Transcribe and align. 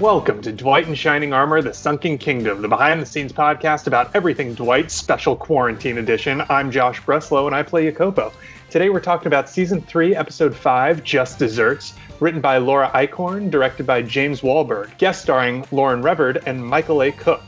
Welcome 0.00 0.42
to 0.42 0.52
Dwight 0.52 0.86
in 0.86 0.94
Shining 0.94 1.32
Armor, 1.32 1.60
The 1.60 1.74
Sunken 1.74 2.18
Kingdom, 2.18 2.62
the 2.62 2.68
behind 2.68 3.02
the 3.02 3.06
scenes 3.06 3.32
podcast 3.32 3.88
about 3.88 4.14
everything 4.14 4.54
Dwight, 4.54 4.92
special 4.92 5.34
quarantine 5.34 5.98
edition. 5.98 6.40
I'm 6.48 6.70
Josh 6.70 7.02
Breslow 7.02 7.46
and 7.46 7.54
I 7.54 7.64
play 7.64 7.90
Jacopo. 7.90 8.32
Today 8.70 8.90
we're 8.90 9.00
talking 9.00 9.26
about 9.26 9.48
season 9.48 9.82
3, 9.82 10.14
episode 10.14 10.54
5, 10.54 11.02
Just 11.02 11.40
Desserts, 11.40 11.94
written 12.20 12.40
by 12.40 12.58
Laura 12.58 12.92
Eichhorn, 12.94 13.50
directed 13.50 13.86
by 13.86 14.02
James 14.02 14.40
Wahlberg, 14.40 14.96
guest 14.98 15.22
starring 15.22 15.66
Lauren 15.72 16.00
Reverd 16.00 16.44
and 16.46 16.64
Michael 16.64 17.02
A. 17.02 17.10
Cook. 17.10 17.42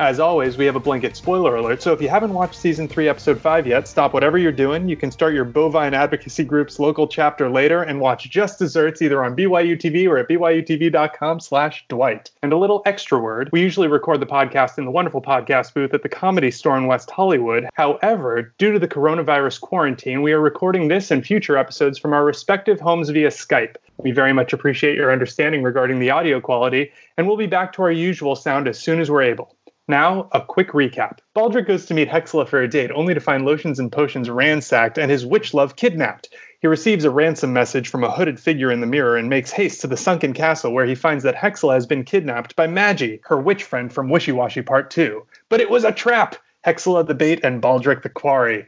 As 0.00 0.18
always, 0.18 0.56
we 0.56 0.64
have 0.64 0.74
a 0.74 0.80
blanket 0.80 1.14
spoiler 1.16 1.54
alert, 1.54 1.80
so 1.80 1.92
if 1.92 2.02
you 2.02 2.08
haven't 2.08 2.34
watched 2.34 2.56
season 2.56 2.88
3, 2.88 3.08
episode 3.08 3.40
5 3.40 3.64
yet, 3.64 3.86
stop 3.86 4.12
whatever 4.12 4.36
you're 4.36 4.50
doing. 4.50 4.88
You 4.88 4.96
can 4.96 5.12
start 5.12 5.34
your 5.34 5.44
bovine 5.44 5.94
advocacy 5.94 6.42
group's 6.42 6.80
local 6.80 7.06
chapter 7.06 7.48
later 7.48 7.80
and 7.80 8.00
watch 8.00 8.28
Just 8.28 8.58
Desserts 8.58 9.02
either 9.02 9.22
on 9.22 9.36
BYU 9.36 9.80
TV 9.80 10.08
or 10.08 10.18
at 10.18 10.28
byutv.com 10.28 11.38
slash 11.38 11.84
Dwight. 11.86 12.32
And 12.42 12.52
a 12.52 12.56
little 12.56 12.82
extra 12.86 13.20
word, 13.20 13.50
we 13.52 13.60
usually 13.60 13.86
record 13.86 14.18
the 14.18 14.26
podcast 14.26 14.78
in 14.78 14.84
the 14.84 14.90
wonderful 14.90 15.22
podcast 15.22 15.74
booth 15.74 15.94
at 15.94 16.02
the 16.02 16.08
Comedy 16.08 16.50
Store 16.50 16.76
in 16.76 16.88
West 16.88 17.08
Hollywood. 17.12 17.68
However, 17.74 18.52
due 18.58 18.72
to 18.72 18.80
the 18.80 18.88
coronavirus 18.88 19.60
quarantine, 19.60 20.22
we 20.22 20.32
are 20.32 20.40
recording 20.40 20.88
this 20.88 21.12
and 21.12 21.24
future 21.24 21.56
episodes 21.56 22.00
from 22.00 22.12
our 22.12 22.24
respective 22.24 22.80
homes 22.80 23.10
via 23.10 23.28
Skype. 23.28 23.76
We 23.98 24.10
very 24.10 24.32
much 24.32 24.52
appreciate 24.52 24.96
your 24.96 25.12
understanding 25.12 25.62
regarding 25.62 26.00
the 26.00 26.10
audio 26.10 26.40
quality, 26.40 26.90
and 27.16 27.28
we'll 27.28 27.36
be 27.36 27.46
back 27.46 27.72
to 27.74 27.82
our 27.82 27.92
usual 27.92 28.34
sound 28.34 28.66
as 28.66 28.76
soon 28.76 28.98
as 28.98 29.08
we're 29.08 29.22
able. 29.22 29.54
Now, 29.86 30.30
a 30.32 30.40
quick 30.40 30.70
recap. 30.70 31.18
Baldric 31.36 31.66
goes 31.66 31.84
to 31.86 31.94
meet 31.94 32.08
Hexla 32.08 32.48
for 32.48 32.62
a 32.62 32.68
date, 32.68 32.90
only 32.90 33.12
to 33.12 33.20
find 33.20 33.44
lotions 33.44 33.78
and 33.78 33.92
potions 33.92 34.30
ransacked 34.30 34.96
and 34.96 35.10
his 35.10 35.26
witch 35.26 35.52
love 35.52 35.76
kidnapped. 35.76 36.30
He 36.60 36.66
receives 36.66 37.04
a 37.04 37.10
ransom 37.10 37.52
message 37.52 37.88
from 37.88 38.02
a 38.02 38.10
hooded 38.10 38.40
figure 38.40 38.72
in 38.72 38.80
the 38.80 38.86
mirror 38.86 39.18
and 39.18 39.28
makes 39.28 39.50
haste 39.50 39.82
to 39.82 39.86
the 39.86 39.98
sunken 39.98 40.32
castle 40.32 40.72
where 40.72 40.86
he 40.86 40.94
finds 40.94 41.22
that 41.24 41.36
Hexla 41.36 41.74
has 41.74 41.86
been 41.86 42.04
kidnapped 42.04 42.56
by 42.56 42.66
Maggie, 42.66 43.20
her 43.24 43.38
witch 43.38 43.64
friend 43.64 43.92
from 43.92 44.08
Wishy 44.08 44.32
Washy 44.32 44.62
Part 44.62 44.90
2. 44.90 45.26
But 45.50 45.60
it 45.60 45.68
was 45.68 45.84
a 45.84 45.92
trap! 45.92 46.36
Hexla 46.66 47.06
the 47.06 47.14
bait 47.14 47.40
and 47.44 47.60
Baldric 47.60 48.02
the 48.02 48.08
quarry. 48.08 48.64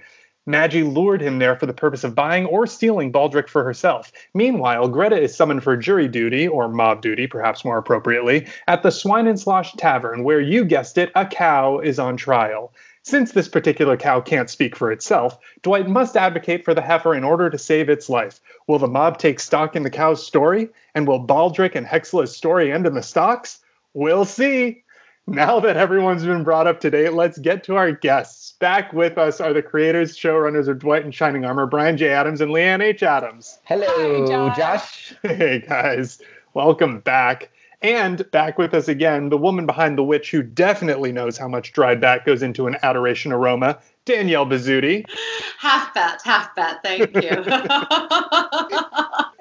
Maggie 0.48 0.84
lured 0.84 1.20
him 1.20 1.40
there 1.40 1.56
for 1.56 1.66
the 1.66 1.74
purpose 1.74 2.04
of 2.04 2.14
buying 2.14 2.46
or 2.46 2.68
stealing 2.68 3.10
Baldric 3.10 3.48
for 3.48 3.64
herself. 3.64 4.12
Meanwhile, 4.32 4.86
Greta 4.88 5.20
is 5.20 5.36
summoned 5.36 5.64
for 5.64 5.76
jury 5.76 6.06
duty, 6.06 6.46
or 6.46 6.68
mob 6.68 7.02
duty, 7.02 7.26
perhaps 7.26 7.64
more 7.64 7.78
appropriately, 7.78 8.46
at 8.68 8.84
the 8.84 8.92
Swine 8.92 9.26
and 9.26 9.40
Slosh 9.40 9.72
Tavern, 9.72 10.22
where 10.22 10.40
you 10.40 10.64
guessed 10.64 10.98
it, 10.98 11.10
a 11.16 11.26
cow 11.26 11.80
is 11.80 11.98
on 11.98 12.16
trial. 12.16 12.72
Since 13.02 13.32
this 13.32 13.48
particular 13.48 13.96
cow 13.96 14.20
can't 14.20 14.48
speak 14.50 14.76
for 14.76 14.92
itself, 14.92 15.38
Dwight 15.62 15.88
must 15.88 16.16
advocate 16.16 16.64
for 16.64 16.74
the 16.74 16.82
heifer 16.82 17.14
in 17.14 17.24
order 17.24 17.50
to 17.50 17.58
save 17.58 17.88
its 17.88 18.08
life. 18.08 18.40
Will 18.68 18.78
the 18.78 18.86
mob 18.86 19.18
take 19.18 19.40
stock 19.40 19.74
in 19.74 19.82
the 19.82 19.90
cow's 19.90 20.24
story? 20.24 20.68
And 20.94 21.08
will 21.08 21.26
Baldric 21.26 21.74
and 21.74 21.86
Hexla's 21.86 22.36
story 22.36 22.72
end 22.72 22.86
in 22.86 22.94
the 22.94 23.02
stocks? 23.02 23.60
We'll 23.94 24.24
see. 24.24 24.84
Now 25.28 25.58
that 25.58 25.76
everyone's 25.76 26.24
been 26.24 26.44
brought 26.44 26.68
up 26.68 26.78
to 26.80 26.90
date, 26.90 27.12
let's 27.12 27.36
get 27.38 27.64
to 27.64 27.74
our 27.74 27.90
guests. 27.90 28.52
Back 28.60 28.92
with 28.92 29.18
us 29.18 29.40
are 29.40 29.52
the 29.52 29.60
creators, 29.60 30.16
showrunners 30.16 30.68
of 30.68 30.78
Dwight 30.78 31.04
in 31.04 31.10
Shining 31.10 31.44
Armor, 31.44 31.66
Brian 31.66 31.96
J. 31.96 32.10
Adams 32.10 32.40
and 32.40 32.52
Leanne 32.52 32.80
H. 32.80 33.02
Adams. 33.02 33.58
Hello, 33.64 33.86
Hi, 33.88 34.26
Josh. 34.28 34.56
Josh. 34.56 35.14
Hey, 35.22 35.64
guys. 35.66 36.20
Welcome 36.54 37.00
back. 37.00 37.50
And 37.82 38.28
back 38.30 38.56
with 38.56 38.72
us 38.72 38.86
again, 38.86 39.28
the 39.28 39.36
woman 39.36 39.66
behind 39.66 39.98
the 39.98 40.04
witch 40.04 40.30
who 40.30 40.44
definitely 40.44 41.10
knows 41.10 41.36
how 41.36 41.48
much 41.48 41.72
dried 41.72 42.00
bat 42.00 42.24
goes 42.24 42.40
into 42.40 42.68
an 42.68 42.76
adoration 42.84 43.32
aroma, 43.32 43.80
Danielle 44.04 44.46
Bisutti. 44.46 45.04
Half 45.58 45.92
bat, 45.92 46.20
half 46.22 46.54
bat. 46.54 46.78
Thank 46.84 47.12
you. 47.16 47.30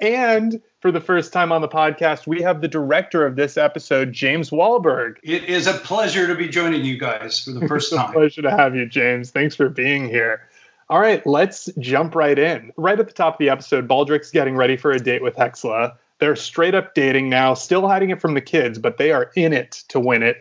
and 0.00 0.60
for 0.86 0.92
the 0.92 1.00
first 1.00 1.32
time 1.32 1.50
on 1.50 1.62
the 1.62 1.68
podcast, 1.68 2.28
we 2.28 2.40
have 2.42 2.60
the 2.60 2.68
director 2.68 3.26
of 3.26 3.34
this 3.34 3.56
episode, 3.56 4.12
James 4.12 4.50
Wahlberg. 4.50 5.16
It 5.24 5.42
is 5.42 5.66
a 5.66 5.72
pleasure 5.72 6.28
to 6.28 6.36
be 6.36 6.46
joining 6.46 6.84
you 6.84 6.96
guys 6.96 7.42
for 7.42 7.50
the 7.50 7.66
first 7.66 7.92
time. 7.96 8.12
pleasure 8.12 8.40
to 8.42 8.52
have 8.52 8.76
you, 8.76 8.86
James. 8.86 9.32
Thanks 9.32 9.56
for 9.56 9.68
being 9.68 10.08
here. 10.08 10.42
All 10.88 11.00
right, 11.00 11.26
let's 11.26 11.68
jump 11.80 12.14
right 12.14 12.38
in. 12.38 12.72
Right 12.76 13.00
at 13.00 13.08
the 13.08 13.12
top 13.12 13.34
of 13.34 13.38
the 13.38 13.48
episode, 13.48 13.88
Baldric's 13.88 14.30
getting 14.30 14.54
ready 14.54 14.76
for 14.76 14.92
a 14.92 15.00
date 15.00 15.24
with 15.24 15.34
Hexla. 15.34 15.96
They're 16.20 16.36
straight 16.36 16.76
up 16.76 16.94
dating 16.94 17.30
now, 17.30 17.54
still 17.54 17.88
hiding 17.88 18.10
it 18.10 18.20
from 18.20 18.34
the 18.34 18.40
kids, 18.40 18.78
but 18.78 18.96
they 18.96 19.10
are 19.10 19.32
in 19.34 19.52
it 19.52 19.82
to 19.88 19.98
win 19.98 20.22
it. 20.22 20.40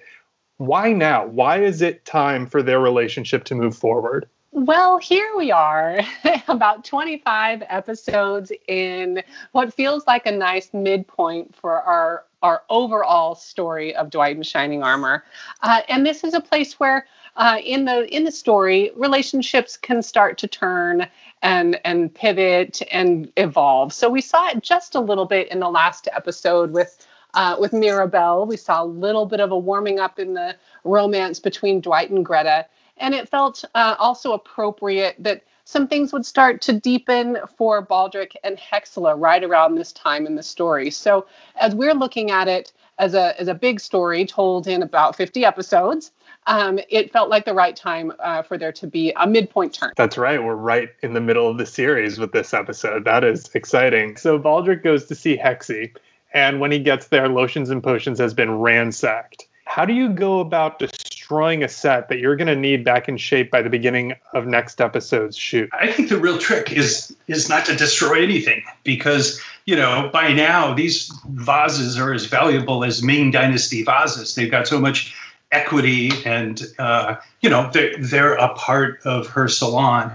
Why 0.58 0.94
now? 0.94 1.26
Why 1.26 1.64
is 1.64 1.82
it 1.82 2.06
time 2.06 2.46
for 2.46 2.62
their 2.62 2.80
relationship 2.80 3.46
to 3.46 3.56
move 3.56 3.76
forward? 3.76 4.30
Well, 4.56 5.00
here 5.00 5.34
we 5.36 5.52
are, 5.52 6.00
about 6.48 6.86
25 6.86 7.62
episodes 7.68 8.54
in 8.70 9.22
what 9.52 9.74
feels 9.74 10.08
like 10.08 10.26
a 10.26 10.32
nice 10.32 10.74
midpoint 10.74 11.54
for 11.54 11.82
our 11.82 12.24
our 12.42 12.64
overall 12.70 13.36
story 13.36 13.94
of 13.94 14.10
Dwight 14.12 14.38
in 14.38 14.44
Shining 14.44 14.82
Armor. 14.82 15.26
Uh, 15.62 15.82
and 15.90 16.06
this 16.06 16.24
is 16.24 16.34
a 16.34 16.40
place 16.40 16.80
where, 16.80 17.06
uh, 17.36 17.58
in 17.66 17.84
the 17.84 18.08
in 18.16 18.24
the 18.24 18.32
story, 18.32 18.92
relationships 18.96 19.76
can 19.76 20.02
start 20.02 20.38
to 20.38 20.48
turn 20.48 21.06
and 21.42 21.78
and 21.84 22.16
pivot 22.16 22.82
and 22.94 23.30
evolve. 23.36 23.92
So 23.92 24.10
we 24.10 24.22
saw 24.22 24.48
it 24.48 24.64
just 24.64 24.96
a 24.96 25.02
little 25.02 25.26
bit 25.26 25.50
in 25.50 25.60
the 25.60 25.70
last 25.70 26.08
episode 26.14 26.72
with. 26.72 27.06
Uh, 27.34 27.58
with 27.60 27.74
Mirabel, 27.74 28.46
we 28.46 28.56
saw 28.56 28.82
a 28.82 28.86
little 28.86 29.26
bit 29.26 29.42
of 29.42 29.52
a 29.52 29.58
warming 29.58 30.00
up 30.00 30.20
in 30.20 30.36
the 30.36 30.56
romance 30.86 31.38
between 31.38 31.82
Dwight 31.82 32.10
and 32.10 32.24
Greta. 32.24 32.66
And 32.98 33.14
it 33.14 33.30
felt 33.30 33.64
uh, 33.76 33.96
also 34.00 34.34
appropriate 34.34 35.16
that 35.20 35.44
some 35.66 35.88
things 35.88 36.14
would 36.14 36.26
start 36.26 36.62
to 36.62 36.74
deepen 36.74 37.40
for 37.58 37.86
Baldric 37.86 38.36
and 38.44 38.58
Hexla 38.58 39.20
right 39.20 39.44
around 39.44 39.76
this 39.76 39.92
time 39.92 40.28
in 40.28 40.36
the 40.36 40.44
story. 40.44 40.92
So 40.92 41.26
as 41.60 41.74
we're 41.74 41.96
looking 41.96 42.30
at 42.32 42.48
it 42.48 42.72
as 42.98 43.14
a 43.14 43.40
as 43.40 43.48
a 43.48 43.54
big 43.54 43.80
story 43.80 44.26
told 44.26 44.68
in 44.68 44.84
about 44.84 45.16
50 45.16 45.44
episodes, 45.44 46.12
um, 46.48 46.80
it 46.90 47.12
felt 47.12 47.30
like 47.30 47.46
the 47.46 47.54
right 47.54 47.76
time 47.76 48.14
uh, 48.20 48.44
for 48.44 48.58
there 48.58 48.72
to 48.74 48.88
be 48.88 49.12
a 49.16 49.28
midpoint 49.28 49.74
turn. 49.74 49.92
That's 49.98 50.18
right. 50.18 50.42
We're 50.42 50.56
right 50.56 50.90
in 51.02 51.14
the 51.14 51.22
middle 51.22 51.50
of 51.50 51.58
the 51.58 51.66
series 51.66 52.20
with 52.20 52.32
this 52.32 52.54
episode. 52.54 53.04
That 53.06 53.24
is 53.24 53.50
exciting. 53.56 54.18
So 54.18 54.40
Baldric 54.40 54.84
goes 54.84 55.06
to 55.06 55.16
see 55.16 55.36
Hexy, 55.36 55.96
and 56.34 56.60
when 56.60 56.72
he 56.72 56.80
gets 56.80 57.08
there, 57.08 57.28
Lotions 57.28 57.70
and 57.72 57.84
Potions 57.84 58.20
has 58.20 58.34
been 58.34 58.60
ransacked. 58.60 59.48
How 59.76 59.84
do 59.84 59.92
you 59.92 60.08
go 60.08 60.40
about 60.40 60.80
destroying 60.80 61.62
a 61.62 61.68
set 61.68 62.08
that 62.08 62.20
you're 62.20 62.38
going 62.38 62.48
to 62.48 62.56
need 62.56 62.86
back 62.86 63.10
in 63.10 63.18
shape 63.18 63.52
by 63.52 63.62
the 63.62 63.70
beginning 63.70 64.16
of 64.32 64.48
next 64.48 64.80
episode's 64.80 65.36
shoot? 65.36 65.70
I 65.74 65.92
think 65.92 66.08
the 66.08 66.18
real 66.18 66.38
trick 66.38 66.72
is 66.72 67.14
is 67.28 67.50
not 67.50 67.66
to 67.66 67.76
destroy 67.76 68.24
anything 68.24 68.64
because 68.86 69.38
you 69.66 69.76
know 69.76 70.10
by 70.14 70.32
now 70.32 70.74
these 70.74 71.12
vases 71.28 72.00
are 72.00 72.14
as 72.14 72.26
valuable 72.26 72.86
as 72.86 73.04
Ming 73.04 73.32
Dynasty 73.32 73.84
vases. 73.84 74.34
They've 74.34 74.50
got 74.50 74.66
so 74.66 74.80
much 74.80 75.14
equity 75.52 76.10
and 76.24 76.64
uh, 76.80 77.18
you 77.42 77.50
know 77.50 77.70
they're, 77.74 77.98
they're 77.98 78.36
a 78.36 78.54
part 78.54 79.02
of 79.04 79.28
her 79.28 79.50
salon 79.50 80.10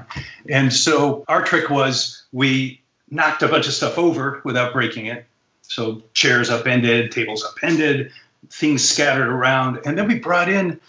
and 0.48 0.72
so 0.72 1.22
our 1.28 1.44
trick 1.44 1.68
was 1.68 2.22
we 2.32 2.80
knocked 3.10 3.42
a 3.42 3.48
bunch 3.48 3.66
of 3.66 3.74
stuff 3.74 3.98
over 3.98 4.40
without 4.42 4.72
breaking 4.72 5.04
it 5.04 5.26
so 5.60 6.02
chairs 6.14 6.48
upended 6.48 7.12
tables 7.12 7.44
upended 7.44 8.10
things 8.48 8.88
scattered 8.88 9.28
around. 9.28 9.80
And 9.84 9.98
then 9.98 10.08
we 10.08 10.18
brought 10.18 10.48
in 10.48 10.80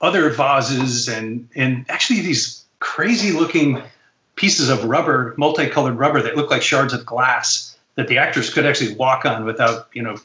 other 0.00 0.30
vases 0.30 1.08
and 1.08 1.48
and 1.54 1.86
actually 1.88 2.20
these 2.20 2.64
crazy 2.80 3.32
looking 3.32 3.82
pieces 4.36 4.68
of 4.68 4.84
rubber, 4.84 5.34
multicolored 5.38 5.96
rubber 5.96 6.20
that 6.22 6.36
look 6.36 6.50
like 6.50 6.62
shards 6.62 6.92
of 6.92 7.06
glass 7.06 7.76
that 7.94 8.08
the 8.08 8.18
actors 8.18 8.52
could 8.52 8.66
actually 8.66 8.94
walk 8.96 9.24
on 9.24 9.44
without 9.44 9.88
you 9.92 10.02
know 10.02 10.16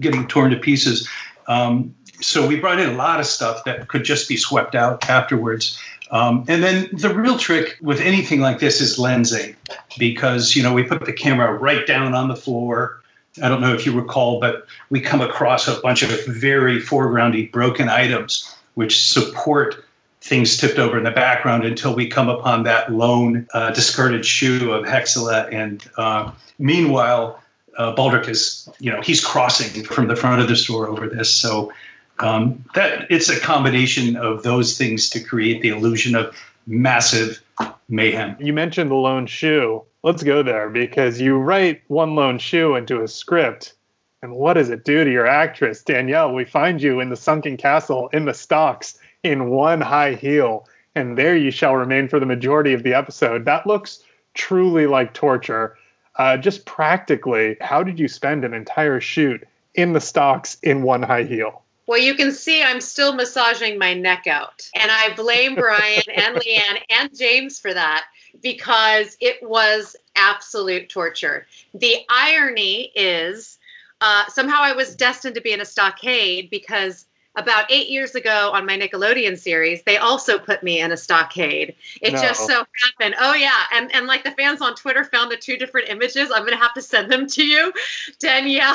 getting 0.00 0.26
torn 0.28 0.50
to 0.50 0.56
pieces. 0.56 1.08
Um, 1.46 1.94
so 2.20 2.46
we 2.46 2.56
brought 2.56 2.78
in 2.78 2.90
a 2.90 2.94
lot 2.94 3.20
of 3.20 3.26
stuff 3.26 3.64
that 3.64 3.88
could 3.88 4.04
just 4.04 4.28
be 4.28 4.36
swept 4.36 4.74
out 4.74 5.08
afterwards. 5.08 5.80
Um, 6.10 6.44
and 6.48 6.62
then 6.62 6.88
the 6.92 7.14
real 7.14 7.38
trick 7.38 7.76
with 7.80 8.00
anything 8.00 8.40
like 8.40 8.60
this 8.60 8.80
is 8.80 8.98
lensing, 8.98 9.54
because 9.98 10.56
you 10.56 10.62
know 10.62 10.72
we 10.72 10.82
put 10.82 11.04
the 11.04 11.12
camera 11.12 11.52
right 11.52 11.86
down 11.86 12.14
on 12.14 12.28
the 12.28 12.36
floor. 12.36 12.97
I 13.42 13.48
don't 13.48 13.60
know 13.60 13.74
if 13.74 13.86
you 13.86 13.92
recall, 13.92 14.40
but 14.40 14.66
we 14.90 15.00
come 15.00 15.20
across 15.20 15.68
a 15.68 15.80
bunch 15.80 16.02
of 16.02 16.10
very 16.26 16.80
foregroundy 16.80 17.50
broken 17.50 17.88
items 17.88 18.54
which 18.74 19.04
support 19.04 19.84
things 20.20 20.56
tipped 20.56 20.78
over 20.78 20.98
in 20.98 21.04
the 21.04 21.10
background 21.10 21.64
until 21.64 21.94
we 21.94 22.08
come 22.08 22.28
upon 22.28 22.62
that 22.64 22.92
lone 22.92 23.46
uh, 23.54 23.70
discarded 23.72 24.24
shoe 24.24 24.72
of 24.72 24.84
Hexla. 24.84 25.52
And 25.52 25.82
uh, 25.96 26.30
meanwhile, 26.58 27.42
uh, 27.76 27.94
Baldric 27.94 28.28
is, 28.28 28.68
you 28.78 28.92
know, 28.92 29.00
he's 29.00 29.24
crossing 29.24 29.84
from 29.84 30.08
the 30.08 30.16
front 30.16 30.40
of 30.40 30.48
the 30.48 30.56
store 30.56 30.88
over 30.88 31.08
this. 31.08 31.30
So 31.30 31.72
um, 32.20 32.64
that 32.74 33.10
it's 33.10 33.28
a 33.28 33.38
combination 33.40 34.16
of 34.16 34.42
those 34.42 34.76
things 34.76 35.08
to 35.10 35.20
create 35.20 35.62
the 35.62 35.68
illusion 35.68 36.14
of 36.14 36.36
massive 36.66 37.42
mayhem. 37.88 38.36
You 38.38 38.52
mentioned 38.52 38.90
the 38.90 38.96
lone 38.96 39.26
shoe 39.26 39.84
let's 40.02 40.22
go 40.22 40.42
there 40.42 40.68
because 40.68 41.20
you 41.20 41.36
write 41.36 41.82
one 41.88 42.14
lone 42.14 42.38
shoe 42.38 42.76
into 42.76 43.02
a 43.02 43.08
script. 43.08 43.74
And 44.22 44.34
what 44.34 44.54
does 44.54 44.70
it 44.70 44.84
do 44.84 45.04
to 45.04 45.10
your 45.10 45.26
actress? 45.26 45.82
Danielle, 45.82 46.34
we 46.34 46.44
find 46.44 46.82
you 46.82 47.00
in 47.00 47.08
the 47.08 47.16
sunken 47.16 47.56
castle 47.56 48.08
in 48.12 48.24
the 48.24 48.34
stocks 48.34 48.98
in 49.22 49.50
one 49.50 49.80
high 49.80 50.14
heel, 50.14 50.66
and 50.94 51.16
there 51.16 51.36
you 51.36 51.50
shall 51.50 51.76
remain 51.76 52.08
for 52.08 52.18
the 52.18 52.26
majority 52.26 52.72
of 52.72 52.82
the 52.82 52.94
episode. 52.94 53.44
That 53.44 53.66
looks 53.66 54.02
truly 54.34 54.86
like 54.86 55.14
torture. 55.14 55.76
Uh, 56.16 56.36
just 56.36 56.66
practically, 56.66 57.56
how 57.60 57.84
did 57.84 58.00
you 58.00 58.08
spend 58.08 58.44
an 58.44 58.54
entire 58.54 59.00
shoot 59.00 59.46
in 59.74 59.92
the 59.92 60.00
stocks 60.00 60.56
in 60.62 60.82
one 60.82 61.02
high 61.02 61.22
heel? 61.22 61.62
Well, 61.86 62.00
you 62.00 62.14
can 62.14 62.32
see 62.32 62.62
I'm 62.62 62.80
still 62.80 63.14
massaging 63.14 63.78
my 63.78 63.94
neck 63.94 64.26
out. 64.26 64.68
And 64.74 64.90
I 64.90 65.14
blame 65.14 65.54
Brian 65.56 66.02
and 66.14 66.36
Leanne 66.36 66.82
and 66.90 67.16
James 67.16 67.60
for 67.60 67.72
that 67.72 68.04
because 68.42 69.16
it 69.20 69.36
was 69.42 69.96
absolute 70.16 70.88
torture. 70.88 71.46
The 71.74 71.96
irony 72.08 72.92
is 72.94 73.58
uh, 74.00 74.26
somehow 74.28 74.60
I 74.60 74.74
was 74.74 74.94
destined 74.94 75.34
to 75.34 75.40
be 75.40 75.52
in 75.52 75.60
a 75.60 75.64
stockade 75.64 76.50
because 76.50 77.06
about 77.38 77.70
eight 77.70 77.88
years 77.88 78.14
ago 78.14 78.50
on 78.52 78.66
my 78.66 78.76
Nickelodeon 78.76 79.38
series, 79.38 79.82
they 79.84 79.96
also 79.96 80.38
put 80.38 80.62
me 80.62 80.80
in 80.80 80.90
a 80.90 80.96
stockade. 80.96 81.76
It 82.02 82.12
no. 82.12 82.20
just 82.20 82.46
so 82.46 82.64
happened. 82.84 83.14
Oh 83.20 83.34
yeah, 83.34 83.62
and 83.72 83.94
and 83.94 84.06
like 84.06 84.24
the 84.24 84.32
fans 84.32 84.60
on 84.60 84.74
Twitter 84.74 85.04
found 85.04 85.30
the 85.30 85.36
two 85.36 85.56
different 85.56 85.88
images. 85.88 86.30
I'm 86.32 86.44
gonna 86.44 86.56
have 86.56 86.74
to 86.74 86.82
send 86.82 87.10
them 87.10 87.26
to 87.28 87.44
you. 87.44 87.72
Danielle 88.18 88.74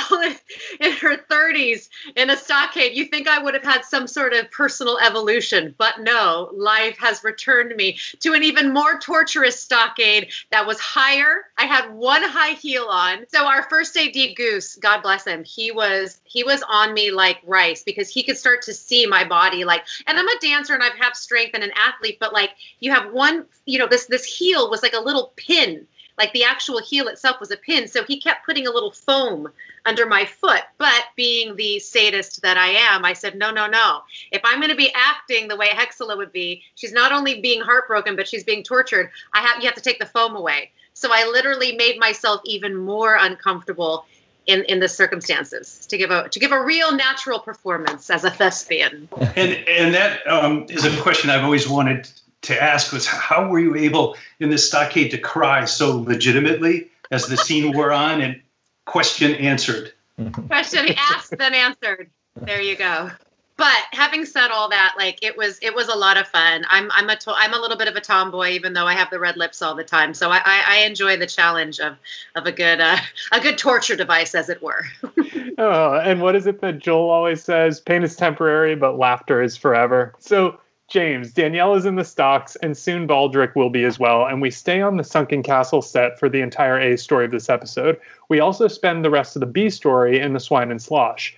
in 0.80 0.92
her 0.94 1.18
30s 1.18 1.90
in 2.16 2.30
a 2.30 2.38
stockade. 2.38 2.96
You 2.96 3.06
think 3.06 3.28
I 3.28 3.40
would 3.40 3.54
have 3.54 3.64
had 3.64 3.84
some 3.84 4.08
sort 4.08 4.34
of 4.34 4.50
personal 4.52 4.98
evolution, 5.00 5.76
but 5.78 6.00
no. 6.00 6.50
Life 6.54 6.98
has 7.00 7.24
returned 7.24 7.76
me 7.76 7.98
to 8.22 8.34
an 8.34 8.44
even 8.44 8.74
more 8.74 8.98
torturous 9.00 9.60
stockade 9.60 10.32
that 10.52 10.66
was 10.66 10.80
higher. 10.80 11.46
I 11.58 11.66
had 11.66 11.94
one 11.94 12.24
high 12.24 12.54
heel 12.54 12.86
on. 12.86 13.26
So 13.28 13.46
our 13.46 13.64
first 13.64 13.98
AD 13.98 14.16
Goose, 14.36 14.76
God 14.78 15.02
bless 15.02 15.26
him, 15.26 15.44
he 15.44 15.72
was 15.72 16.22
he 16.24 16.44
was 16.44 16.64
on 16.68 16.94
me 16.94 17.12
like 17.12 17.40
rice 17.44 17.84
because 17.84 18.10
he 18.10 18.24
could 18.24 18.38
start 18.38 18.53
to 18.58 18.74
see 18.74 19.06
my 19.06 19.24
body 19.24 19.64
like 19.66 19.84
and 20.08 20.18
i'm 20.18 20.28
a 20.28 20.40
dancer 20.40 20.74
and 20.74 20.84
i 20.84 20.90
have 21.00 21.16
strength 21.16 21.52
and 21.54 21.64
an 21.64 21.72
athlete 21.76 22.18
but 22.20 22.34
like 22.34 22.52
you 22.80 22.92
have 22.92 23.12
one 23.12 23.46
you 23.66 23.80
know 23.80 23.88
this 23.88 24.06
this 24.08 24.26
heel 24.26 24.70
was 24.70 24.84
like 24.84 24.94
a 24.94 25.00
little 25.00 25.34
pin 25.36 25.86
like 26.18 26.32
the 26.34 26.44
actual 26.44 26.80
heel 26.80 27.08
itself 27.08 27.40
was 27.40 27.52
a 27.52 27.58
pin 27.58 27.88
so 27.88 28.04
he 28.04 28.20
kept 28.20 28.46
putting 28.46 28.68
a 28.68 28.72
little 28.72 28.92
foam 28.92 29.48
under 29.86 30.06
my 30.06 30.26
foot 30.26 30.62
but 30.78 31.06
being 31.16 31.56
the 31.56 31.80
sadist 31.80 32.42
that 32.42 32.58
i 32.58 32.68
am 32.68 33.04
i 33.06 33.14
said 33.14 33.36
no 33.36 33.52
no 33.52 33.68
no. 33.68 34.02
If 34.32 34.42
i'm 34.44 34.60
going 34.60 34.70
to 34.70 34.76
be 34.76 34.94
acting 34.96 35.48
the 35.48 35.58
way 35.58 35.68
hexla 35.68 36.18
would 36.18 36.32
be 36.32 36.64
she's 36.76 36.94
not 36.94 37.12
only 37.12 37.42
being 37.42 37.62
heartbroken 37.62 38.16
but 38.16 38.28
she's 38.28 38.44
being 38.44 38.64
tortured. 38.64 39.12
I 39.34 39.42
have 39.42 39.62
you 39.62 39.68
have 39.68 39.76
to 39.76 39.82
take 39.82 40.00
the 40.00 40.06
foam 40.06 40.36
away. 40.36 40.72
So 40.94 41.10
i 41.12 41.28
literally 41.28 41.76
made 41.76 42.00
myself 42.00 42.42
even 42.46 42.76
more 42.76 43.18
uncomfortable 43.20 44.06
in 44.46 44.64
in 44.66 44.80
the 44.80 44.90
circumstances 44.90 45.86
to 45.88 45.98
give 45.98 46.12
a 46.12 46.30
to 46.30 46.40
give 46.40 46.52
a 46.52 46.64
real 46.64 46.96
natural 46.96 47.40
performance 47.40 48.10
as 48.10 48.24
a 48.24 48.32
thespian. 48.32 49.08
And 49.36 49.54
and 49.68 49.94
that 49.94 50.26
um, 50.28 50.66
is 50.70 50.86
a 50.86 51.02
question 51.02 51.30
I've 51.30 51.44
always 51.44 51.68
wanted 51.68 52.10
to 52.44 52.62
ask 52.62 52.92
was 52.92 53.08
how 53.08 53.48
were 53.48 53.60
you 53.60 53.76
able 53.76 54.18
in 54.40 54.50
this 54.50 54.68
stockade 54.68 55.12
to 55.12 55.18
cry 55.18 55.66
so 55.66 56.00
legitimately 56.00 56.90
as 57.12 57.28
the 57.28 57.38
scene 57.38 57.76
wore 57.76 57.92
on 57.92 58.22
and 58.22 58.42
question 58.86 59.34
answered. 59.36 59.94
Question 60.48 60.90
asked 60.96 61.36
then 61.38 61.56
answered. 61.56 62.10
There 62.36 62.62
you 62.62 62.76
go 62.76 63.10
but 63.58 63.84
having 63.92 64.26
said 64.26 64.50
all 64.52 64.70
that 64.70 64.96
like 64.98 65.20
it 65.22 65.38
was 65.38 65.60
it 65.62 65.74
was 65.74 65.88
a 65.88 65.96
lot 65.96 66.18
of 66.18 66.28
fun 66.28 66.64
i'm 66.70 66.90
i'm 66.94 67.10
a 67.10 67.16
to- 67.16 67.34
i'm 67.36 67.54
a 67.54 67.60
little 67.60 67.78
bit 67.78 67.88
of 67.88 67.96
a 67.96 68.02
tomboy 68.02 68.50
even 68.50 68.74
though 68.74 68.86
i 68.86 68.94
have 68.94 69.10
the 69.10 69.20
red 69.20 69.38
lips 69.38 69.62
all 69.62 69.76
the 69.76 69.84
time 69.84 70.14
so 70.14 70.30
i 70.30 70.42
i, 70.46 70.64
I 70.68 70.78
enjoy 70.86 71.18
the 71.18 71.28
challenge 71.28 71.80
of 71.80 71.98
of 72.36 72.46
a 72.46 72.52
good 72.52 72.80
uh, 72.82 72.98
a 73.32 73.40
good 73.40 73.58
torture 73.58 73.96
device 73.96 74.36
as 74.36 74.50
it 74.50 74.62
were 74.62 74.84
oh 75.58 76.00
and 76.04 76.22
what 76.22 76.36
is 76.36 76.48
it 76.48 76.62
that 76.62 76.80
joel 76.80 77.10
always 77.10 77.44
says 77.44 77.80
pain 77.80 78.04
is 78.04 78.16
temporary 78.16 78.76
but 78.76 78.98
laughter 78.98 79.42
is 79.42 79.58
forever 79.58 80.14
so 80.20 80.60
James, 80.90 81.32
Danielle 81.32 81.74
is 81.74 81.86
in 81.86 81.96
the 81.96 82.04
stocks, 82.04 82.56
and 82.58 82.78
soon 82.78 83.08
Baldric 83.08 83.56
will 83.56 83.72
be 83.72 83.84
as 83.84 83.98
well. 83.98 84.28
And 84.28 84.42
we 84.42 84.52
stay 84.52 84.80
on 84.82 84.98
the 84.98 85.04
Sunken 85.04 85.42
Castle 85.42 85.82
set 85.82 86.20
for 86.20 86.30
the 86.30 86.42
entire 86.42 86.78
A 86.78 86.98
story 87.00 87.26
of 87.26 87.32
this 87.32 87.50
episode. 87.50 88.00
We 88.30 88.40
also 88.40 88.68
spend 88.68 89.04
the 89.04 89.10
rest 89.10 89.36
of 89.36 89.40
the 89.40 89.48
B 89.48 89.72
story 89.72 90.20
in 90.20 90.34
the 90.34 90.40
Swine 90.40 90.70
and 90.70 90.80
Slosh. 90.80 91.36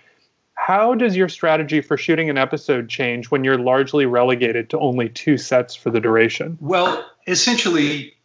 How 0.65 0.95
does 0.95 1.15
your 1.15 1.29
strategy 1.29 1.79
for 1.79 1.95
shooting 1.95 2.27
an 2.27 2.39
episode 2.39 2.89
change 2.89 3.29
when 3.29 3.44
you're 3.44 3.59
largely 3.59 4.07
relegated 4.07 4.67
to 4.71 4.79
only 4.79 5.09
two 5.09 5.38
sets 5.38 5.75
for 5.75 5.91
the 5.91 6.00
duration? 6.00 6.57
Well, 6.59 7.06
essentially, 7.27 8.15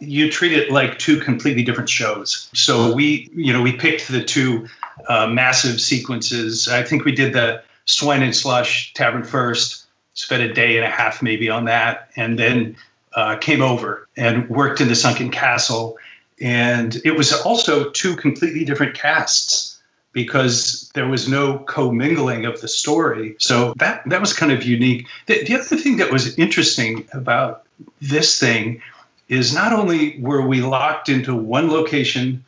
you 0.00 0.28
treat 0.28 0.52
it 0.52 0.72
like 0.72 0.98
two 0.98 1.20
completely 1.20 1.62
different 1.62 1.88
shows. 1.88 2.50
So 2.54 2.92
we, 2.92 3.30
you 3.32 3.52
know, 3.52 3.62
we 3.62 3.70
picked 3.70 4.08
the 4.08 4.24
two 4.24 4.66
uh, 5.08 5.28
massive 5.28 5.80
sequences. 5.80 6.66
I 6.66 6.82
think 6.82 7.04
we 7.04 7.12
did 7.12 7.34
the 7.34 7.62
Swine 7.84 8.24
and 8.24 8.34
Slosh 8.34 8.92
Tavern 8.94 9.22
first, 9.22 9.86
spent 10.14 10.42
a 10.42 10.52
day 10.52 10.76
and 10.76 10.84
a 10.84 10.90
half 10.90 11.22
maybe 11.22 11.48
on 11.48 11.66
that, 11.66 12.10
and 12.16 12.36
then 12.36 12.76
uh, 13.14 13.36
came 13.36 13.62
over 13.62 14.08
and 14.16 14.50
worked 14.50 14.80
in 14.80 14.88
the 14.88 14.96
Sunken 14.96 15.30
Castle. 15.30 15.96
And 16.40 16.96
it 17.04 17.12
was 17.12 17.32
also 17.32 17.90
two 17.90 18.16
completely 18.16 18.64
different 18.64 18.96
casts 18.96 19.75
because 20.16 20.90
there 20.94 21.06
was 21.06 21.28
no 21.28 21.58
commingling 21.58 22.46
of 22.46 22.62
the 22.62 22.68
story. 22.68 23.36
So 23.38 23.74
that 23.76 24.00
that 24.06 24.18
was 24.18 24.32
kind 24.32 24.50
of 24.50 24.62
unique. 24.62 25.06
The, 25.26 25.44
the 25.44 25.56
other 25.56 25.76
thing 25.76 25.98
that 25.98 26.10
was 26.10 26.38
interesting 26.38 27.06
about 27.12 27.64
this 28.00 28.40
thing 28.40 28.80
is 29.28 29.52
not 29.52 29.74
only 29.74 30.18
were 30.18 30.40
we 30.40 30.62
locked 30.62 31.10
into 31.10 31.34
one 31.34 31.70
location 31.70 32.42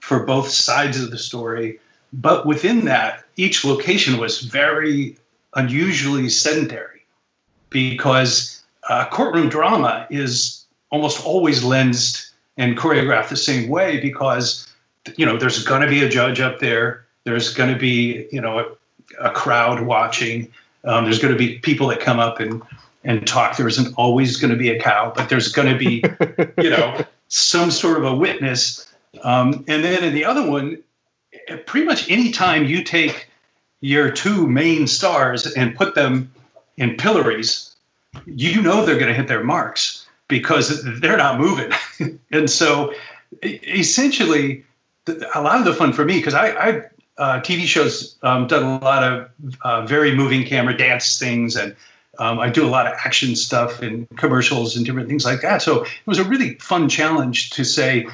for 0.00 0.26
both 0.26 0.50
sides 0.50 1.00
of 1.00 1.10
the 1.10 1.16
story, 1.16 1.80
but 2.12 2.44
within 2.44 2.84
that, 2.84 3.24
each 3.36 3.64
location 3.64 4.18
was 4.18 4.42
very 4.42 5.16
unusually 5.54 6.28
sedentary 6.28 7.06
because 7.70 8.62
uh, 8.90 9.06
courtroom 9.08 9.48
drama 9.48 10.06
is 10.10 10.66
almost 10.90 11.24
always 11.24 11.64
lensed 11.64 12.32
and 12.58 12.76
choreographed 12.76 13.30
the 13.30 13.36
same 13.36 13.70
way 13.70 13.98
because 13.98 14.67
you 15.16 15.26
know, 15.26 15.36
there's 15.36 15.64
going 15.64 15.82
to 15.82 15.88
be 15.88 16.02
a 16.02 16.08
judge 16.08 16.40
up 16.40 16.58
there. 16.58 17.06
There's 17.24 17.52
going 17.52 17.72
to 17.72 17.78
be, 17.78 18.26
you 18.32 18.40
know, 18.40 18.58
a, 18.58 19.28
a 19.28 19.30
crowd 19.30 19.82
watching. 19.82 20.52
Um, 20.84 21.04
there's 21.04 21.18
going 21.18 21.32
to 21.32 21.38
be 21.38 21.58
people 21.58 21.88
that 21.88 22.00
come 22.00 22.18
up 22.18 22.40
and 22.40 22.62
and 23.04 23.26
talk. 23.26 23.56
There 23.56 23.68
isn't 23.68 23.94
always 23.96 24.36
going 24.36 24.50
to 24.50 24.56
be 24.56 24.70
a 24.70 24.80
cow, 24.80 25.12
but 25.14 25.28
there's 25.28 25.48
going 25.48 25.68
to 25.68 25.78
be, 25.78 26.02
you 26.62 26.70
know, 26.70 27.04
some 27.28 27.70
sort 27.70 27.98
of 27.98 28.04
a 28.04 28.14
witness. 28.14 28.86
Um, 29.22 29.64
and 29.68 29.84
then 29.84 30.04
in 30.04 30.14
the 30.14 30.24
other 30.24 30.48
one, 30.48 30.82
pretty 31.66 31.86
much 31.86 32.10
any 32.10 32.30
time 32.30 32.64
you 32.66 32.82
take 32.82 33.28
your 33.80 34.10
two 34.10 34.46
main 34.46 34.86
stars 34.86 35.46
and 35.46 35.76
put 35.76 35.94
them 35.94 36.30
in 36.76 36.96
pillories, 36.96 37.74
you 38.26 38.60
know 38.62 38.84
they're 38.84 38.98
going 38.98 39.08
to 39.08 39.14
hit 39.14 39.28
their 39.28 39.44
marks 39.44 40.06
because 40.28 40.82
they're 41.00 41.16
not 41.16 41.38
moving. 41.38 41.72
and 42.30 42.50
so 42.50 42.92
essentially, 43.42 44.64
a 45.08 45.42
lot 45.42 45.58
of 45.58 45.64
the 45.64 45.74
fun 45.74 45.92
for 45.92 46.04
me 46.04 46.18
because 46.18 46.34
I, 46.34 46.48
I 46.48 46.82
uh, 47.18 47.40
TV 47.40 47.64
shows 47.64 48.16
um, 48.22 48.46
done 48.46 48.62
a 48.62 48.84
lot 48.84 49.02
of 49.02 49.30
uh, 49.62 49.86
very 49.86 50.14
moving 50.14 50.44
camera 50.44 50.76
dance 50.76 51.18
things, 51.18 51.56
and 51.56 51.74
um, 52.18 52.38
I 52.38 52.48
do 52.48 52.64
a 52.66 52.70
lot 52.70 52.86
of 52.86 52.94
action 53.04 53.36
stuff 53.36 53.82
and 53.82 54.08
commercials 54.16 54.76
and 54.76 54.86
different 54.86 55.08
things 55.08 55.24
like 55.24 55.40
that. 55.42 55.62
So 55.62 55.82
it 55.82 56.06
was 56.06 56.18
a 56.18 56.24
really 56.24 56.54
fun 56.54 56.88
challenge 56.88 57.50
to 57.50 57.64
say 57.64 58.06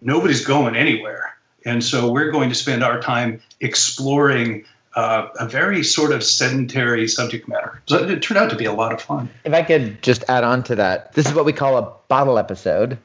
nobody's 0.00 0.44
going 0.44 0.76
anywhere, 0.76 1.36
and 1.64 1.82
so 1.82 2.10
we're 2.10 2.30
going 2.30 2.48
to 2.48 2.54
spend 2.54 2.82
our 2.82 3.00
time 3.00 3.40
exploring. 3.60 4.64
Uh, 4.96 5.28
a 5.38 5.46
very 5.46 5.84
sort 5.84 6.10
of 6.10 6.24
sedentary 6.24 7.06
subject 7.06 7.46
matter. 7.46 7.80
So 7.86 8.02
it 8.02 8.20
turned 8.20 8.38
out 8.38 8.50
to 8.50 8.56
be 8.56 8.64
a 8.64 8.72
lot 8.72 8.92
of 8.92 9.00
fun. 9.00 9.28
If 9.44 9.52
I 9.52 9.62
could 9.62 10.02
just 10.02 10.24
add 10.28 10.42
on 10.42 10.64
to 10.64 10.74
that, 10.74 11.12
this 11.12 11.26
is 11.26 11.34
what 11.34 11.44
we 11.44 11.52
call 11.52 11.76
a 11.76 11.92
bottle 12.08 12.36
episode. 12.36 12.98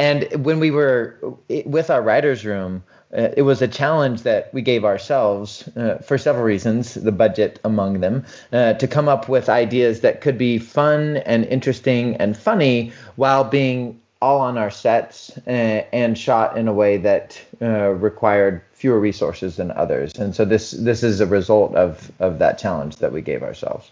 And 0.00 0.46
when 0.46 0.60
we 0.60 0.70
were 0.70 1.14
with 1.66 1.90
our 1.90 2.00
writers' 2.00 2.46
room, 2.46 2.82
uh, 3.14 3.28
it 3.36 3.42
was 3.42 3.60
a 3.60 3.68
challenge 3.68 4.22
that 4.22 4.52
we 4.54 4.62
gave 4.62 4.82
ourselves 4.82 5.68
uh, 5.76 5.98
for 5.98 6.16
several 6.16 6.44
reasons, 6.44 6.94
the 6.94 7.12
budget 7.12 7.60
among 7.64 8.00
them, 8.00 8.24
uh, 8.50 8.72
to 8.74 8.88
come 8.88 9.08
up 9.08 9.28
with 9.28 9.50
ideas 9.50 10.00
that 10.00 10.22
could 10.22 10.38
be 10.38 10.56
fun 10.58 11.18
and 11.18 11.44
interesting 11.44 12.16
and 12.16 12.34
funny 12.34 12.92
while 13.16 13.44
being 13.44 14.00
all 14.22 14.40
on 14.40 14.56
our 14.56 14.70
sets 14.70 15.36
uh, 15.46 15.84
and 15.92 16.16
shot 16.16 16.56
in 16.56 16.66
a 16.66 16.72
way 16.72 16.96
that 16.96 17.38
uh, 17.60 17.90
required 17.90 18.62
fewer 18.72 18.98
resources 18.98 19.56
than 19.56 19.70
others. 19.72 20.14
And 20.18 20.34
so 20.34 20.46
this 20.46 20.70
this 20.70 21.02
is 21.02 21.20
a 21.20 21.26
result 21.26 21.74
of 21.74 22.10
of 22.20 22.38
that 22.38 22.56
challenge 22.56 22.96
that 22.96 23.12
we 23.12 23.20
gave 23.20 23.42
ourselves. 23.42 23.90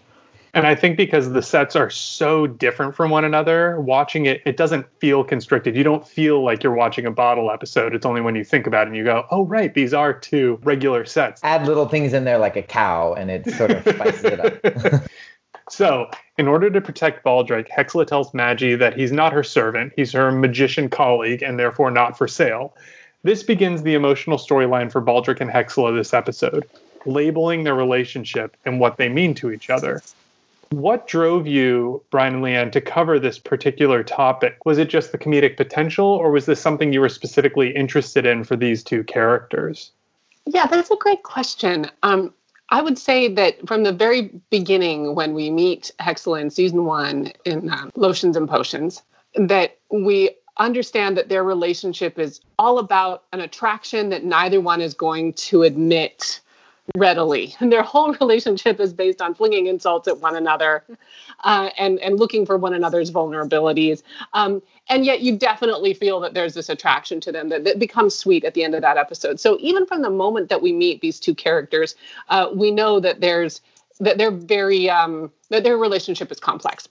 And 0.59 0.67
I 0.67 0.75
think 0.75 0.97
because 0.97 1.31
the 1.31 1.41
sets 1.41 1.77
are 1.77 1.89
so 1.89 2.49
different 2.49 2.97
from 2.97 3.13
one 3.13 3.25
another, 3.25 3.81
watching 3.81 4.27
it, 4.27 4.43
it 4.45 4.57
doesn't 4.57 4.91
feel 4.99 5.23
constricted. 5.23 5.77
You 5.77 5.85
don't 5.85 6.05
feel 6.05 6.43
like 6.43 6.65
you're 6.65 6.75
watching 6.75 7.07
a 7.07 7.13
bottle 7.13 7.53
episode. 7.53 7.95
It's 7.95 8.05
only 8.05 8.21
when 8.23 8.35
you 8.35 8.43
think 8.43 8.67
about 8.67 8.83
it 8.83 8.89
and 8.89 8.97
you 8.97 9.05
go, 9.05 9.25
oh, 9.31 9.45
right, 9.45 9.73
these 9.73 9.95
are 9.95 10.13
two 10.13 10.59
regular 10.65 11.05
sets. 11.05 11.41
Add 11.45 11.69
little 11.69 11.87
things 11.87 12.13
in 12.13 12.25
there 12.25 12.39
like 12.39 12.57
a 12.57 12.63
cow 12.63 13.15
and 13.15 13.31
it 13.31 13.49
sort 13.53 13.71
of 13.71 13.83
spices 13.95 14.25
it 14.25 14.41
up. 14.41 15.05
so, 15.71 16.11
in 16.39 16.49
order 16.49 16.71
to 16.71 16.81
protect 16.81 17.25
Baldric, 17.25 17.69
Hexla 17.69 18.05
tells 18.05 18.35
Maggie 18.35 18.75
that 18.75 18.97
he's 18.97 19.13
not 19.13 19.33
her 19.33 19.45
servant, 19.45 19.93
he's 19.95 20.11
her 20.11 20.33
magician 20.33 20.89
colleague 20.91 21.41
and 21.41 21.57
therefore 21.57 21.93
not 21.93 22.19
for 22.19 22.27
sale. 22.27 22.75
This 23.23 23.45
begins 23.45 23.85
the 23.85 23.95
emotional 23.95 24.39
storyline 24.39 24.91
for 24.91 25.01
Baldric 25.01 25.41
and 25.41 25.53
Hexla 25.53 25.97
this 25.97 26.13
episode, 26.13 26.69
labeling 27.07 27.63
their 27.63 27.77
relationship 27.77 28.57
and 28.65 28.81
what 28.81 28.97
they 28.97 29.09
mean 29.09 29.35
to 29.35 29.53
each 29.53 29.71
other. 29.71 30.03
What 30.71 31.07
drove 31.07 31.47
you, 31.47 32.03
Brian 32.11 32.35
and 32.35 32.45
Leanne, 32.45 32.73
to 32.73 32.81
cover 32.81 33.19
this 33.19 33.39
particular 33.39 34.03
topic? 34.03 34.65
Was 34.67 34.79
it 34.79 34.89
just 34.89 35.13
the 35.13 35.19
comedic 35.19 35.57
potential, 35.57 36.07
or 36.07 36.31
was 36.31 36.47
this 36.47 36.61
something 36.61 36.93
you 36.93 37.01
were 37.01 37.09
specifically 37.09 37.75
interested 37.75 38.27
in 38.27 38.45
for 38.45 38.55
these 38.55 38.85
two 38.85 39.03
characters? 39.05 39.93
Yeah, 40.45 40.67
that's 40.67 40.91
a 40.91 40.97
great 40.97 41.23
question. 41.23 41.91
Um, 42.03 42.35
I 42.71 42.83
would 42.83 42.99
say 42.99 43.33
that 43.33 43.67
from 43.67 43.85
the 43.85 43.93
very 43.93 44.31
beginning, 44.51 45.15
when 45.15 45.33
we 45.33 45.51
meet 45.51 45.91
Hexla 46.01 46.41
in 46.41 46.51
season 46.51 46.85
one 46.85 47.33
in 47.47 47.71
uh, 47.71 47.91
Lotions 47.97 48.37
and 48.37 48.49
Potions, 48.49 49.03
that 49.35 49.79
we 49.91 50.31
understand 50.59 51.17
that 51.17 51.29
their 51.29 51.45
relationship 51.45 52.19
is 52.19 52.41
all 52.59 52.79
about 52.79 53.25
an 53.33 53.41
attraction 53.41 54.11
that 54.11 54.25
neither 54.25 54.61
one 54.61 54.81
is 54.81 54.93
going 54.93 55.33
to 55.35 55.63
admit 55.63 56.41
readily. 56.97 57.55
And 57.61 57.73
their 57.73 57.83
whole 57.83 58.13
relationship 58.15 58.81
is 58.81 58.93
based 58.93 59.21
on 59.21 59.35
flinging 59.35 59.67
insults 59.67 60.09
at 60.09 60.21
one 60.21 60.37
another 60.37 60.85
uh, 61.45 61.71
and, 61.79 61.99
and 62.01 62.19
looking 62.19 62.47
for 62.47 62.57
one 62.57 62.75
another's 62.75 63.11
vulnerabilities. 63.11 64.03
Um, 64.33 64.63
and 64.89 65.05
yet 65.05 65.21
you 65.21 65.37
definitely 65.37 65.95
feel 65.95 66.21
that 66.21 66.35
there's 66.35 66.55
this 66.55 66.69
attraction 66.69 67.21
to 67.21 67.33
them 67.33 67.49
that, 67.51 67.65
that 67.65 67.79
becomes 67.79 68.15
sweet 68.15 68.45
at 68.45 68.55
the 68.55 68.65
end 68.65 68.75
of 68.75 68.83
that 68.83 68.97
episode. 68.97 69.39
So 69.41 69.59
even 69.61 69.87
from 69.87 70.03
the 70.03 70.11
moment 70.11 70.49
that 70.49 70.63
we 70.63 70.73
meet 70.73 71.01
these 71.01 71.21
two 71.21 71.35
characters, 71.35 71.95
uh, 72.29 72.49
we 72.55 72.71
know 72.71 73.01
that 73.01 73.21
there's 73.21 73.61
that 74.01 74.17
they're 74.17 74.31
very 74.31 74.89
um, 74.89 75.33
that 75.51 75.65
their 75.65 75.77
relationship 75.77 76.31
is 76.31 76.39
complex 76.39 76.89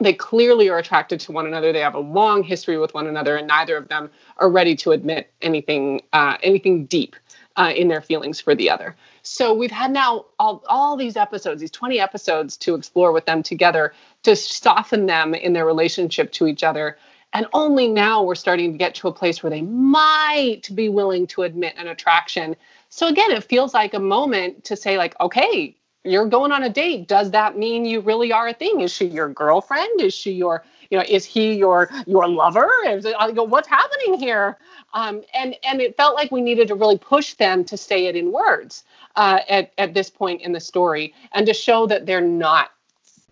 they 0.00 0.14
clearly 0.14 0.68
are 0.70 0.78
attracted 0.78 1.20
to 1.20 1.32
one 1.32 1.46
another. 1.46 1.72
They 1.72 1.80
have 1.80 1.94
a 1.94 2.00
long 2.00 2.42
history 2.42 2.78
with 2.78 2.94
one 2.94 3.06
another, 3.06 3.36
and 3.36 3.46
neither 3.46 3.76
of 3.76 3.88
them 3.88 4.10
are 4.38 4.48
ready 4.48 4.74
to 4.76 4.92
admit 4.92 5.30
anything 5.42 6.00
uh, 6.12 6.38
anything 6.42 6.86
deep 6.86 7.16
uh, 7.60 7.70
in 7.76 7.88
their 7.88 8.00
feelings 8.00 8.40
for 8.40 8.54
the 8.54 8.70
other. 8.70 8.96
So 9.22 9.52
we've 9.52 9.70
had 9.70 9.90
now 9.90 10.24
all, 10.38 10.64
all 10.66 10.96
these 10.96 11.16
episodes, 11.16 11.60
these 11.60 11.70
20 11.70 12.00
episodes 12.00 12.56
to 12.58 12.74
explore 12.74 13.12
with 13.12 13.26
them 13.26 13.42
together 13.42 13.92
to 14.22 14.34
soften 14.34 15.04
them 15.04 15.34
in 15.34 15.52
their 15.52 15.66
relationship 15.66 16.32
to 16.32 16.46
each 16.46 16.64
other. 16.64 16.96
And 17.34 17.46
only 17.52 17.86
now 17.86 18.22
we're 18.22 18.34
starting 18.34 18.72
to 18.72 18.78
get 18.78 18.94
to 18.96 19.08
a 19.08 19.12
place 19.12 19.42
where 19.42 19.50
they 19.50 19.60
might 19.60 20.74
be 20.74 20.88
willing 20.88 21.26
to 21.28 21.42
admit 21.42 21.74
an 21.76 21.86
attraction. 21.86 22.56
So 22.88 23.08
again, 23.08 23.30
it 23.30 23.44
feels 23.44 23.74
like 23.74 23.92
a 23.92 24.00
moment 24.00 24.64
to 24.64 24.74
say, 24.74 24.96
like, 24.96 25.14
okay, 25.20 25.76
you're 26.02 26.26
going 26.26 26.50
on 26.50 26.62
a 26.62 26.70
date. 26.70 27.08
Does 27.08 27.32
that 27.32 27.58
mean 27.58 27.84
you 27.84 28.00
really 28.00 28.32
are 28.32 28.48
a 28.48 28.54
thing? 28.54 28.80
Is 28.80 28.90
she 28.90 29.04
your 29.04 29.28
girlfriend? 29.28 30.00
Is 30.00 30.14
she 30.14 30.32
your, 30.32 30.64
you 30.90 30.98
know, 30.98 31.04
is 31.08 31.24
he 31.24 31.54
your 31.54 31.88
your 32.06 32.28
lover? 32.28 32.68
Is 32.86 33.04
it, 33.04 33.14
I 33.18 33.30
go, 33.32 33.44
what's 33.44 33.68
happening 33.68 34.18
here? 34.18 34.58
Um, 34.92 35.22
and 35.32 35.56
and 35.64 35.80
it 35.80 35.96
felt 35.96 36.14
like 36.14 36.30
we 36.30 36.40
needed 36.40 36.68
to 36.68 36.74
really 36.74 36.98
push 36.98 37.34
them 37.34 37.64
to 37.64 37.76
say 37.76 38.06
it 38.06 38.16
in 38.16 38.32
words 38.32 38.84
uh, 39.16 39.40
at 39.48 39.72
at 39.78 39.94
this 39.94 40.10
point 40.10 40.42
in 40.42 40.52
the 40.52 40.60
story, 40.60 41.14
and 41.32 41.46
to 41.46 41.54
show 41.54 41.86
that 41.86 42.06
they're 42.06 42.20
not 42.20 42.72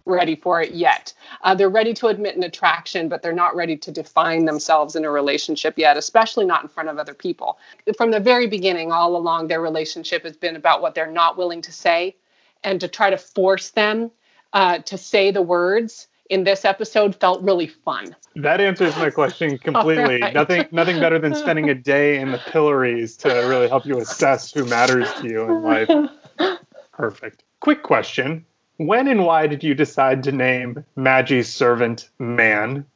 ready 0.08 0.34
for 0.34 0.62
it 0.62 0.72
yet. 0.72 1.12
Uh, 1.42 1.54
they're 1.54 1.68
ready 1.68 1.92
to 1.92 2.06
admit 2.06 2.34
an 2.34 2.42
attraction, 2.42 3.08
but 3.08 3.20
they're 3.20 3.32
not 3.32 3.54
ready 3.54 3.76
to 3.76 3.92
define 3.92 4.46
themselves 4.46 4.96
in 4.96 5.04
a 5.04 5.10
relationship 5.10 5.74
yet, 5.76 5.98
especially 5.98 6.46
not 6.46 6.62
in 6.62 6.68
front 6.68 6.88
of 6.88 6.98
other 6.98 7.12
people. 7.12 7.58
From 7.96 8.10
the 8.10 8.18
very 8.18 8.46
beginning, 8.46 8.90
all 8.90 9.16
along, 9.16 9.48
their 9.48 9.60
relationship 9.60 10.24
has 10.24 10.36
been 10.36 10.56
about 10.56 10.80
what 10.80 10.94
they're 10.94 11.10
not 11.10 11.36
willing 11.36 11.60
to 11.60 11.72
say 11.72 12.16
and 12.64 12.80
to 12.80 12.88
try 12.88 13.10
to 13.10 13.18
force 13.18 13.70
them 13.70 14.10
uh, 14.54 14.78
to 14.78 14.96
say 14.96 15.30
the 15.30 15.42
words 15.42 16.08
in 16.28 16.44
this 16.44 16.64
episode 16.64 17.14
felt 17.16 17.42
really 17.42 17.66
fun. 17.66 18.14
That 18.36 18.60
answers 18.60 18.96
my 18.96 19.10
question 19.10 19.58
completely. 19.64 20.20
right. 20.20 20.34
Nothing 20.34 20.66
nothing 20.70 21.00
better 21.00 21.18
than 21.18 21.34
spending 21.34 21.70
a 21.70 21.74
day 21.74 22.20
in 22.20 22.32
the 22.32 22.38
pillories 22.38 23.16
to 23.18 23.28
really 23.28 23.68
help 23.68 23.86
you 23.86 23.98
assess 23.98 24.52
who 24.52 24.64
matters 24.64 25.12
to 25.14 25.28
you 25.28 25.42
in 25.42 25.62
life. 25.62 25.90
Perfect. 26.92 27.44
Quick 27.60 27.82
question. 27.82 28.44
When 28.76 29.08
and 29.08 29.24
why 29.24 29.48
did 29.48 29.64
you 29.64 29.74
decide 29.74 30.22
to 30.24 30.32
name 30.32 30.84
Maggie's 30.94 31.52
servant 31.52 32.08
Man? 32.18 32.86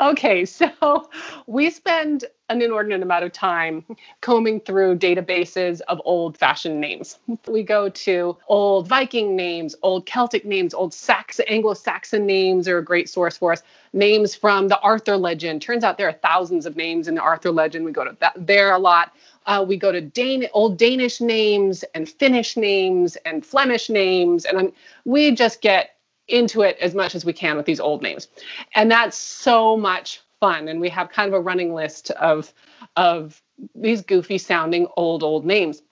Okay, 0.00 0.44
so 0.46 1.08
we 1.46 1.70
spend 1.70 2.24
an 2.48 2.60
inordinate 2.62 3.02
amount 3.02 3.24
of 3.24 3.32
time 3.32 3.84
combing 4.20 4.60
through 4.60 4.98
databases 4.98 5.80
of 5.88 6.00
old 6.04 6.36
fashioned 6.36 6.80
names. 6.80 7.18
We 7.46 7.62
go 7.62 7.88
to 7.88 8.36
old 8.48 8.88
Viking 8.88 9.36
names, 9.36 9.74
old 9.82 10.06
Celtic 10.06 10.44
names, 10.44 10.74
old 10.74 10.92
Sax- 10.92 11.40
Anglo 11.48 11.74
Saxon 11.74 12.26
names 12.26 12.68
are 12.68 12.78
a 12.78 12.84
great 12.84 13.08
source 13.08 13.36
for 13.36 13.52
us. 13.52 13.62
Names 13.94 14.34
from 14.34 14.68
the 14.68 14.78
Arthur 14.80 15.16
legend. 15.16 15.62
Turns 15.62 15.84
out 15.84 15.98
there 15.98 16.08
are 16.08 16.12
thousands 16.14 16.66
of 16.66 16.76
names 16.76 17.08
in 17.08 17.14
the 17.14 17.22
Arthur 17.22 17.50
legend. 17.50 17.84
We 17.84 17.92
go 17.92 18.04
to 18.04 18.16
that 18.20 18.34
there 18.36 18.72
a 18.72 18.78
lot. 18.78 19.12
Uh, 19.46 19.64
we 19.66 19.76
go 19.76 19.92
to 19.92 20.00
Dan- 20.00 20.48
old 20.52 20.78
Danish 20.78 21.20
names 21.20 21.84
and 21.94 22.08
Finnish 22.08 22.56
names 22.56 23.16
and 23.24 23.44
Flemish 23.44 23.90
names. 23.90 24.44
And 24.44 24.56
um, 24.58 24.72
we 25.04 25.32
just 25.34 25.60
get 25.60 25.96
into 26.32 26.62
it 26.62 26.76
as 26.80 26.94
much 26.94 27.14
as 27.14 27.24
we 27.24 27.32
can 27.32 27.56
with 27.56 27.66
these 27.66 27.80
old 27.80 28.02
names. 28.02 28.28
And 28.74 28.90
that's 28.90 29.16
so 29.16 29.76
much 29.76 30.20
fun. 30.40 30.68
And 30.68 30.80
we 30.80 30.88
have 30.88 31.10
kind 31.10 31.28
of 31.28 31.34
a 31.34 31.40
running 31.40 31.74
list 31.74 32.10
of, 32.12 32.52
of 32.96 33.40
these 33.74 34.02
goofy 34.02 34.38
sounding 34.38 34.86
old, 34.96 35.22
old 35.22 35.44
names. 35.44 35.82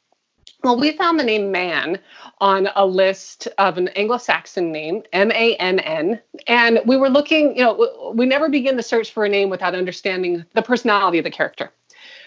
Well, 0.63 0.79
we 0.79 0.93
found 0.93 1.19
the 1.19 1.25
name 1.25 1.51
man 1.51 1.99
on 2.39 2.69
a 2.77 2.85
list 2.85 3.49
of 3.57 3.79
an 3.79 3.89
Anglo 3.89 4.19
Saxon 4.19 4.71
name, 4.71 5.03
M 5.13 5.31
A 5.33 5.57
N 5.57 5.79
N. 5.79 6.21
And 6.49 6.81
we 6.85 6.99
were 6.99 7.09
looking, 7.09 7.57
you 7.57 7.63
know, 7.63 8.13
we 8.15 8.27
never 8.27 8.49
begin 8.49 8.77
the 8.77 8.83
search 8.83 9.13
for 9.13 9.25
a 9.25 9.29
name 9.29 9.49
without 9.49 9.75
understanding 9.75 10.45
the 10.55 10.63
personality 10.63 11.19
of 11.19 11.25
the 11.25 11.31
character 11.31 11.73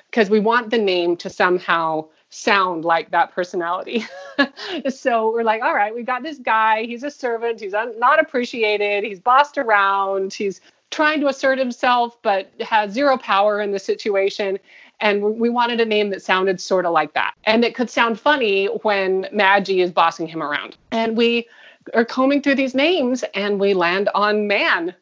because 0.09 0.29
we 0.29 0.39
want 0.39 0.69
the 0.69 0.77
name 0.77 1.17
to 1.17 1.29
somehow 1.29 2.07
sound 2.33 2.83
like 2.83 3.11
that 3.11 3.31
personality. 3.31 4.05
so 4.89 5.31
we're 5.31 5.43
like, 5.43 5.61
all 5.61 5.73
right, 5.73 5.93
we 5.93 6.03
got 6.03 6.23
this 6.23 6.39
guy. 6.39 6.83
He's 6.83 7.03
a 7.03 7.11
servant. 7.11 7.59
He's 7.59 7.73
un- 7.73 7.97
not 7.99 8.19
appreciated. 8.19 9.03
He's 9.03 9.19
bossed 9.19 9.57
around. 9.57 10.33
He's 10.33 10.59
trying 10.91 11.19
to 11.21 11.27
assert 11.27 11.57
himself, 11.57 12.17
but 12.21 12.51
has 12.61 12.91
zero 12.91 13.17
power 13.17 13.61
in 13.61 13.71
the 13.71 13.79
situation. 13.79 14.57
And 14.99 15.37
we 15.37 15.49
wanted 15.49 15.79
a 15.81 15.85
name 15.85 16.09
that 16.11 16.21
sounded 16.21 16.59
sort 16.61 16.85
of 16.85 16.91
like 16.91 17.13
that. 17.13 17.33
And 17.43 17.63
it 17.63 17.75
could 17.75 17.89
sound 17.89 18.19
funny 18.19 18.67
when 18.67 19.27
Maggie 19.31 19.81
is 19.81 19.91
bossing 19.91 20.27
him 20.27 20.41
around. 20.41 20.77
And 20.91 21.17
we 21.17 21.47
are 21.93 22.05
combing 22.05 22.41
through 22.41 22.55
these 22.55 22.75
names 22.75 23.23
and 23.33 23.59
we 23.59 23.73
land 23.73 24.09
on 24.15 24.47
man. 24.47 24.95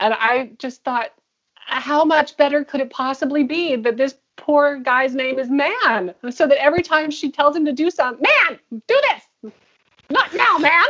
And 0.00 0.14
I 0.14 0.50
just 0.58 0.84
thought, 0.84 1.10
how 1.54 2.04
much 2.04 2.36
better 2.36 2.64
could 2.64 2.80
it 2.80 2.90
possibly 2.90 3.44
be 3.44 3.76
that 3.76 3.96
this 3.96 4.14
poor 4.36 4.78
guy's 4.78 5.14
name 5.14 5.38
is 5.38 5.50
Man. 5.50 6.14
So 6.30 6.46
that 6.46 6.62
every 6.62 6.82
time 6.82 7.10
she 7.10 7.30
tells 7.30 7.56
him 7.56 7.64
to 7.64 7.72
do 7.72 7.90
something, 7.90 8.24
Man, 8.48 8.58
do 8.70 9.00
this. 9.10 9.52
Not 10.08 10.32
now, 10.34 10.58
man. 10.58 10.86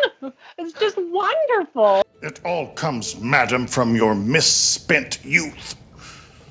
It's 0.59 0.79
just 0.79 0.99
wonderful. 0.99 2.03
It 2.23 2.41
all 2.45 2.69
comes, 2.75 3.19
madam, 3.19 3.67
from 3.67 3.97
your 3.97 4.15
misspent 4.15 5.25
youth. 5.25 5.75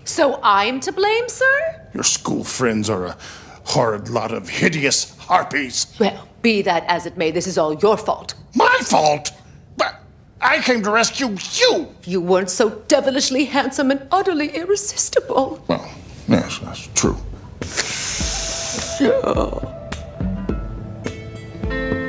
So 0.04 0.40
I'm 0.42 0.80
to 0.80 0.92
blame, 0.92 1.30
sir? 1.30 1.90
Your 1.94 2.04
school 2.04 2.44
friends 2.44 2.90
are 2.90 3.06
a 3.06 3.18
horrid 3.66 4.10
lot 4.10 4.32
of 4.32 4.50
hideous 4.50 5.16
harpies. 5.18 5.96
Well, 6.00 6.28
be 6.42 6.62
that 6.64 6.86
as 6.88 7.06
it 7.06 7.18
may, 7.18 7.32
this 7.32 7.48
is 7.48 7.58
all 7.58 7.74
your 7.76 7.98
fault. 7.98 8.34
My 8.56 8.80
fault? 8.84 9.32
But 9.78 10.00
I 10.42 10.60
came 10.60 10.82
to 10.84 10.92
rescue 10.92 11.36
you. 11.54 11.94
You 12.06 12.22
weren't 12.22 12.50
so 12.50 12.70
devilishly 12.88 13.46
handsome 13.46 13.92
and 13.92 14.08
utterly 14.12 14.56
irresistible. 14.56 15.64
Well, 15.68 15.88
Yes, 16.28 16.60
that's 16.60 16.88
true. 16.96 17.18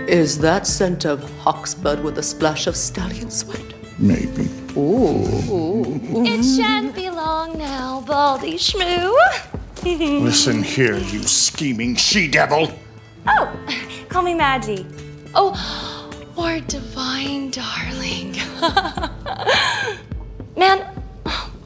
Is 0.09 0.39
that 0.39 0.67
scent 0.67 1.05
of 1.05 1.23
hawk's 1.41 1.75
blood 1.75 2.03
with 2.03 2.19
a 2.19 2.23
splash 2.23 2.67
of 2.67 2.77
stallion 2.77 3.31
sweat? 3.31 3.61
Maybe. 3.99 4.49
Ooh. 4.77 6.01
It 6.25 6.43
shan't 6.43 6.95
be 6.95 7.11
long 7.11 7.59
now, 7.59 8.03
Baldy 8.07 8.55
Schmoo. 8.55 9.15
Listen 9.85 10.63
here, 10.63 10.97
you 10.97 11.23
scheming 11.23 11.97
she 11.97 12.29
devil. 12.29 12.73
Oh, 13.27 13.53
call 14.09 14.23
me 14.23 14.35
Maggie. 14.35 14.87
Oh, 15.35 16.11
or 16.37 16.61
Divine 16.61 17.51
Darling. 17.51 18.37
Man, 20.57 20.87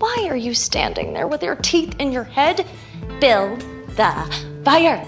why 0.00 0.26
are 0.30 0.36
you 0.36 0.54
standing 0.54 1.12
there 1.12 1.28
with 1.28 1.42
your 1.42 1.56
teeth 1.56 1.94
in 1.98 2.10
your 2.10 2.24
head? 2.24 2.66
Build 3.20 3.60
the 3.96 4.44
fire. 4.64 5.06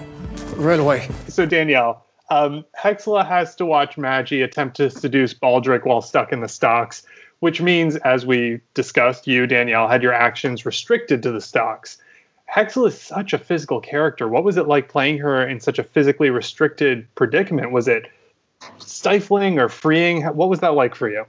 Right 0.55 0.79
away. 0.79 1.09
So, 1.27 1.47
Danielle, 1.47 2.05
um, 2.29 2.63
Hexla 2.79 3.27
has 3.27 3.55
to 3.55 3.65
watch 3.65 3.97
Maggie 3.97 4.43
attempt 4.43 4.77
to 4.77 4.91
seduce 4.91 5.33
Baldric 5.33 5.83
while 5.83 6.01
stuck 6.01 6.31
in 6.31 6.41
the 6.41 6.47
stocks, 6.47 7.03
which 7.39 7.59
means, 7.59 7.95
as 7.97 8.25
we 8.25 8.61
discussed, 8.75 9.25
you, 9.25 9.47
Danielle, 9.47 9.87
had 9.87 10.03
your 10.03 10.13
actions 10.13 10.63
restricted 10.63 11.23
to 11.23 11.31
the 11.31 11.41
stocks. 11.41 11.97
Hexla 12.47 12.89
is 12.89 13.01
such 13.01 13.33
a 13.33 13.39
physical 13.39 13.81
character. 13.81 14.27
What 14.27 14.43
was 14.43 14.57
it 14.57 14.67
like 14.67 14.89
playing 14.89 15.17
her 15.17 15.45
in 15.47 15.59
such 15.59 15.79
a 15.79 15.83
physically 15.83 16.29
restricted 16.29 17.07
predicament? 17.15 17.71
Was 17.71 17.87
it 17.87 18.11
stifling 18.77 19.57
or 19.57 19.69
freeing? 19.69 20.21
What 20.21 20.49
was 20.49 20.59
that 20.59 20.75
like 20.75 20.93
for 20.93 21.09
you? 21.09 21.25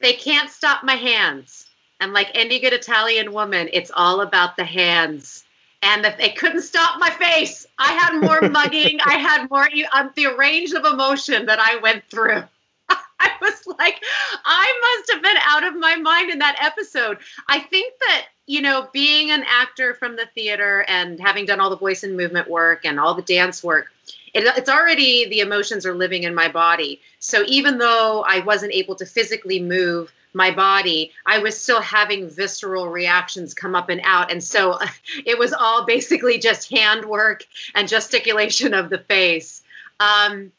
They 0.00 0.14
can't 0.14 0.48
stop 0.48 0.82
my 0.82 0.94
hands. 0.94 1.66
And 2.02 2.12
like 2.12 2.32
any 2.34 2.58
good 2.58 2.72
Italian 2.72 3.32
woman, 3.32 3.68
it's 3.72 3.92
all 3.94 4.22
about 4.22 4.56
the 4.56 4.64
hands. 4.64 5.44
And 5.82 6.04
they 6.18 6.30
couldn't 6.30 6.62
stop 6.62 6.98
my 6.98 7.10
face. 7.10 7.64
I 7.78 7.92
had 7.92 8.20
more 8.20 8.40
mugging. 8.50 8.98
I 9.06 9.14
had 9.14 9.48
more 9.48 9.68
um, 9.92 10.10
the 10.16 10.34
range 10.36 10.72
of 10.72 10.84
emotion 10.84 11.46
that 11.46 11.60
I 11.60 11.76
went 11.76 12.02
through. 12.10 12.42
I 12.88 13.30
was 13.40 13.64
like, 13.78 14.02
I 14.44 14.96
must 14.98 15.12
have 15.12 15.22
been 15.22 15.36
out 15.46 15.62
of 15.62 15.78
my 15.78 15.94
mind 15.94 16.32
in 16.32 16.40
that 16.40 16.56
episode. 16.60 17.18
I 17.48 17.60
think 17.60 17.94
that, 18.00 18.26
you 18.46 18.62
know, 18.62 18.88
being 18.92 19.30
an 19.30 19.44
actor 19.46 19.94
from 19.94 20.16
the 20.16 20.26
theater 20.34 20.84
and 20.88 21.20
having 21.20 21.46
done 21.46 21.60
all 21.60 21.70
the 21.70 21.76
voice 21.76 22.02
and 22.02 22.16
movement 22.16 22.50
work 22.50 22.84
and 22.84 22.98
all 22.98 23.14
the 23.14 23.22
dance 23.22 23.62
work, 23.62 23.92
it, 24.34 24.42
it's 24.56 24.68
already 24.68 25.28
the 25.28 25.38
emotions 25.38 25.86
are 25.86 25.94
living 25.94 26.24
in 26.24 26.34
my 26.34 26.48
body. 26.48 27.00
So 27.20 27.44
even 27.46 27.78
though 27.78 28.24
I 28.26 28.40
wasn't 28.40 28.72
able 28.72 28.96
to 28.96 29.06
physically 29.06 29.62
move 29.62 30.12
my 30.34 30.50
body, 30.50 31.12
I 31.26 31.38
was 31.38 31.60
still 31.60 31.80
having 31.80 32.28
visceral 32.28 32.88
reactions 32.88 33.54
come 33.54 33.74
up 33.74 33.88
and 33.88 34.00
out. 34.04 34.30
And 34.30 34.42
so 34.42 34.78
it 35.26 35.38
was 35.38 35.52
all 35.52 35.84
basically 35.84 36.38
just 36.38 36.70
handwork 36.70 37.44
and 37.74 37.88
gesticulation 37.88 38.74
of 38.74 38.90
the 38.90 38.98
face. 38.98 39.62
Um, 40.00 40.52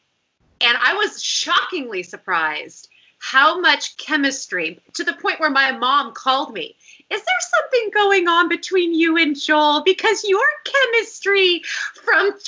and 0.61 0.77
I 0.81 0.93
was 0.93 1.21
shockingly 1.21 2.03
surprised 2.03 2.89
how 3.23 3.57
much 3.57 3.95
chemistry 3.95 4.81
to 4.91 5.05
the 5.05 5.13
point 5.13 5.39
where 5.39 5.49
my 5.49 5.71
mom 5.71 6.13
called 6.13 6.53
me 6.53 6.75
is 7.13 7.21
there 7.21 7.61
something 7.61 7.91
going 7.93 8.27
on 8.27 8.49
between 8.49 8.95
you 8.95 9.17
and 9.17 9.39
Joel? 9.39 9.83
Because 9.83 10.23
your 10.23 10.45
chemistry 10.63 11.61
from 11.93 12.31
20 12.31 12.39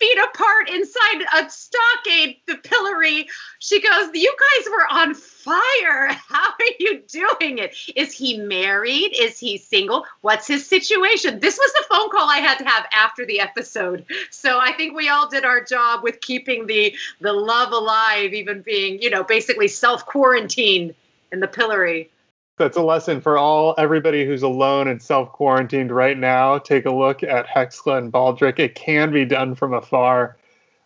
feet 0.00 0.18
apart 0.18 0.70
inside 0.70 1.22
a 1.36 1.48
stockade, 1.48 2.38
the 2.46 2.56
pillory, 2.56 3.28
she 3.60 3.80
goes, 3.80 4.10
You 4.14 4.34
guys 4.56 4.66
were 4.70 4.86
on 4.90 5.14
fire. 5.14 6.08
How 6.28 6.50
are 6.50 6.74
you 6.80 7.02
doing 7.08 7.58
it? 7.58 7.76
Is 7.94 8.12
he 8.12 8.38
married? 8.38 9.14
Is 9.16 9.38
he 9.38 9.56
single? 9.56 10.04
What's 10.20 10.48
his 10.48 10.66
situation? 10.66 11.38
This 11.38 11.56
was 11.56 11.72
the 11.74 11.84
phone 11.88 12.10
call 12.10 12.28
I 12.28 12.38
had 12.38 12.58
to 12.58 12.64
have 12.64 12.86
after 12.92 13.24
the 13.24 13.40
episode. 13.40 14.04
So 14.30 14.58
I 14.58 14.72
think 14.72 14.96
we 14.96 15.08
all 15.08 15.28
did 15.28 15.44
our 15.44 15.62
job 15.62 16.02
with 16.02 16.20
keeping 16.20 16.66
the 16.66 16.94
the 17.20 17.32
love 17.32 17.72
alive, 17.72 18.34
even 18.34 18.62
being, 18.62 19.00
you 19.00 19.10
know, 19.10 19.22
basically 19.22 19.68
self 19.68 20.06
quarantined 20.18 20.94
in 21.30 21.38
the 21.38 21.46
pillory 21.46 22.10
that's 22.58 22.76
a 22.76 22.82
lesson 22.82 23.20
for 23.20 23.38
all 23.38 23.74
everybody 23.78 24.26
who's 24.26 24.42
alone 24.42 24.88
and 24.88 25.00
self 25.00 25.32
quarantined 25.32 25.92
right 25.92 26.18
now. 26.18 26.58
Take 26.58 26.86
a 26.86 26.90
look 26.90 27.22
at 27.22 27.46
Hexla 27.46 27.98
and 27.98 28.12
Baldric. 28.12 28.58
It 28.58 28.74
can 28.74 29.12
be 29.12 29.24
done 29.24 29.54
from 29.54 29.72
afar. 29.72 30.36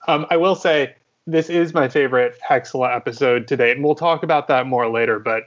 Um, 0.07 0.27
I 0.31 0.37
will 0.37 0.55
say 0.55 0.95
this 1.27 1.49
is 1.49 1.73
my 1.73 1.89
favorite 1.89 2.39
Hexla 2.47 2.95
episode 2.95 3.49
to 3.49 3.57
date, 3.57 3.77
and 3.77 3.85
we'll 3.85 3.95
talk 3.95 4.23
about 4.23 4.49
that 4.49 4.67
more 4.67 4.89
later. 4.89 5.19
But 5.19 5.45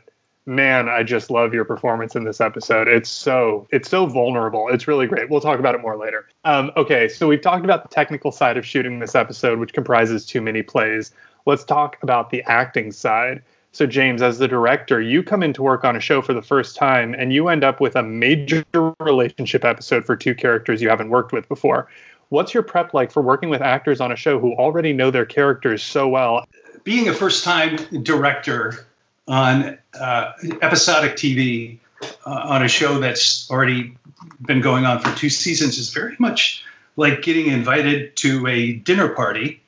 man, 0.48 0.90
I 0.90 1.04
just 1.04 1.30
love 1.30 1.54
your 1.54 1.66
performance 1.66 2.16
in 2.16 2.24
this 2.24 2.42
episode. 2.42 2.88
It's 2.88 3.10
so 3.10 3.68
it's 3.72 3.90
so 3.90 4.08
vulnerable. 4.08 4.68
It's 4.70 4.88
really 4.88 5.06
great. 5.06 5.30
We'll 5.30 5.42
talk 5.42 5.60
about 5.60 5.76
it 5.76 5.82
more 5.82 5.96
later. 5.96 6.28
Um, 6.44 6.72
okay, 6.76 7.08
so 7.08 7.28
we've 7.28 7.42
talked 7.42 7.64
about 7.64 7.84
the 7.84 7.94
technical 7.94 8.32
side 8.32 8.58
of 8.58 8.66
shooting 8.66 9.00
this 9.00 9.16
episode, 9.16 9.60
which 9.60 9.74
comprises 9.74 10.26
too 10.26 10.42
many 10.42 10.64
plays. 10.64 11.12
Let's 11.46 11.64
talk 11.64 11.98
about 12.02 12.32
the 12.32 12.42
acting 12.44 12.92
side. 12.92 13.44
So, 13.76 13.86
James, 13.86 14.22
as 14.22 14.38
the 14.38 14.48
director, 14.48 15.02
you 15.02 15.22
come 15.22 15.44
into 15.44 15.62
work 15.62 15.84
on 15.84 15.98
a 15.98 16.00
show 16.00 16.22
for 16.22 16.34
the 16.34 16.42
first 16.42 16.78
time 16.78 17.14
and 17.14 17.34
you 17.34 17.50
end 17.50 17.62
up 17.62 17.82
with 17.82 17.98
a 17.98 18.04
major 18.04 18.64
relationship 19.02 19.66
episode 19.66 20.06
for 20.06 20.16
two 20.16 20.34
characters 20.34 20.82
you 20.82 20.88
haven't 20.88 21.10
worked 21.10 21.34
with 21.34 21.50
before. 21.50 21.90
What's 22.30 22.54
your 22.54 22.64
prep 22.64 22.94
like 22.94 23.12
for 23.12 23.22
working 23.22 23.50
with 23.50 23.62
actors 23.62 24.00
on 24.00 24.14
a 24.14 24.16
show 24.16 24.40
who 24.40 24.54
already 24.54 24.94
know 24.94 25.12
their 25.12 25.26
characters 25.26 25.84
so 25.84 26.08
well? 26.08 26.46
Being 26.86 27.10
a 27.10 27.14
first 27.14 27.44
time 27.44 27.76
director 28.02 28.88
on 29.28 29.78
uh, 30.00 30.32
episodic 30.62 31.18
TV 31.18 31.78
uh, 32.26 32.30
on 32.46 32.64
a 32.64 32.70
show 32.70 32.98
that's 32.98 33.52
already 33.52 33.98
been 34.44 34.62
going 34.62 34.86
on 34.86 35.02
for 35.02 35.14
two 35.18 35.30
seasons 35.30 35.78
is 35.78 35.90
very 35.90 36.16
much 36.18 36.64
like 36.96 37.24
getting 37.24 37.48
invited 37.48 38.16
to 38.16 38.48
a 38.48 38.72
dinner 38.72 39.10
party 39.10 39.62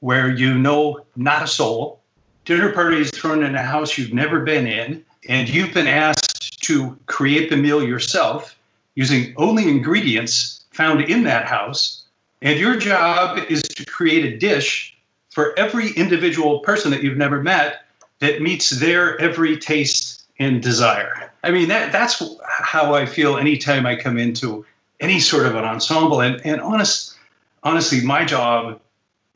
where 0.00 0.28
you 0.28 0.52
know 0.52 1.00
not 1.16 1.42
a 1.42 1.46
soul 1.46 1.98
dinner 2.48 2.72
party 2.72 2.96
is 2.96 3.10
thrown 3.10 3.42
in 3.44 3.54
a 3.54 3.62
house 3.62 3.98
you've 3.98 4.14
never 4.14 4.40
been 4.40 4.66
in, 4.66 5.04
and 5.28 5.50
you've 5.50 5.74
been 5.74 5.86
asked 5.86 6.62
to 6.62 6.98
create 7.04 7.50
the 7.50 7.56
meal 7.58 7.82
yourself 7.82 8.56
using 8.94 9.34
only 9.36 9.68
ingredients 9.68 10.64
found 10.70 11.02
in 11.02 11.24
that 11.24 11.44
house. 11.44 12.06
And 12.40 12.58
your 12.58 12.78
job 12.78 13.38
is 13.50 13.60
to 13.62 13.84
create 13.84 14.24
a 14.24 14.38
dish 14.38 14.96
for 15.28 15.56
every 15.58 15.90
individual 15.90 16.60
person 16.60 16.90
that 16.90 17.02
you've 17.02 17.18
never 17.18 17.42
met 17.42 17.82
that 18.20 18.40
meets 18.40 18.70
their 18.70 19.20
every 19.20 19.58
taste 19.58 20.24
and 20.38 20.62
desire. 20.62 21.30
I 21.44 21.50
mean, 21.50 21.68
that, 21.68 21.92
that's 21.92 22.22
how 22.48 22.94
I 22.94 23.04
feel 23.04 23.36
anytime 23.36 23.84
I 23.84 23.94
come 23.94 24.16
into 24.16 24.64
any 25.00 25.20
sort 25.20 25.44
of 25.44 25.54
an 25.54 25.64
ensemble. 25.64 26.22
And, 26.22 26.40
and 26.46 26.62
honest, 26.62 27.14
honestly, 27.62 28.00
my 28.00 28.24
job 28.24 28.80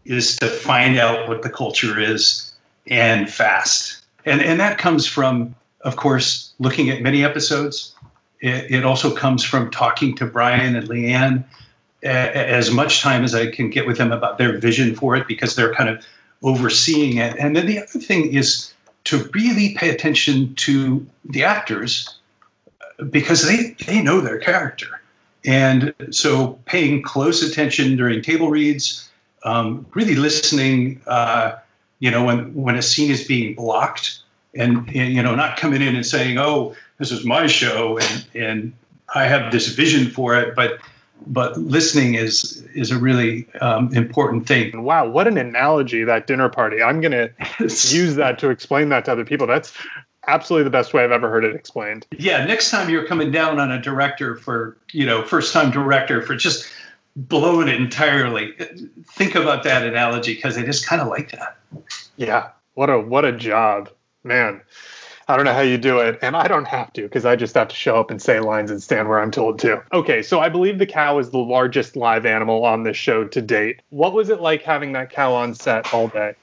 is 0.07 0.37
to 0.37 0.46
find 0.46 0.98
out 0.98 1.29
what 1.29 1.42
the 1.42 1.51
culture 1.51 2.01
is 2.01 2.52
and 2.87 3.31
fast. 3.31 4.05
And, 4.25 4.40
and 4.40 4.61
that 4.61 4.79
comes 4.79 5.07
from, 5.07 5.55
of 5.83 5.97
course, 5.97 6.53
looking 6.59 6.90
at 6.90 7.03
many 7.03 7.25
episodes. 7.25 7.95
It, 8.40 8.71
it 8.71 8.85
also 8.85 9.14
comes 9.14 9.45
from 9.45 9.71
talking 9.71 10.14
to 10.16 10.27
Brian 10.27 10.77
and 10.77 10.88
Leanne 10.88 11.45
as 12.03 12.71
much 12.71 13.01
time 13.01 13.23
as 13.23 13.35
I 13.35 13.51
can 13.51 13.71
get 13.71 13.87
with 13.87 13.99
them 13.99 14.11
about 14.11 14.38
their 14.38 14.59
vision 14.59 14.95
for 14.95 15.14
it 15.14 15.29
because 15.29 15.55
they're 15.55 15.75
kind 15.75 15.88
of 15.88 16.05
overseeing 16.42 17.18
it. 17.18 17.37
And 17.38 17.55
then 17.55 17.66
the 17.66 17.79
other 17.79 18.01
thing 18.01 18.35
is 18.35 18.73
to 19.05 19.31
really 19.33 19.75
pay 19.75 19.90
attention 19.90 20.55
to 20.57 21.07
the 21.25 21.45
actors 21.45 22.16
because 23.11 23.47
they, 23.47 23.77
they 23.87 24.03
know 24.03 24.21
their 24.21 24.38
character. 24.38 25.01
And 25.45 25.95
so 26.11 26.59
paying 26.66 27.03
close 27.03 27.42
attention 27.42 27.97
during 27.97 28.23
table 28.23 28.51
reads, 28.51 29.09
um, 29.45 29.87
really 29.95 30.14
listening 30.14 31.01
uh, 31.07 31.57
you 32.03 32.11
know, 32.11 32.25
when 32.25 32.53
when 32.53 32.75
a 32.75 32.83
scene 32.83 33.12
is 33.12 33.25
being 33.25 33.55
blocked, 33.55 34.19
and, 34.57 34.88
and 34.93 35.15
you 35.15 35.23
know, 35.23 35.37
not 35.37 35.57
coming 35.57 35.81
in 35.83 35.95
and 35.95 36.05
saying, 36.05 36.37
"Oh, 36.37 36.75
this 36.99 37.12
is 37.12 37.25
my 37.25 37.47
show," 37.47 37.97
and 37.97 38.27
and 38.35 38.73
I 39.15 39.27
have 39.27 39.53
this 39.53 39.69
vision 39.69 40.11
for 40.11 40.37
it, 40.37 40.57
but 40.57 40.81
but 41.29 41.57
listening 41.59 42.15
is 42.15 42.67
is 42.75 42.91
a 42.91 42.99
really 42.99 43.47
um, 43.61 43.95
important 43.95 44.49
thing. 44.49 44.83
Wow, 44.83 45.09
what 45.11 45.29
an 45.29 45.38
analogy 45.38 46.03
that 46.03 46.27
dinner 46.27 46.49
party! 46.49 46.83
I'm 46.83 47.01
gonna 47.01 47.31
use 47.61 48.17
that 48.17 48.37
to 48.41 48.51
explain 48.51 48.88
that 48.88 49.05
to 49.05 49.12
other 49.12 49.25
people. 49.25 49.47
That's 49.47 49.73
absolutely 50.27 50.65
the 50.65 50.71
best 50.71 50.93
way 50.93 51.05
I've 51.05 51.12
ever 51.12 51.31
heard 51.31 51.45
it 51.45 51.55
explained. 51.55 52.05
Yeah, 52.19 52.45
next 52.45 52.73
time 52.73 52.91
you're 52.91 53.07
coming 53.07 53.31
down 53.31 53.61
on 53.61 53.71
a 53.71 53.81
director 53.81 54.35
for 54.35 54.77
you 54.91 55.07
know 55.07 55.23
first 55.23 55.53
time 55.53 55.71
director 55.71 56.21
for 56.21 56.35
just 56.35 56.69
blowing 57.16 57.68
it 57.68 57.77
entirely. 57.77 58.55
Think 59.12 59.35
about 59.35 59.62
that 59.64 59.87
analogy 59.87 60.35
because 60.35 60.57
it 60.57 60.68
is 60.68 60.85
kind 60.85 61.03
of 61.03 61.09
like 61.09 61.31
that. 61.33 61.57
Yeah. 62.16 62.51
What 62.75 62.90
a 62.90 62.98
what 62.98 63.25
a 63.25 63.33
job, 63.33 63.90
man. 64.25 64.62
I 65.29 65.37
don't 65.37 65.44
know 65.44 65.55
how 65.55 65.61
you 65.61 65.79
do 65.79 65.98
it, 66.01 66.18
and 66.20 66.37
I 66.37 66.48
don't 66.48 66.66
have 66.66 66.92
to 66.94 67.03
because 67.03 67.25
I 67.25 67.37
just 67.37 67.55
have 67.55 67.68
to 67.68 67.77
show 67.77 67.98
up 67.98 68.11
and 68.11 68.20
say 68.20 68.40
lines 68.40 68.70
and 68.70 68.83
stand 68.83 69.09
where 69.09 69.20
I'm 69.20 69.31
told 69.31 69.59
to. 69.61 69.83
Okay, 69.92 70.22
so 70.22 70.40
I 70.40 70.48
believe 70.48 70.79
the 70.79 70.87
cow 70.87 71.18
is 71.18 71.31
the 71.31 71.38
largest 71.38 71.96
live 71.96 72.27
animal 72.27 72.64
on 72.64 72.83
this 72.83 72.96
show 72.96 73.25
to 73.25 73.40
date. 73.40 73.83
What 73.90 74.14
was 74.14 74.31
it 74.31 74.40
like 74.40 74.62
having 74.62 74.92
that 74.92 75.11
cow 75.11 75.35
on 75.35 75.55
set 75.55 75.92
all 75.94 76.09
day? 76.09 76.35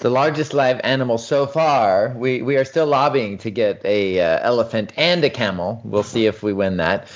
The 0.00 0.10
largest 0.10 0.54
live 0.54 0.80
animal 0.84 1.18
so 1.18 1.46
far. 1.46 2.10
We 2.16 2.42
we 2.42 2.56
are 2.56 2.64
still 2.64 2.86
lobbying 2.86 3.38
to 3.38 3.50
get 3.50 3.80
a 3.84 4.20
uh, 4.20 4.40
elephant 4.42 4.92
and 4.96 5.24
a 5.24 5.30
camel. 5.30 5.80
We'll 5.84 6.02
see 6.02 6.26
if 6.26 6.42
we 6.42 6.52
win 6.52 6.76
that. 6.76 7.08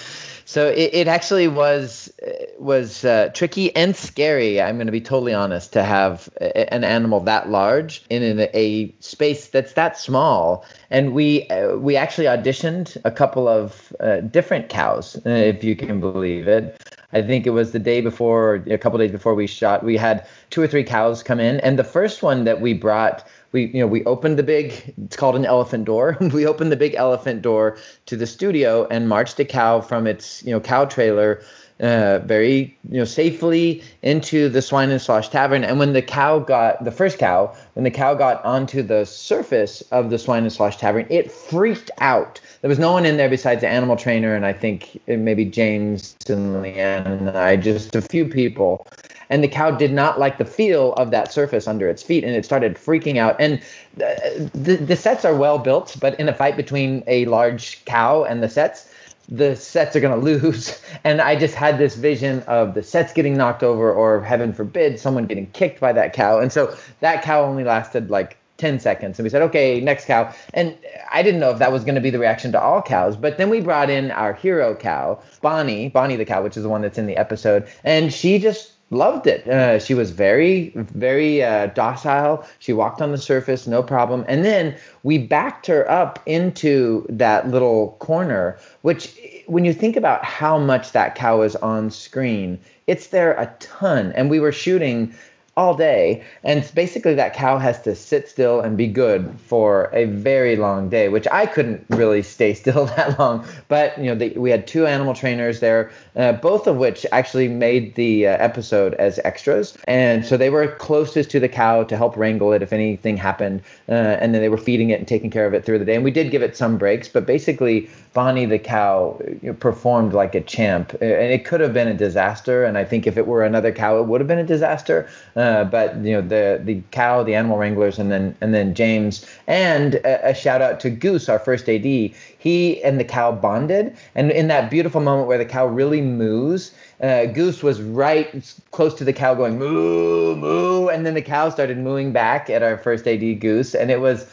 So 0.52 0.68
it, 0.68 0.90
it 0.92 1.08
actually 1.08 1.48
was 1.48 2.12
was 2.58 3.06
uh, 3.06 3.30
tricky 3.32 3.74
and 3.74 3.96
scary. 3.96 4.60
I'm 4.60 4.76
going 4.76 4.86
to 4.86 4.92
be 4.92 5.00
totally 5.00 5.32
honest 5.32 5.72
to 5.72 5.82
have 5.82 6.28
a, 6.42 6.74
an 6.74 6.84
animal 6.84 7.20
that 7.20 7.48
large 7.48 8.04
in 8.10 8.38
a, 8.38 8.50
a 8.52 8.94
space 9.00 9.46
that's 9.46 9.72
that 9.72 9.96
small. 9.96 10.66
And 10.90 11.14
we 11.14 11.48
uh, 11.48 11.76
we 11.76 11.96
actually 11.96 12.26
auditioned 12.26 12.98
a 13.02 13.10
couple 13.10 13.48
of 13.48 13.96
uh, 13.98 14.20
different 14.20 14.68
cows, 14.68 15.16
uh, 15.24 15.30
if 15.30 15.64
you 15.64 15.74
can 15.74 16.00
believe 16.00 16.46
it. 16.48 16.78
I 17.14 17.22
think 17.22 17.46
it 17.46 17.50
was 17.50 17.72
the 17.72 17.78
day 17.78 18.02
before, 18.02 18.56
a 18.66 18.76
couple 18.76 18.98
days 18.98 19.10
before 19.10 19.34
we 19.34 19.46
shot. 19.46 19.82
We 19.82 19.96
had 19.96 20.26
two 20.50 20.60
or 20.60 20.66
three 20.66 20.84
cows 20.84 21.22
come 21.22 21.40
in, 21.40 21.60
and 21.60 21.78
the 21.78 21.84
first 21.84 22.22
one 22.22 22.44
that 22.44 22.60
we 22.60 22.74
brought 22.74 23.26
we 23.52 23.66
you 23.66 23.80
know 23.80 23.86
we 23.86 24.04
opened 24.04 24.38
the 24.38 24.42
big 24.42 24.94
it's 25.04 25.16
called 25.16 25.36
an 25.36 25.44
elephant 25.44 25.84
door. 25.84 26.16
We 26.32 26.46
opened 26.46 26.72
the 26.72 26.76
big 26.76 26.94
elephant 26.94 27.42
door 27.42 27.76
to 28.06 28.16
the 28.16 28.26
studio 28.26 28.86
and 28.90 29.08
marched 29.08 29.38
a 29.38 29.44
cow 29.44 29.80
from 29.80 30.06
its 30.06 30.42
you 30.42 30.50
know 30.50 30.60
cow 30.60 30.86
trailer 30.86 31.42
uh, 31.80 32.20
very 32.20 32.76
you 32.90 32.98
know 32.98 33.04
safely 33.04 33.82
into 34.02 34.48
the 34.48 34.62
swine 34.62 34.90
and 34.90 35.00
slosh 35.00 35.28
tavern. 35.28 35.64
And 35.64 35.78
when 35.78 35.92
the 35.92 36.02
cow 36.02 36.38
got 36.38 36.84
the 36.84 36.90
first 36.90 37.18
cow 37.18 37.54
when 37.74 37.84
the 37.84 37.90
cow 37.90 38.14
got 38.14 38.44
onto 38.44 38.82
the 38.82 39.04
surface 39.04 39.80
of 39.90 40.10
the 40.10 40.18
swine 40.18 40.44
and 40.44 40.52
slosh 40.52 40.76
tavern 40.76 41.06
it 41.10 41.30
freaked 41.30 41.90
out. 41.98 42.40
There 42.60 42.68
was 42.68 42.78
no 42.78 42.92
one 42.92 43.04
in 43.04 43.16
there 43.16 43.28
besides 43.28 43.62
the 43.62 43.68
animal 43.68 43.96
trainer 43.96 44.34
and 44.34 44.46
i 44.46 44.52
think 44.52 45.00
maybe 45.06 45.44
james 45.44 46.14
and 46.28 46.62
leanne 46.62 47.06
and 47.06 47.30
i 47.30 47.56
just 47.56 47.96
a 47.96 48.02
few 48.02 48.26
people. 48.26 48.86
And 49.30 49.42
the 49.42 49.48
cow 49.48 49.70
did 49.70 49.92
not 49.92 50.18
like 50.18 50.36
the 50.36 50.44
feel 50.44 50.92
of 50.94 51.10
that 51.10 51.32
surface 51.32 51.66
under 51.66 51.88
its 51.88 52.02
feet 52.02 52.22
and 52.22 52.34
it 52.34 52.44
started 52.44 52.74
freaking 52.74 53.16
out. 53.16 53.34
And 53.40 53.62
the, 53.96 54.50
the, 54.52 54.76
the 54.76 54.96
sets 54.96 55.24
are 55.24 55.34
well 55.34 55.58
built 55.58 55.96
but 56.00 56.18
in 56.20 56.28
a 56.28 56.34
fight 56.34 56.56
between 56.56 57.02
a 57.06 57.24
large 57.24 57.84
cow 57.86 58.24
and 58.24 58.42
the 58.42 58.48
sets 58.48 58.91
the 59.28 59.56
sets 59.56 59.94
are 59.96 60.00
going 60.00 60.18
to 60.20 60.24
lose 60.24 60.80
and 61.04 61.20
i 61.20 61.36
just 61.36 61.54
had 61.54 61.78
this 61.78 61.94
vision 61.94 62.40
of 62.42 62.74
the 62.74 62.82
sets 62.82 63.12
getting 63.12 63.36
knocked 63.36 63.62
over 63.62 63.92
or 63.92 64.22
heaven 64.22 64.52
forbid 64.52 64.98
someone 64.98 65.26
getting 65.26 65.46
kicked 65.52 65.80
by 65.80 65.92
that 65.92 66.12
cow 66.12 66.38
and 66.38 66.52
so 66.52 66.74
that 67.00 67.22
cow 67.22 67.42
only 67.42 67.64
lasted 67.64 68.10
like 68.10 68.36
10 68.62 68.78
seconds. 68.78 69.18
And 69.18 69.24
we 69.24 69.30
said, 69.30 69.42
okay, 69.42 69.80
next 69.80 70.04
cow. 70.04 70.32
And 70.54 70.78
I 71.10 71.24
didn't 71.24 71.40
know 71.40 71.50
if 71.50 71.58
that 71.58 71.72
was 71.72 71.82
going 71.82 71.96
to 71.96 72.00
be 72.00 72.10
the 72.10 72.20
reaction 72.20 72.52
to 72.52 72.60
all 72.60 72.80
cows. 72.80 73.16
But 73.16 73.36
then 73.36 73.50
we 73.50 73.60
brought 73.60 73.90
in 73.90 74.12
our 74.12 74.34
hero 74.34 74.76
cow, 74.76 75.20
Bonnie, 75.40 75.88
Bonnie 75.88 76.14
the 76.14 76.24
cow, 76.24 76.44
which 76.44 76.56
is 76.56 76.62
the 76.62 76.68
one 76.68 76.80
that's 76.80 76.96
in 76.96 77.06
the 77.06 77.16
episode. 77.16 77.66
And 77.82 78.12
she 78.12 78.38
just 78.38 78.72
loved 78.92 79.26
it. 79.26 79.48
Uh, 79.48 79.78
she 79.78 79.94
was 79.94 80.10
very, 80.10 80.70
very 80.76 81.42
uh, 81.42 81.66
docile. 81.68 82.46
She 82.58 82.72
walked 82.72 83.00
on 83.00 83.10
the 83.10 83.18
surface, 83.18 83.66
no 83.66 83.82
problem. 83.82 84.24
And 84.28 84.44
then 84.44 84.76
we 85.02 85.18
backed 85.18 85.66
her 85.66 85.90
up 85.90 86.20
into 86.26 87.06
that 87.08 87.48
little 87.48 87.96
corner, 87.98 88.58
which, 88.82 89.18
when 89.46 89.64
you 89.64 89.72
think 89.72 89.96
about 89.96 90.24
how 90.24 90.58
much 90.58 90.92
that 90.92 91.14
cow 91.14 91.42
is 91.42 91.56
on 91.56 91.90
screen, 91.90 92.60
it's 92.86 93.08
there 93.08 93.32
a 93.32 93.52
ton. 93.58 94.12
And 94.12 94.28
we 94.28 94.38
were 94.38 94.52
shooting 94.52 95.14
all 95.54 95.74
day. 95.74 96.24
And 96.44 96.68
basically, 96.74 97.14
that 97.14 97.34
cow 97.34 97.58
has 97.58 97.80
to 97.82 97.94
sit 97.94 98.28
still 98.28 98.60
and 98.60 98.76
be 98.76 98.86
good 98.86 99.38
for 99.38 99.90
a 99.92 100.06
very 100.06 100.56
long 100.56 100.88
day, 100.88 101.08
which 101.08 101.28
I 101.30 101.44
couldn't 101.44 101.84
really 101.90 102.22
stay 102.22 102.54
still 102.62 102.86
that 102.86 103.18
long. 103.18 103.46
But 103.68 103.98
you 103.98 104.04
know, 104.04 104.14
they, 104.14 104.30
we 104.30 104.50
had 104.50 104.66
two 104.66 104.86
animal 104.86 105.14
trainers 105.14 105.60
there, 105.60 105.90
uh, 106.16 106.32
both 106.32 106.66
of 106.66 106.76
which 106.76 107.04
actually 107.12 107.48
made 107.48 107.94
the 107.96 108.28
uh, 108.28 108.36
episode 108.38 108.94
as 108.94 109.18
extras, 109.24 109.76
and 109.86 110.24
so 110.24 110.36
they 110.36 110.50
were 110.50 110.68
closest 110.76 111.30
to 111.32 111.40
the 111.40 111.48
cow 111.48 111.84
to 111.84 111.96
help 111.96 112.16
wrangle 112.16 112.52
it 112.52 112.62
if 112.62 112.72
anything 112.72 113.16
happened, 113.16 113.60
uh, 113.88 113.92
and 113.92 114.34
then 114.34 114.40
they 114.40 114.48
were 114.48 114.56
feeding 114.56 114.90
it 114.90 114.98
and 114.98 115.08
taking 115.08 115.30
care 115.30 115.46
of 115.46 115.52
it 115.52 115.64
through 115.64 115.78
the 115.78 115.84
day. 115.84 115.94
And 115.94 116.04
we 116.04 116.10
did 116.10 116.30
give 116.30 116.42
it 116.42 116.56
some 116.56 116.78
breaks, 116.78 117.08
but 117.08 117.26
basically, 117.26 117.90
Bonnie 118.14 118.46
the 118.46 118.58
cow 118.58 119.20
you 119.42 119.48
know, 119.48 119.54
performed 119.54 120.14
like 120.14 120.34
a 120.34 120.40
champ, 120.40 120.92
and 120.94 121.32
it 121.32 121.44
could 121.44 121.60
have 121.60 121.74
been 121.74 121.88
a 121.88 121.94
disaster. 121.94 122.64
And 122.64 122.78
I 122.78 122.84
think 122.84 123.06
if 123.06 123.18
it 123.18 123.26
were 123.26 123.44
another 123.44 123.72
cow, 123.72 123.98
it 123.98 124.06
would 124.06 124.20
have 124.20 124.28
been 124.28 124.38
a 124.38 124.44
disaster. 124.44 125.08
Uh, 125.36 125.41
but 125.64 125.96
you 126.04 126.12
know, 126.12 126.20
the 126.20 126.60
the 126.62 126.82
cow, 126.90 127.22
the 127.22 127.34
animal 127.34 127.58
wranglers, 127.58 127.98
and 127.98 128.10
then 128.10 128.34
and 128.40 128.54
then 128.54 128.74
James, 128.74 129.26
and 129.46 129.96
a, 129.96 130.30
a, 130.30 130.34
shout 130.34 130.62
out 130.62 130.80
to 130.80 130.90
Goose, 130.90 131.28
our 131.28 131.38
first 131.38 131.68
AD. 131.68 131.84
He 131.84 132.82
and 132.82 132.98
the 132.98 133.04
cow 133.04 133.32
bonded, 133.32 133.96
and 134.14 134.30
in 134.30 134.48
that 134.48 134.70
beautiful 134.70 135.00
moment 135.00 135.28
where 135.28 135.38
the 135.38 135.44
cow 135.44 135.66
really 135.66 136.00
moos, 136.00 136.72
uh, 137.00 137.26
Goose 137.26 137.62
was 137.62 137.80
right 137.80 138.28
close 138.70 138.94
to 138.94 139.04
the 139.04 139.12
cow, 139.12 139.34
going 139.34 139.58
moo 139.58 140.36
moo, 140.36 140.88
and 140.88 141.06
then 141.06 141.14
the 141.14 141.22
cow 141.22 141.50
started 141.50 141.78
mooing 141.78 142.12
back 142.12 142.48
at 142.48 142.62
our 142.62 142.78
first 142.78 143.06
AD 143.08 143.40
Goose, 143.40 143.74
and 143.74 143.90
it 143.90 144.00
was 144.00 144.26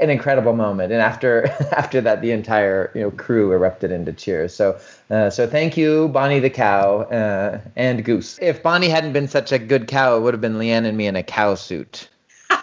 an 0.00 0.10
incredible 0.10 0.54
moment. 0.54 0.92
And 0.92 1.00
after 1.00 1.46
after 1.72 2.00
that, 2.00 2.20
the 2.20 2.30
entire 2.30 2.90
you 2.94 3.02
know 3.02 3.10
crew 3.10 3.52
erupted 3.52 3.90
into 3.90 4.12
cheers. 4.12 4.54
So 4.54 4.78
uh, 5.10 5.30
so 5.30 5.46
thank 5.46 5.76
you, 5.76 6.08
Bonnie 6.08 6.40
the 6.40 6.50
cow 6.50 7.02
uh, 7.02 7.60
and 7.76 8.04
Goose. 8.04 8.38
If 8.40 8.62
Bonnie 8.62 8.88
hadn't 8.88 9.12
been 9.12 9.28
such 9.28 9.52
a 9.52 9.58
good 9.58 9.88
cow, 9.88 10.16
it 10.16 10.20
would 10.20 10.34
have 10.34 10.40
been 10.40 10.54
Leanne 10.54 10.86
and 10.86 10.96
me 10.96 11.06
in 11.06 11.16
a 11.16 11.22
cow 11.22 11.54
suit. 11.54 12.08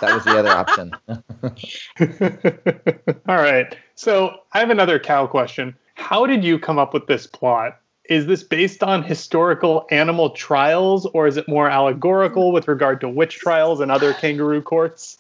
That 0.02 0.14
was 0.14 0.24
the 0.26 0.38
other 0.38 0.50
option. 0.62 0.92
All 3.28 3.36
right. 3.36 3.78
So 3.96 4.40
I 4.54 4.60
have 4.60 4.70
another 4.70 5.00
cow 5.00 5.28
question. 5.28 5.76
How 5.96 6.26
did 6.26 6.44
you 6.44 6.60
come 6.60 6.78
up 6.78 6.94
with 6.94 7.08
this 7.08 7.28
plot? 7.28 7.80
Is 8.10 8.28
this 8.28 8.44
based 8.44 8.84
on 8.84 9.02
historical 9.02 9.88
animal 9.90 10.32
trials, 10.32 11.08
or 11.08 11.26
is 11.26 11.38
it 11.38 11.48
more 11.48 11.68
allegorical 11.68 12.52
with 12.52 12.68
regard 12.68 13.02
to 13.02 13.10
witch 13.10 13.38
trials 13.38 13.80
and 13.80 13.92
other 13.92 14.14
kangaroo 14.14 14.62
courts? 14.62 15.18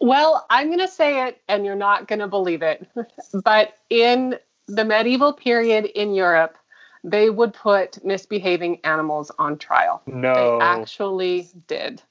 Well, 0.00 0.46
I'm 0.50 0.68
going 0.68 0.78
to 0.78 0.88
say 0.88 1.26
it 1.26 1.40
and 1.48 1.64
you're 1.64 1.74
not 1.74 2.08
going 2.08 2.20
to 2.20 2.28
believe 2.28 2.62
it. 2.62 2.86
but 3.44 3.74
in 3.90 4.36
the 4.66 4.84
medieval 4.84 5.32
period 5.32 5.86
in 5.86 6.14
Europe, 6.14 6.56
they 7.04 7.30
would 7.30 7.54
put 7.54 8.04
misbehaving 8.04 8.80
animals 8.84 9.30
on 9.38 9.58
trial. 9.58 10.02
No. 10.06 10.34
They 10.34 10.64
actually 10.64 11.48
did. 11.66 12.02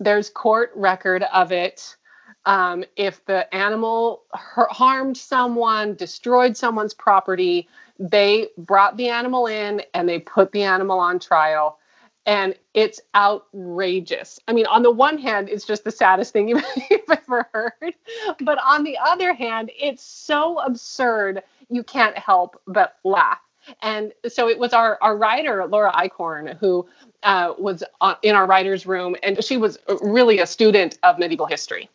There's 0.00 0.30
court 0.30 0.72
record 0.74 1.24
of 1.32 1.52
it. 1.52 1.96
Um, 2.44 2.84
if 2.96 3.24
the 3.26 3.52
animal 3.54 4.22
harmed 4.32 5.16
someone, 5.16 5.94
destroyed 5.94 6.56
someone's 6.56 6.92
property, 6.92 7.68
they 8.00 8.48
brought 8.58 8.96
the 8.96 9.08
animal 9.08 9.46
in 9.46 9.82
and 9.94 10.08
they 10.08 10.18
put 10.18 10.50
the 10.50 10.62
animal 10.62 10.98
on 10.98 11.20
trial 11.20 11.78
and 12.26 12.54
it's 12.74 13.00
outrageous. 13.14 14.38
I 14.46 14.52
mean, 14.52 14.66
on 14.66 14.82
the 14.82 14.90
one 14.90 15.18
hand, 15.18 15.48
it's 15.48 15.64
just 15.64 15.84
the 15.84 15.90
saddest 15.90 16.32
thing 16.32 16.48
you've, 16.48 16.64
ever 17.10 17.48
heard, 17.52 17.94
but 18.40 18.58
on 18.64 18.84
the 18.84 18.98
other 18.98 19.32
hand, 19.34 19.70
it's 19.78 20.02
so 20.02 20.58
absurd 20.60 21.42
you 21.68 21.82
can't 21.82 22.16
help 22.16 22.60
but 22.66 22.96
laugh. 23.04 23.38
And 23.80 24.12
so 24.28 24.48
it 24.48 24.58
was 24.58 24.72
our 24.72 24.98
our 25.00 25.16
writer 25.16 25.64
Laura 25.66 25.92
Eichhorn 25.92 26.58
who 26.58 26.88
uh, 27.22 27.54
was 27.58 27.84
in 28.22 28.34
our 28.34 28.46
writers' 28.46 28.86
room, 28.86 29.14
and 29.22 29.42
she 29.42 29.56
was 29.56 29.78
really 30.02 30.40
a 30.40 30.46
student 30.46 30.98
of 31.04 31.18
medieval 31.18 31.46
history, 31.46 31.88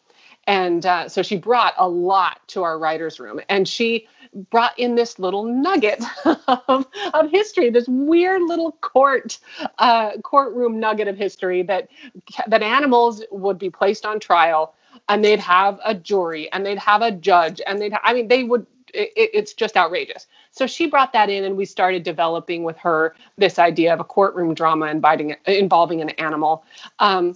and 0.48 0.86
uh, 0.86 1.10
so 1.10 1.22
she 1.22 1.38
brought 1.38 1.74
a 1.78 1.88
lot 1.88 2.40
to 2.48 2.64
our 2.64 2.80
writers' 2.80 3.20
room, 3.20 3.40
and 3.50 3.68
she 3.68 4.08
brought 4.50 4.78
in 4.80 4.96
this 4.96 5.20
little 5.20 5.44
nugget 5.44 6.04
of, 6.48 6.88
of 7.14 7.32
history, 7.32 7.70
this 7.70 7.88
weird 7.88 8.42
little 8.44 8.72
court 8.74 9.40
uh, 9.80 10.18
courtroom 10.24 10.80
nugget 10.80 11.08
of 11.08 11.18
history 11.18 11.62
that 11.64 11.90
that 12.48 12.64
animals 12.64 13.24
would 13.32 13.58
be 13.58 13.70
placed 13.70 14.06
on 14.06 14.20
trial 14.20 14.74
and 15.10 15.24
they'd 15.24 15.40
have 15.40 15.80
a 15.86 15.94
jury 15.94 16.52
and 16.52 16.66
they'd 16.66 16.80
have 16.80 17.02
a 17.02 17.12
judge 17.12 17.62
and 17.66 17.80
they'd 17.80 17.94
I 18.04 18.14
mean 18.14 18.28
they 18.28 18.44
would 18.44 18.66
it, 18.94 19.12
it's 19.16 19.54
just 19.54 19.76
outrageous. 19.78 20.28
So 20.52 20.66
she 20.68 20.88
brought 20.88 21.14
that 21.14 21.30
in, 21.30 21.44
and 21.44 21.58
we 21.58 21.66
started 21.66 22.04
developing 22.04 22.64
with 22.64 22.78
her 22.78 23.16
this 23.38 23.60
idea 23.60 23.94
of 23.94 24.00
a 24.00 24.04
courtroom 24.04 24.54
drama 24.54 24.88
inviting, 24.88 25.36
involving 25.46 26.02
an 26.02 26.10
animal. 26.12 26.64
Um, 27.00 27.36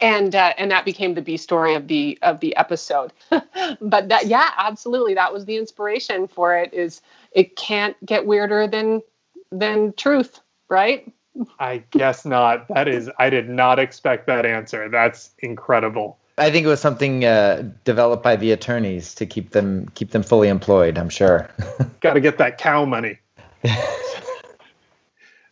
and 0.00 0.34
uh, 0.34 0.52
and 0.58 0.70
that 0.70 0.84
became 0.84 1.14
the 1.14 1.22
B 1.22 1.36
story 1.36 1.74
of 1.74 1.88
the 1.88 2.18
of 2.22 2.40
the 2.40 2.54
episode. 2.56 3.12
but 3.30 4.08
that 4.08 4.26
yeah, 4.26 4.50
absolutely, 4.58 5.14
that 5.14 5.32
was 5.32 5.44
the 5.44 5.56
inspiration 5.56 6.28
for 6.28 6.56
it. 6.56 6.72
Is 6.72 7.02
it 7.32 7.56
can't 7.56 7.96
get 8.04 8.26
weirder 8.26 8.66
than 8.66 9.02
than 9.50 9.92
truth, 9.94 10.40
right? 10.68 11.12
I 11.58 11.82
guess 11.90 12.24
not. 12.24 12.68
That 12.68 12.88
is, 12.88 13.08
I 13.18 13.30
did 13.30 13.48
not 13.48 13.78
expect 13.78 14.26
that 14.26 14.44
answer. 14.44 14.88
That's 14.88 15.30
incredible. 15.38 16.18
I 16.38 16.50
think 16.50 16.64
it 16.64 16.68
was 16.68 16.80
something 16.80 17.24
uh, 17.24 17.70
developed 17.84 18.22
by 18.22 18.36
the 18.36 18.52
attorneys 18.52 19.14
to 19.16 19.26
keep 19.26 19.50
them 19.50 19.88
keep 19.94 20.10
them 20.10 20.22
fully 20.22 20.48
employed. 20.48 20.98
I'm 20.98 21.10
sure. 21.10 21.50
Got 22.00 22.14
to 22.14 22.20
get 22.20 22.38
that 22.38 22.58
cow 22.58 22.84
money. 22.84 23.18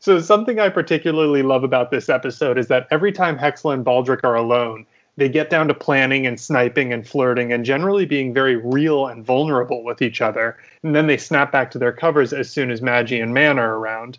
So, 0.00 0.20
something 0.20 0.60
I 0.60 0.68
particularly 0.68 1.42
love 1.42 1.64
about 1.64 1.90
this 1.90 2.08
episode 2.08 2.56
is 2.56 2.68
that 2.68 2.86
every 2.90 3.10
time 3.10 3.36
Hexla 3.36 3.74
and 3.74 3.84
Baldric 3.84 4.20
are 4.22 4.36
alone, 4.36 4.86
they 5.16 5.28
get 5.28 5.50
down 5.50 5.66
to 5.66 5.74
planning 5.74 6.26
and 6.26 6.38
sniping 6.38 6.92
and 6.92 7.06
flirting 7.06 7.52
and 7.52 7.64
generally 7.64 8.06
being 8.06 8.32
very 8.32 8.54
real 8.54 9.08
and 9.08 9.26
vulnerable 9.26 9.82
with 9.82 10.00
each 10.00 10.20
other. 10.20 10.56
And 10.84 10.94
then 10.94 11.08
they 11.08 11.16
snap 11.16 11.50
back 11.50 11.72
to 11.72 11.78
their 11.78 11.92
covers 11.92 12.32
as 12.32 12.48
soon 12.48 12.70
as 12.70 12.80
Maggie 12.80 13.20
and 13.20 13.34
Man 13.34 13.58
are 13.58 13.76
around. 13.76 14.18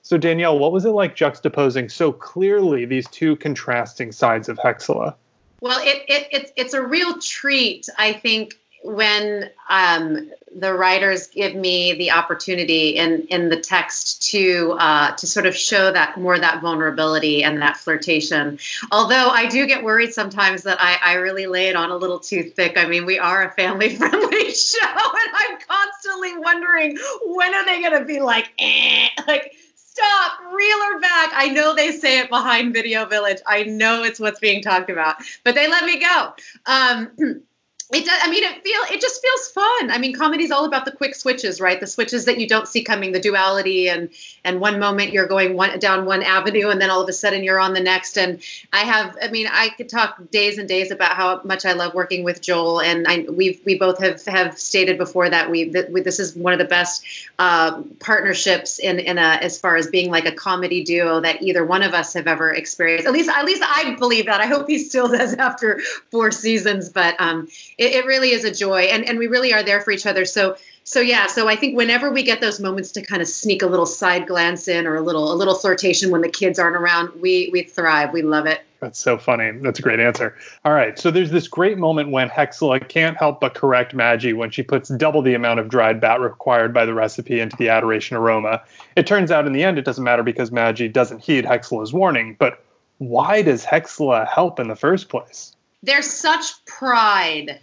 So, 0.00 0.16
Danielle, 0.16 0.58
what 0.58 0.72
was 0.72 0.86
it 0.86 0.90
like 0.90 1.14
juxtaposing 1.14 1.90
so 1.90 2.10
clearly 2.10 2.86
these 2.86 3.06
two 3.08 3.36
contrasting 3.36 4.12
sides 4.12 4.48
of 4.48 4.56
Hexla? 4.56 5.14
Well, 5.60 5.80
it, 5.82 6.04
it, 6.08 6.28
it, 6.30 6.52
it's 6.56 6.72
a 6.72 6.82
real 6.82 7.18
treat, 7.20 7.86
I 7.98 8.14
think, 8.14 8.54
when 8.88 9.50
um, 9.68 10.30
the 10.56 10.72
writers 10.72 11.26
give 11.26 11.54
me 11.54 11.92
the 11.94 12.10
opportunity 12.10 12.90
in 12.90 13.26
in 13.28 13.50
the 13.50 13.60
text 13.60 14.22
to 14.30 14.74
uh, 14.78 15.14
to 15.16 15.26
sort 15.26 15.46
of 15.46 15.54
show 15.54 15.92
that 15.92 16.18
more 16.18 16.38
that 16.38 16.62
vulnerability 16.62 17.44
and 17.44 17.60
that 17.60 17.76
flirtation. 17.76 18.58
Although 18.90 19.28
I 19.28 19.46
do 19.46 19.66
get 19.66 19.84
worried 19.84 20.14
sometimes 20.14 20.62
that 20.62 20.78
I, 20.80 20.96
I 21.02 21.14
really 21.14 21.46
lay 21.46 21.68
it 21.68 21.76
on 21.76 21.90
a 21.90 21.96
little 21.96 22.18
too 22.18 22.44
thick. 22.44 22.78
I 22.78 22.86
mean, 22.86 23.04
we 23.04 23.18
are 23.18 23.44
a 23.44 23.50
family 23.52 23.94
friendly 23.96 24.52
show, 24.52 24.86
and 24.86 25.30
I'm 25.34 25.58
constantly 25.68 26.38
wondering 26.38 26.96
when 27.26 27.54
are 27.54 27.66
they 27.66 27.82
going 27.82 27.98
to 27.98 28.06
be 28.06 28.20
like, 28.20 28.50
eh, 28.58 29.08
like 29.26 29.54
stop, 29.74 30.38
reel 30.52 30.78
her 30.84 31.00
back. 31.00 31.30
I 31.34 31.50
know 31.50 31.74
they 31.74 31.92
say 31.92 32.20
it 32.20 32.30
behind 32.30 32.72
Video 32.72 33.04
Village. 33.04 33.38
I 33.46 33.64
know 33.64 34.02
it's 34.02 34.20
what's 34.20 34.40
being 34.40 34.62
talked 34.62 34.90
about, 34.90 35.16
but 35.44 35.54
they 35.54 35.68
let 35.68 35.84
me 35.84 36.00
go. 36.00 36.32
Um, 36.66 37.42
it 37.90 38.04
does 38.04 38.18
i 38.22 38.30
mean 38.30 38.44
it 38.44 38.62
feel 38.62 38.80
it 38.90 39.00
just 39.00 39.22
feels 39.22 39.48
fun. 39.48 39.90
I 39.90 39.98
mean 39.98 40.14
comedy 40.14 40.44
is 40.44 40.50
all 40.50 40.64
about 40.64 40.84
the 40.84 40.92
quick 40.92 41.14
switches 41.14 41.60
right? 41.60 41.80
The 41.80 41.86
switches 41.86 42.26
that 42.26 42.38
you 42.38 42.46
don't 42.46 42.68
see 42.68 42.82
coming 42.82 43.12
the 43.12 43.20
duality 43.20 43.88
and 43.88 44.10
and 44.44 44.60
one 44.60 44.78
moment 44.78 45.12
you're 45.12 45.26
going 45.26 45.56
one 45.56 45.78
down 45.78 46.04
one 46.04 46.22
avenue 46.22 46.68
and 46.68 46.80
then 46.80 46.90
all 46.90 47.02
of 47.02 47.08
a 47.08 47.12
sudden 47.12 47.42
you're 47.44 47.60
on 47.60 47.72
the 47.72 47.80
next. 47.80 48.18
And 48.18 48.42
i 48.72 48.80
have 48.80 49.16
i 49.22 49.28
mean 49.28 49.46
i 49.50 49.70
could 49.70 49.88
talk 49.88 50.18
days 50.30 50.58
and 50.58 50.68
days 50.68 50.90
about 50.90 51.16
how 51.16 51.40
much 51.44 51.64
i 51.64 51.72
love 51.72 51.94
working 51.94 52.24
with 52.24 52.42
joel 52.42 52.80
and 52.80 53.06
i 53.08 53.24
we 53.30 53.60
we 53.64 53.78
both 53.78 53.98
have 53.98 54.24
have 54.26 54.58
stated 54.58 54.98
before 54.98 55.30
that 55.30 55.50
we 55.50 55.70
that 55.70 55.90
we, 55.90 56.02
this 56.02 56.20
is 56.20 56.36
one 56.36 56.52
of 56.52 56.58
the 56.58 56.64
best 56.64 57.04
uh, 57.38 57.82
partnerships 58.00 58.78
in 58.78 58.98
in 58.98 59.16
a 59.18 59.38
as 59.40 59.58
far 59.58 59.76
as 59.76 59.86
being 59.86 60.10
like 60.10 60.26
a 60.26 60.32
comedy 60.32 60.84
duo 60.84 61.20
that 61.20 61.42
either 61.42 61.64
one 61.64 61.82
of 61.82 61.94
us 61.94 62.12
have 62.14 62.26
ever 62.26 62.52
experienced. 62.52 63.06
At 63.06 63.12
least 63.12 63.30
at 63.30 63.44
least 63.44 63.62
i 63.64 63.94
believe 63.98 64.26
that. 64.26 64.40
I 64.40 64.46
hope 64.46 64.68
he 64.68 64.78
still 64.78 65.08
does 65.08 65.34
after 65.48 65.80
four 66.10 66.30
seasons 66.30 66.88
but 66.88 67.14
um 67.18 67.48
it, 67.78 67.92
it 67.92 68.04
really 68.04 68.30
is 68.30 68.44
a 68.44 68.52
joy 68.52 68.82
and 68.82 69.04
and 69.04 69.18
we 69.18 69.26
really 69.26 69.52
are 69.52 69.62
there 69.62 69.80
for 69.80 69.90
each 69.92 70.06
other 70.06 70.24
so 70.24 70.56
So 70.88 71.00
yeah, 71.02 71.26
so 71.26 71.48
I 71.48 71.54
think 71.54 71.76
whenever 71.76 72.10
we 72.10 72.22
get 72.22 72.40
those 72.40 72.60
moments 72.60 72.92
to 72.92 73.02
kind 73.02 73.20
of 73.20 73.28
sneak 73.28 73.60
a 73.60 73.66
little 73.66 73.84
side 73.84 74.26
glance 74.26 74.68
in 74.68 74.86
or 74.86 74.96
a 74.96 75.02
little 75.02 75.30
a 75.30 75.36
little 75.36 75.54
flirtation 75.54 76.10
when 76.10 76.22
the 76.22 76.30
kids 76.30 76.58
aren't 76.58 76.76
around, 76.76 77.20
we 77.20 77.50
we 77.52 77.62
thrive. 77.62 78.14
We 78.14 78.22
love 78.22 78.46
it. 78.46 78.62
That's 78.80 78.98
so 78.98 79.18
funny. 79.18 79.50
That's 79.60 79.78
a 79.80 79.82
great 79.82 80.00
answer. 80.00 80.34
All 80.64 80.72
right. 80.72 80.98
So 80.98 81.10
there's 81.10 81.30
this 81.30 81.46
great 81.46 81.76
moment 81.76 82.10
when 82.10 82.30
Hexla 82.30 82.88
can't 82.88 83.18
help 83.18 83.38
but 83.38 83.52
correct 83.52 83.92
Maggie 83.92 84.32
when 84.32 84.50
she 84.50 84.62
puts 84.62 84.88
double 84.88 85.20
the 85.20 85.34
amount 85.34 85.60
of 85.60 85.68
dried 85.68 86.00
bat 86.00 86.20
required 86.20 86.72
by 86.72 86.86
the 86.86 86.94
recipe 86.94 87.38
into 87.38 87.56
the 87.58 87.68
adoration 87.68 88.16
aroma. 88.16 88.62
It 88.96 89.06
turns 89.06 89.30
out 89.30 89.46
in 89.46 89.52
the 89.52 89.64
end 89.64 89.76
it 89.76 89.84
doesn't 89.84 90.04
matter 90.04 90.22
because 90.22 90.50
Maggie 90.50 90.88
doesn't 90.88 91.22
heed 91.22 91.44
Hexla's 91.44 91.92
warning. 91.92 92.34
But 92.38 92.64
why 92.96 93.42
does 93.42 93.62
Hexla 93.62 94.26
help 94.26 94.58
in 94.58 94.68
the 94.68 94.76
first 94.76 95.10
place? 95.10 95.54
There's 95.82 96.10
such 96.10 96.64
pride 96.64 97.60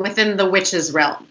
within 0.00 0.36
the 0.36 0.48
witch's 0.48 0.92
realm. 0.92 1.26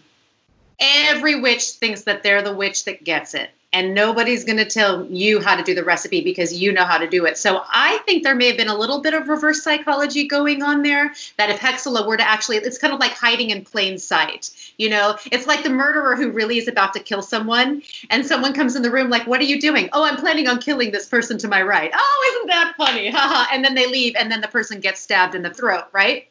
Every 0.78 1.40
witch 1.40 1.70
thinks 1.72 2.02
that 2.02 2.22
they're 2.22 2.42
the 2.42 2.54
witch 2.54 2.84
that 2.84 3.04
gets 3.04 3.34
it 3.34 3.50
and 3.72 3.94
nobody's 3.94 4.44
going 4.44 4.56
to 4.56 4.64
tell 4.64 5.06
you 5.06 5.40
how 5.40 5.54
to 5.54 5.62
do 5.62 5.74
the 5.74 5.84
recipe 5.84 6.22
because 6.22 6.52
you 6.52 6.72
know 6.72 6.84
how 6.84 6.98
to 6.98 7.08
do 7.08 7.24
it. 7.24 7.38
So 7.38 7.62
I 7.68 7.98
think 7.98 8.24
there 8.24 8.34
may 8.34 8.48
have 8.48 8.56
been 8.56 8.68
a 8.68 8.76
little 8.76 9.00
bit 9.00 9.14
of 9.14 9.28
reverse 9.28 9.62
psychology 9.62 10.26
going 10.26 10.62
on 10.62 10.82
there 10.82 11.12
that 11.36 11.50
if 11.50 11.60
Hexla 11.60 12.06
were 12.06 12.16
to 12.16 12.28
actually, 12.28 12.56
it's 12.56 12.78
kind 12.78 12.92
of 12.92 12.98
like 12.98 13.12
hiding 13.12 13.50
in 13.50 13.64
plain 13.64 13.98
sight. 13.98 14.50
You 14.76 14.90
know, 14.90 15.16
it's 15.30 15.46
like 15.46 15.62
the 15.62 15.70
murderer 15.70 16.16
who 16.16 16.30
really 16.30 16.58
is 16.58 16.66
about 16.66 16.94
to 16.94 17.00
kill 17.00 17.22
someone 17.22 17.82
and 18.10 18.26
someone 18.26 18.54
comes 18.54 18.74
in 18.74 18.82
the 18.82 18.90
room 18.90 19.08
like, 19.08 19.26
what 19.26 19.40
are 19.40 19.44
you 19.44 19.60
doing? 19.60 19.88
Oh, 19.92 20.04
I'm 20.04 20.16
planning 20.16 20.48
on 20.48 20.60
killing 20.60 20.90
this 20.90 21.06
person 21.06 21.38
to 21.38 21.48
my 21.48 21.62
right. 21.62 21.92
Oh, 21.94 22.34
isn't 22.36 22.48
that 22.48 22.74
funny? 22.76 23.12
and 23.52 23.64
then 23.64 23.74
they 23.74 23.86
leave 23.86 24.16
and 24.16 24.30
then 24.30 24.40
the 24.40 24.48
person 24.48 24.80
gets 24.80 25.00
stabbed 25.00 25.34
in 25.36 25.42
the 25.42 25.54
throat, 25.54 25.84
right? 25.92 26.26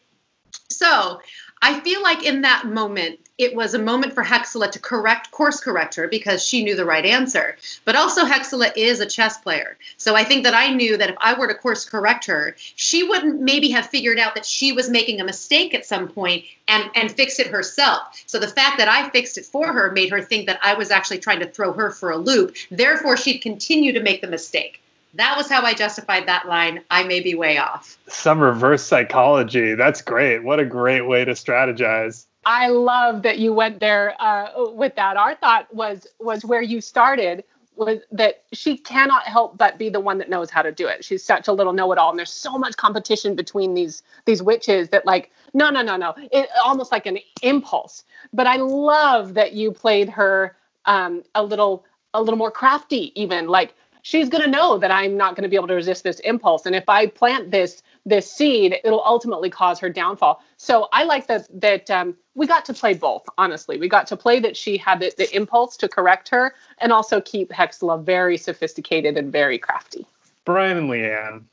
So 0.70 1.22
I 1.62 1.80
feel 1.82 2.02
like 2.02 2.24
in 2.24 2.42
that 2.42 2.66
moment, 2.66 3.20
it 3.38 3.54
was 3.54 3.74
a 3.74 3.80
moment 3.80 4.14
for 4.14 4.24
Hexla 4.24 4.72
to 4.72 4.80
correct, 4.80 5.32
course 5.32 5.60
correct 5.60 5.96
her 5.96 6.08
because 6.08 6.44
she 6.44 6.64
knew 6.64 6.76
the 6.76 6.86
right 6.86 7.06
answer. 7.06 7.58
But 7.84 7.96
also, 7.96 8.26
Hexla 8.26 8.72
is 8.78 9.00
a 9.00 9.06
chess 9.06 9.38
player. 9.38 9.78
So 9.98 10.16
I 10.16 10.24
think 10.24 10.44
that 10.44 10.54
I 10.54 10.74
knew 10.74 10.96
that 10.98 11.10
if 11.10 11.16
I 11.20 11.38
were 11.38 11.48
to 11.48 11.54
course 11.54 11.84
correct 11.84 12.26
her, 12.28 12.56
she 12.58 13.04
wouldn't 13.04 13.42
maybe 13.42 13.70
have 13.72 13.88
figured 13.88 14.20
out 14.20 14.36
that 14.36 14.46
she 14.46 14.72
was 14.72 14.90
making 14.90 15.20
a 15.20 15.26
mistake 15.26 15.74
at 15.74 15.86
some 15.86 16.08
point 16.08 16.46
and, 16.68 16.90
and 16.96 17.12
fix 17.12 17.40
it 17.40 17.48
herself. 17.48 18.24
So 18.26 18.40
the 18.40 18.48
fact 18.48 18.78
that 18.78 18.88
I 18.88 19.10
fixed 19.10 19.38
it 19.38 19.46
for 19.46 19.72
her 19.72 19.92
made 19.92 20.12
her 20.12 20.22
think 20.22 20.48
that 20.48 20.60
I 20.62 20.76
was 20.76 20.92
actually 20.92 21.20
trying 21.20 21.40
to 21.40 21.48
throw 21.48 21.74
her 21.74 21.92
for 21.92 22.12
a 22.12 22.18
loop. 22.18 22.56
Therefore, 22.72 23.18
she'd 23.18 23.40
continue 23.40 23.94
to 23.94 24.02
make 24.02 24.22
the 24.22 24.28
mistake. 24.28 24.82
That 25.16 25.36
was 25.38 25.50
how 25.50 25.64
I 25.64 25.74
justified 25.74 26.28
that 26.28 26.48
line. 26.48 26.84
I 26.90 27.04
may 27.04 27.20
be 27.20 27.36
way 27.36 27.58
off. 27.58 27.98
Some 28.08 28.40
reverse 28.40 28.84
psychology. 28.84 29.76
That's 29.76 30.02
great. 30.02 30.44
What 30.44 30.60
a 30.60 30.66
great 30.66 31.02
way 31.02 31.26
to 31.26 31.32
strategize. 31.32 32.26
I 32.46 32.68
love 32.68 33.24
that 33.24 33.40
you 33.40 33.54
went 33.54 33.80
there 33.80 34.16
uh, 34.22 34.72
with 34.72 34.96
that. 34.96 35.18
Our 35.18 35.36
thought 35.36 35.74
was 35.74 36.08
was 36.20 36.46
where 36.46 36.62
you 36.62 36.82
started 36.82 37.44
was 37.76 38.00
that 38.12 38.44
she 38.52 38.78
cannot 38.78 39.24
help 39.24 39.58
but 39.58 39.78
be 39.78 39.90
the 39.90 40.00
one 40.00 40.18
that 40.18 40.30
knows 40.30 40.50
how 40.50 40.62
to 40.62 40.72
do 40.72 40.86
it. 40.88 41.04
She's 41.04 41.24
such 41.24 41.48
a 41.48 41.54
little 41.54 41.74
know-it-all, 41.74 42.10
and 42.10 42.20
there's 42.20 42.32
so 42.32 42.58
much 42.58 42.76
competition 42.78 43.36
between 43.36 43.74
these 43.74 44.04
these 44.26 44.44
witches 44.44 44.90
that 44.90 45.06
like 45.06 45.32
no 45.54 45.70
no 45.70 45.82
no 45.82 45.98
no, 45.98 46.14
it 46.32 46.50
almost 46.64 46.92
like 46.92 47.06
an 47.06 47.20
impulse. 47.42 48.04
But 48.34 48.48
I 48.48 48.58
love 48.58 49.34
that 49.34 49.54
you 49.54 49.72
played 49.72 50.10
her 50.10 50.56
um, 50.86 51.24
a 51.36 51.44
little 51.44 51.86
a 52.14 52.22
little 52.22 52.38
more 52.38 52.52
crafty, 52.52 53.12
even 53.20 53.48
like 53.48 53.74
she's 54.10 54.28
going 54.28 54.44
to 54.44 54.50
know 54.50 54.80
that 54.80 54.90
I'm 54.90 55.16
not 55.16 55.36
going 55.36 55.44
to 55.44 55.50
be 55.50 55.56
able 55.56 55.68
to 55.68 55.76
resist 55.76 56.04
this 56.04 56.20
impulse. 56.22 56.66
And 56.66 56.76
if 56.76 56.90
I 56.90 57.06
plant 57.06 57.52
this 57.52 57.84
this 58.06 58.32
seed, 58.32 58.76
it'll 58.84 59.04
ultimately 59.06 59.52
cause 59.52 59.78
her 59.80 59.90
downfall. 59.90 60.42
So 60.58 60.88
I 60.92 61.04
like 61.04 61.28
that 61.28 61.48
that 61.62 61.92
um, 61.92 62.16
we 62.34 62.48
got 62.48 62.66
to 62.66 62.74
play 62.74 62.96
both. 62.96 63.28
Honestly, 63.38 63.78
we 63.78 63.88
got 63.88 64.08
to 64.08 64.18
play 64.18 64.40
that 64.40 64.58
she 64.58 64.78
had 64.78 65.00
the, 65.00 65.14
the 65.16 65.34
impulse 65.36 65.78
to 65.78 65.88
correct 65.88 66.30
her, 66.30 66.56
and 66.80 66.92
also 66.92 67.22
keep 67.22 67.50
Hexla 67.52 68.04
very 68.04 68.38
sophisticated 68.38 69.16
and 69.16 69.32
very 69.32 69.60
crafty. 69.60 70.08
Brian 70.44 70.78
and 70.78 70.90
Leanne, 70.90 71.44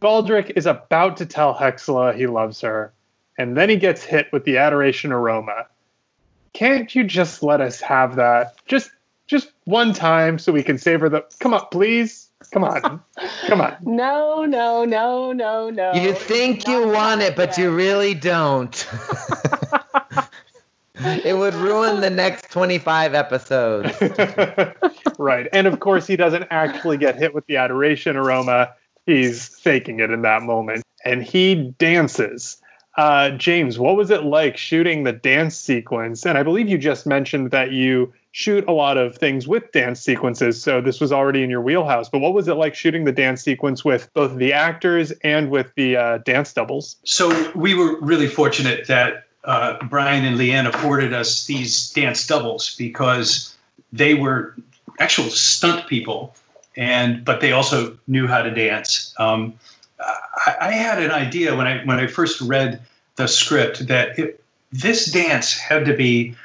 Baldric 0.00 0.52
is 0.54 0.66
about 0.66 1.16
to 1.16 1.26
tell 1.26 1.52
Hexla 1.52 2.14
he 2.14 2.28
loves 2.28 2.60
her, 2.60 2.92
and 3.38 3.56
then 3.56 3.68
he 3.68 3.76
gets 3.76 4.04
hit 4.04 4.28
with 4.32 4.44
the 4.44 4.58
adoration 4.58 5.10
aroma. 5.10 5.66
Can't 6.52 6.94
you 6.94 7.02
just 7.02 7.42
let 7.42 7.60
us 7.60 7.80
have 7.80 8.16
that? 8.16 8.54
Just 8.66 8.90
just 9.26 9.52
one 9.64 9.92
time 9.92 10.38
so 10.38 10.52
we 10.52 10.62
can 10.62 10.78
savor 10.78 11.08
the 11.08 11.24
come 11.40 11.54
on 11.54 11.66
please. 11.70 12.28
Come 12.52 12.64
on. 12.64 13.00
Come 13.46 13.60
on. 13.60 13.76
No 13.82 14.44
no 14.44 14.84
no 14.84 15.32
no 15.32 15.70
no. 15.70 15.94
You 15.94 16.12
think 16.12 16.68
you 16.68 16.88
want 16.88 17.22
it 17.22 17.34
but 17.34 17.58
you 17.58 17.70
really 17.70 18.14
don't. 18.14 18.86
It 20.98 21.36
would 21.36 21.54
ruin 21.54 22.00
the 22.00 22.08
next 22.08 22.50
25 22.50 23.14
episodes. 23.14 23.92
Right. 25.18 25.48
And 25.50 25.66
of 25.66 25.80
course 25.80 26.06
he 26.06 26.16
doesn't 26.16 26.46
actually 26.50 26.98
get 26.98 27.16
hit 27.16 27.34
with 27.34 27.46
the 27.46 27.56
adoration 27.56 28.16
aroma. 28.16 28.74
He's 29.06 29.48
faking 29.48 30.00
it 30.00 30.10
in 30.10 30.22
that 30.22 30.42
moment. 30.42 30.84
And 31.06 31.22
he 31.22 31.74
dances. 31.78 32.58
Uh, 32.98 33.30
james 33.30 33.78
what 33.78 33.94
was 33.94 34.10
it 34.10 34.24
like 34.24 34.56
shooting 34.56 35.04
the 35.04 35.12
dance 35.12 35.56
sequence? 35.56 36.26
And 36.26 36.36
i 36.36 36.42
believe 36.42 36.68
you 36.68 36.78
just 36.78 37.06
mentioned 37.06 37.50
that 37.50 37.72
you 37.72 38.12
shoot 38.36 38.68
a 38.68 38.70
lot 38.70 38.98
of 38.98 39.16
things 39.16 39.48
with 39.48 39.72
dance 39.72 39.98
sequences, 39.98 40.62
so 40.62 40.82
this 40.82 41.00
was 41.00 41.10
already 41.10 41.42
in 41.42 41.48
your 41.48 41.62
wheelhouse. 41.62 42.10
But 42.10 42.18
what 42.18 42.34
was 42.34 42.48
it 42.48 42.52
like 42.52 42.74
shooting 42.74 43.04
the 43.04 43.12
dance 43.12 43.40
sequence 43.40 43.82
with 43.82 44.12
both 44.12 44.36
the 44.36 44.52
actors 44.52 45.10
and 45.24 45.48
with 45.48 45.74
the 45.74 45.96
uh, 45.96 46.18
dance 46.18 46.52
doubles? 46.52 46.96
So 47.02 47.50
we 47.54 47.72
were 47.72 47.98
really 48.00 48.26
fortunate 48.26 48.88
that 48.88 49.24
uh, 49.44 49.78
Brian 49.84 50.26
and 50.26 50.38
Leanne 50.38 50.68
afforded 50.68 51.14
us 51.14 51.46
these 51.46 51.88
dance 51.92 52.26
doubles 52.26 52.76
because 52.76 53.56
they 53.90 54.12
were 54.12 54.54
actual 54.98 55.30
stunt 55.30 55.86
people, 55.86 56.36
and 56.76 57.24
but 57.24 57.40
they 57.40 57.52
also 57.52 57.96
knew 58.06 58.26
how 58.26 58.42
to 58.42 58.50
dance. 58.50 59.14
Um, 59.18 59.54
I, 59.98 60.56
I, 60.60 60.72
had 60.72 61.02
an 61.02 61.10
idea 61.10 61.56
when 61.56 61.66
I 61.66 61.82
when 61.86 61.98
I 61.98 62.06
first 62.06 62.42
read 62.42 62.82
the 63.14 63.28
script 63.28 63.86
that 63.86 64.18
it, 64.18 64.44
this 64.72 65.06
dance 65.06 65.56
had 65.56 65.86
to 65.86 65.96
be 65.96 66.36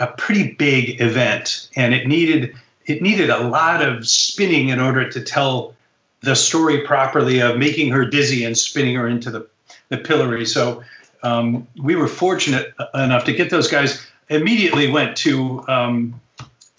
a 0.00 0.06
pretty 0.06 0.52
big 0.52 1.00
event, 1.00 1.68
and 1.76 1.94
it 1.94 2.06
needed 2.06 2.54
it 2.86 3.02
needed 3.02 3.30
a 3.30 3.48
lot 3.48 3.82
of 3.82 4.08
spinning 4.08 4.70
in 4.70 4.80
order 4.80 5.08
to 5.10 5.20
tell 5.20 5.74
the 6.22 6.34
story 6.34 6.80
properly 6.86 7.40
of 7.40 7.58
making 7.58 7.90
her 7.92 8.04
dizzy 8.04 8.44
and 8.44 8.56
spinning 8.56 8.96
her 8.96 9.06
into 9.06 9.30
the, 9.30 9.46
the 9.90 9.98
pillory. 9.98 10.46
So 10.46 10.82
um, 11.22 11.66
we 11.80 11.94
were 11.96 12.08
fortunate 12.08 12.74
enough 12.94 13.24
to 13.24 13.32
get 13.32 13.50
those 13.50 13.68
guys. 13.68 14.04
Immediately 14.30 14.90
went 14.90 15.16
to 15.18 15.66
um, 15.68 16.20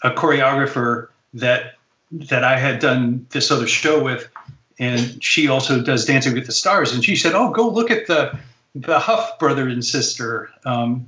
a 0.04 0.12
choreographer 0.12 1.08
that 1.34 1.76
that 2.12 2.44
I 2.44 2.58
had 2.58 2.80
done 2.80 3.28
this 3.30 3.52
other 3.52 3.68
show 3.68 4.04
with, 4.04 4.28
and 4.80 5.24
she 5.24 5.48
also 5.48 5.82
does 5.82 6.06
Dancing 6.06 6.34
with 6.34 6.48
the 6.48 6.52
Stars. 6.52 6.94
And 6.94 7.04
she 7.04 7.16
said, 7.16 7.34
"Oh, 7.34 7.52
go 7.52 7.70
look 7.70 7.92
at 7.92 8.08
the 8.08 8.38
the 8.76 9.00
Hough 9.00 9.38
brother 9.40 9.68
and 9.68 9.84
sister." 9.84 10.50
Um, 10.66 11.08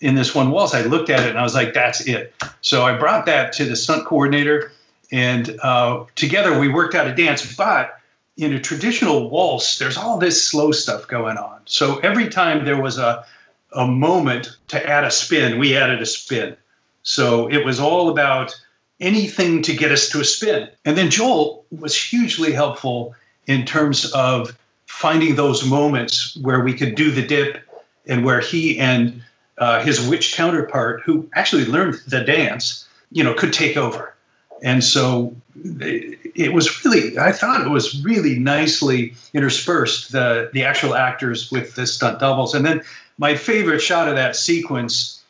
in 0.00 0.14
this 0.14 0.34
one 0.34 0.50
waltz. 0.50 0.74
I 0.74 0.82
looked 0.82 1.10
at 1.10 1.20
it 1.20 1.30
and 1.30 1.38
I 1.38 1.42
was 1.42 1.54
like, 1.54 1.74
that's 1.74 2.06
it. 2.06 2.34
So 2.60 2.82
I 2.82 2.96
brought 2.96 3.26
that 3.26 3.52
to 3.54 3.64
the 3.64 3.76
stunt 3.76 4.06
coordinator, 4.06 4.72
and 5.12 5.58
uh, 5.62 6.04
together 6.14 6.58
we 6.58 6.68
worked 6.68 6.94
out 6.94 7.06
a 7.06 7.14
dance. 7.14 7.54
But 7.54 7.98
in 8.36 8.52
a 8.52 8.60
traditional 8.60 9.28
waltz, 9.28 9.78
there's 9.78 9.96
all 9.96 10.18
this 10.18 10.42
slow 10.42 10.72
stuff 10.72 11.06
going 11.08 11.36
on. 11.36 11.60
So 11.66 11.98
every 11.98 12.28
time 12.28 12.64
there 12.64 12.80
was 12.80 12.98
a 12.98 13.24
a 13.72 13.86
moment 13.86 14.56
to 14.68 14.84
add 14.88 15.04
a 15.04 15.10
spin, 15.10 15.58
we 15.58 15.76
added 15.76 16.00
a 16.00 16.06
spin. 16.06 16.56
So 17.02 17.48
it 17.48 17.64
was 17.64 17.78
all 17.78 18.08
about 18.08 18.60
anything 19.00 19.62
to 19.62 19.74
get 19.74 19.92
us 19.92 20.08
to 20.10 20.20
a 20.20 20.24
spin. 20.24 20.68
And 20.84 20.98
then 20.98 21.10
Joel 21.10 21.64
was 21.70 21.96
hugely 21.96 22.52
helpful 22.52 23.14
in 23.46 23.64
terms 23.64 24.10
of 24.12 24.56
finding 24.86 25.36
those 25.36 25.64
moments 25.64 26.36
where 26.42 26.60
we 26.60 26.74
could 26.74 26.94
do 26.94 27.10
the 27.10 27.26
dip 27.26 27.62
and 28.06 28.24
where 28.24 28.40
he 28.40 28.78
and 28.78 29.22
uh, 29.60 29.82
his 29.82 30.08
witch 30.08 30.34
counterpart, 30.34 31.02
who 31.04 31.28
actually 31.34 31.66
learned 31.66 31.94
the 32.08 32.24
dance, 32.24 32.88
you 33.12 33.22
know, 33.22 33.34
could 33.34 33.52
take 33.52 33.76
over. 33.76 34.14
And 34.62 34.82
so 34.82 35.34
it, 35.64 36.18
it 36.34 36.52
was 36.52 36.84
really, 36.84 37.18
I 37.18 37.32
thought 37.32 37.64
it 37.64 37.70
was 37.70 38.02
really 38.04 38.38
nicely 38.38 39.14
interspersed, 39.32 40.12
the, 40.12 40.50
the 40.52 40.64
actual 40.64 40.94
actors 40.94 41.50
with 41.50 41.74
the 41.74 41.86
stunt 41.86 42.18
doubles. 42.20 42.54
And 42.54 42.64
then 42.64 42.82
my 43.18 43.36
favorite 43.36 43.80
shot 43.80 44.08
of 44.08 44.16
that 44.16 44.36
sequence, 44.36 45.22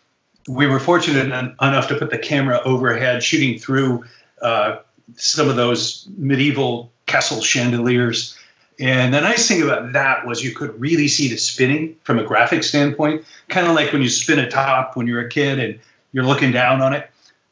we 0.48 0.66
were 0.66 0.80
fortunate 0.80 1.26
enough 1.26 1.88
to 1.88 1.96
put 1.96 2.10
the 2.10 2.18
camera 2.18 2.60
overhead, 2.64 3.22
shooting 3.22 3.58
through 3.58 4.04
uh, 4.42 4.78
some 5.16 5.48
of 5.48 5.56
those 5.56 6.08
medieval 6.16 6.90
castle 7.06 7.42
chandeliers 7.42 8.36
and 8.80 9.12
the 9.12 9.20
nice 9.20 9.46
thing 9.46 9.62
about 9.62 9.92
that 9.92 10.26
was 10.26 10.42
you 10.42 10.54
could 10.54 10.78
really 10.80 11.06
see 11.06 11.28
the 11.28 11.36
spinning 11.36 11.96
from 12.04 12.18
a 12.18 12.24
graphic 12.24 12.64
standpoint, 12.64 13.24
kind 13.48 13.66
of 13.66 13.74
like 13.74 13.92
when 13.92 14.00
you 14.00 14.08
spin 14.08 14.38
a 14.38 14.50
top 14.50 14.96
when 14.96 15.06
you're 15.06 15.20
a 15.20 15.28
kid 15.28 15.58
and 15.58 15.78
you're 16.12 16.24
looking 16.24 16.50
down 16.50 16.80
on 16.80 16.94
it. 16.94 17.10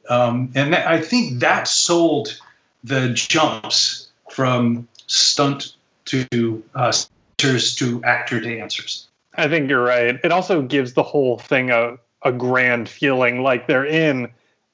Um, 0.09 0.51
and 0.55 0.73
that, 0.73 0.87
I 0.87 1.01
think 1.01 1.41
that 1.41 1.69
sold 1.69 2.41
the 2.83 3.11
jumps 3.11 4.09
from 4.31 4.88
stunt 5.07 5.75
to 6.07 6.62
uh, 6.75 6.93
to 7.37 8.03
actor 8.05 8.41
dancers. 8.41 9.07
I 9.35 9.49
think 9.49 9.69
you're 9.69 9.85
right. 9.85 10.19
It 10.25 10.33
also 10.33 10.62
gives 10.62 10.95
the 10.95 11.03
whole 11.03 11.38
thing 11.38 11.71
a 11.71 11.99
a 12.23 12.33
grand 12.33 12.88
feeling 12.88 13.43
like 13.43 13.67
they're 13.67 13.87
in 13.87 14.29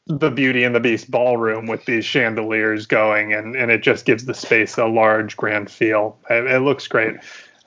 the 0.06 0.30
Beauty 0.30 0.64
and 0.64 0.74
the 0.74 0.80
Beast 0.80 1.10
ballroom 1.10 1.66
with 1.66 1.84
these 1.86 2.04
chandeliers 2.04 2.86
going, 2.86 3.32
and, 3.32 3.56
and 3.56 3.70
it 3.70 3.82
just 3.82 4.04
gives 4.04 4.26
the 4.26 4.34
space 4.34 4.76
a 4.76 4.86
large, 4.86 5.36
grand 5.36 5.70
feel. 5.70 6.18
It, 6.28 6.46
it 6.46 6.60
looks 6.60 6.86
great. 6.86 7.16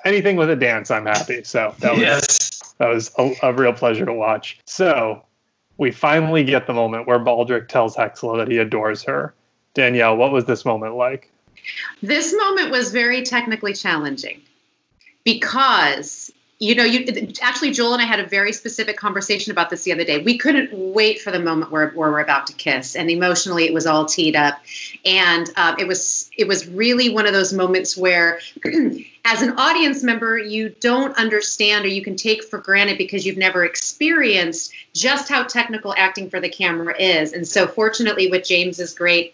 Anything 0.06 0.36
with 0.36 0.50
a 0.50 0.56
dance, 0.56 0.92
I'm 0.92 1.06
happy. 1.06 1.44
So 1.44 1.74
that 1.80 1.94
was, 1.94 2.02
yes. 2.02 2.74
that 2.78 2.88
was 2.90 3.12
a, 3.18 3.34
a 3.42 3.54
real 3.54 3.74
pleasure 3.74 4.06
to 4.06 4.14
watch. 4.14 4.60
So 4.66 5.24
we 5.78 5.92
finally 5.92 6.44
get 6.44 6.68
the 6.68 6.74
moment 6.74 7.08
where 7.08 7.20
Baldric 7.20 7.68
tells 7.68 7.96
Hexla 7.96 8.38
that 8.38 8.52
he 8.52 8.60
adores 8.60 9.04
her. 9.04 9.34
Danielle, 9.74 10.16
what 10.18 10.32
was 10.32 10.46
this 10.46 10.66
moment 10.66 10.96
like? 10.96 11.32
This 12.02 12.34
moment 12.36 12.72
was 12.72 12.92
very 12.92 13.24
technically 13.24 13.74
challenging 13.74 14.42
because 15.24 16.32
you 16.60 16.76
know 16.76 16.84
you 16.84 17.06
actually 17.42 17.72
joel 17.72 17.94
and 17.94 18.02
i 18.02 18.06
had 18.06 18.20
a 18.20 18.28
very 18.28 18.52
specific 18.52 18.98
conversation 18.98 19.52
about 19.52 19.70
this 19.70 19.84
the 19.84 19.94
other 19.94 20.04
day. 20.04 20.20
We 20.20 20.38
couldn't 20.38 20.72
wait 20.74 21.22
for 21.22 21.32
the 21.32 21.40
moment 21.40 21.72
where, 21.72 21.90
where 21.92 22.12
we're 22.12 22.20
about 22.20 22.48
to 22.48 22.54
kiss 22.54 22.96
and 22.96 23.10
emotionally 23.10 23.66
it 23.66 23.74
was 23.74 23.88
all 23.88 24.06
teed 24.06 24.36
up. 24.36 24.60
And 25.06 25.50
um, 25.56 25.76
it 25.80 25.88
was 25.88 26.30
it 26.38 26.48
was 26.48 26.68
really 26.68 27.10
one 27.10 27.26
of 27.26 27.34
those 27.34 27.54
moments 27.54 27.96
where 27.98 28.40
as 29.26 29.42
an 29.42 29.58
audience 29.58 30.04
member 30.04 30.38
you 30.38 30.70
don't 30.70 31.18
understand 31.18 31.86
or 31.86 31.90
you 31.90 32.04
can 32.04 32.16
take 32.16 32.44
for 32.44 32.60
granted 32.60 32.98
because 32.98 33.26
you've 33.26 33.38
never 33.38 33.64
experienced 33.64 34.74
just 34.94 35.30
how 35.30 35.44
technical 35.44 35.94
acting 35.98 36.30
for 36.30 36.40
the 36.40 36.50
camera 36.50 36.96
is. 37.00 37.34
And 37.34 37.48
so 37.48 37.68
fortunately 37.68 38.30
with 38.30 38.46
james's 38.46 38.94
great 38.94 39.34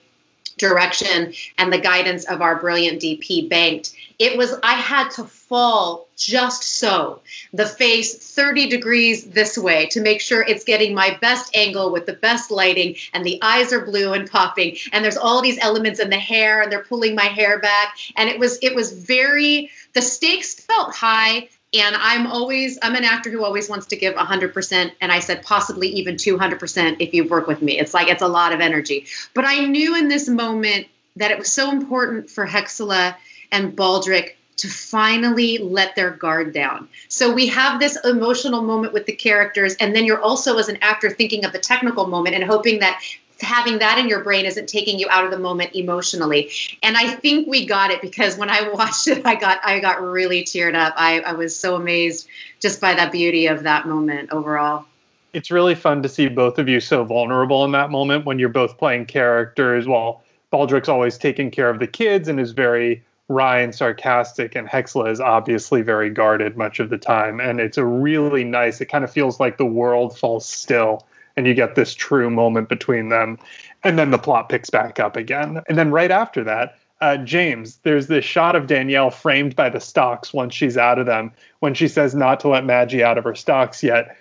direction 0.58 1.34
and 1.58 1.74
the 1.74 1.80
guidance 1.80 2.26
of 2.26 2.42
our 2.42 2.60
brilliant 2.60 3.02
DP 3.02 3.50
banked, 3.50 3.96
it 4.20 4.38
was, 4.38 4.54
I 4.62 4.74
had 4.74 5.10
to 5.12 5.24
fall 5.24 6.03
just 6.16 6.64
so, 6.64 7.22
the 7.54 7.66
face 7.66 8.34
30 8.34 8.70
degrees 8.70 9.26
this 9.26 9.58
way 9.58 9.88
to 9.88 10.02
make 10.02 10.22
sure 10.22 10.42
it's 10.42 10.64
getting 10.64 10.94
my 10.94 11.18
best 11.22 11.56
angle 11.56 11.92
with 11.92 12.06
the 12.06 12.14
best 12.14 12.52
lighting 12.52 12.96
and 13.14 13.26
the 13.26 13.40
eyes 13.42 13.74
are 13.74 13.86
blue 13.86 14.14
and 14.14 14.30
popping. 14.30 14.78
And 14.92 15.04
there's 15.04 15.18
all 15.18 15.42
these 15.42 15.60
elements 15.60 16.00
in 16.00 16.10
the 16.10 16.20
hair 16.20 16.62
and 16.62 16.72
they're 16.72 16.84
pulling 16.84 17.16
my 17.16 17.26
hair 17.26 17.60
back. 17.60 17.98
And 18.16 18.30
it 18.30 18.40
was, 18.40 18.60
it 18.62 18.76
was 18.76 18.92
very, 18.92 19.70
the 19.94 20.02
stakes 20.02 20.56
felt 20.56 20.94
high. 20.94 21.50
And 21.76 21.96
i'm 21.96 22.28
always 22.28 22.78
i'm 22.84 22.94
an 22.94 23.04
actor 23.04 23.32
who 23.32 23.44
always 23.44 23.68
wants 23.68 23.88
to 23.88 23.96
give 23.96 24.14
100% 24.14 24.92
and 25.02 25.12
i 25.12 25.20
said 25.20 25.42
possibly 25.42 25.88
even 25.88 26.18
200% 26.18 26.98
if 27.00 27.16
you 27.16 27.28
work 27.28 27.48
with 27.48 27.64
me. 27.64 27.80
It's 27.80 27.96
like 27.96 28.10
it's 28.10 28.22
a 28.22 28.28
lot 28.28 28.54
of 28.54 28.60
energy. 28.60 29.08
But 29.34 29.46
i 29.46 29.66
knew 29.66 29.96
in 29.96 30.08
this 30.08 30.30
moment 30.30 30.86
that 31.16 31.32
it 31.32 31.40
was 31.40 31.52
so 31.52 31.72
important 31.72 32.30
for 32.30 32.46
hexla 32.46 33.16
and 33.52 33.76
baldric 33.76 34.36
to 34.58 34.68
finally 34.68 35.58
let 35.58 35.96
their 35.96 36.12
guard 36.12 36.54
down. 36.54 36.88
So 37.08 37.34
we 37.34 37.48
have 37.48 37.80
this 37.80 37.98
emotional 38.06 38.62
moment 38.62 38.94
with 38.94 39.06
the 39.06 39.14
characters, 39.14 39.76
and 39.76 39.96
then 39.96 40.06
you're 40.06 40.22
also, 40.22 40.58
as 40.58 40.70
an 40.70 40.78
actor, 40.82 41.10
thinking 41.10 41.46
of 41.46 41.52
the 41.52 41.60
technical 41.60 42.08
moment 42.08 42.36
and 42.36 42.44
hoping 42.44 42.80
that 42.80 43.02
having 43.42 43.80
that 43.80 43.98
in 43.98 44.08
your 44.08 44.24
brain 44.24 44.46
isn't 44.46 44.68
taking 44.68 45.00
you 45.00 45.08
out 45.10 45.26
of 45.26 45.32
the 45.32 45.40
moment 45.40 45.76
emotionally. 45.76 46.50
And 46.82 46.96
i 46.98 47.10
think 47.10 47.48
we 47.48 47.66
got 47.66 47.92
it 47.92 48.02
because 48.02 48.38
when 48.38 48.50
i 48.50 48.70
watched 48.70 49.08
it 49.08 49.26
i 49.26 49.36
got 49.36 49.60
i 49.64 49.80
got 49.80 50.02
really 50.02 50.44
teared 50.44 50.76
up. 50.76 50.94
I, 50.96 51.20
I 51.22 51.34
was 51.34 51.58
so 51.58 51.76
amazed 51.76 52.28
just 52.60 52.80
by 52.80 52.94
that 52.94 53.12
beauty 53.12 53.48
of 53.48 53.64
that 53.64 53.88
moment 53.88 54.32
overall. 54.32 54.86
It's 55.34 55.50
really 55.50 55.76
fun 55.76 56.04
to 56.04 56.10
see 56.10 56.28
both 56.28 56.60
of 56.60 56.70
you 56.70 56.80
so 56.80 57.04
vulnerable 57.04 57.66
in 57.66 57.72
that 57.72 57.90
moment 57.90 58.26
when 58.26 58.40
you're 58.40 58.50
both 58.50 58.78
playing 58.78 59.08
characters 59.08 59.88
while 59.88 60.24
baldric's 60.52 60.88
always 60.88 61.18
taking 61.18 61.50
care 61.50 61.70
of 61.70 61.80
the 61.80 61.88
kids 61.88 62.28
and 62.28 62.40
is 62.40 62.52
very 62.52 63.04
wry 63.34 63.60
and 63.60 63.74
sarcastic 63.74 64.56
and 64.56 64.68
hexla 64.68 65.12
is 65.12 65.20
obviously 65.20 65.82
very 65.82 66.10
guarded 66.10 66.56
much 66.58 66.80
of 66.80 66.90
the 66.90 66.98
time. 66.98 67.40
And 67.40 67.60
it's 67.60 67.78
a 67.78 67.86
really 67.86 68.44
nice 68.44 68.80
it 68.80 68.86
kind 68.86 69.04
of 69.04 69.12
feels 69.12 69.40
like 69.40 69.58
the 69.58 69.66
world 69.66 70.18
falls 70.18 70.48
still 70.48 71.06
and 71.36 71.48
you 71.48 71.54
get 71.54 71.76
this 71.76 71.96
true 71.96 72.30
moment 72.30 72.70
between 72.70 73.10
them. 73.10 73.40
And 73.84 73.98
then 73.98 74.12
the 74.12 74.18
plot 74.20 74.50
picks 74.50 74.70
back 74.70 75.00
up 75.00 75.18
again. 75.18 75.62
And 75.68 75.78
then 75.78 75.92
right 75.92 76.12
after 76.12 76.44
that 76.44 76.78
uh, 77.02 77.18
james 77.18 77.80
there's 77.84 78.08
this 78.08 78.24
shot 78.24 78.56
of 78.56 78.66
danielle 78.66 79.12
framed 79.12 79.58
by 79.58 79.68
the 79.68 79.80
stocks 79.82 80.34
once 80.34 80.54
she's 80.54 80.78
out 80.78 80.98
of 80.98 81.06
them 81.06 81.34
when 81.60 81.74
she 81.74 81.90
says 81.90 82.16
not 82.16 82.40
to 82.40 82.48
let 82.48 82.64
maggie 82.64 83.04
out 83.04 83.18
of 83.18 83.26
her 83.26 83.36
stocks 83.36 83.84
yet 83.84 84.16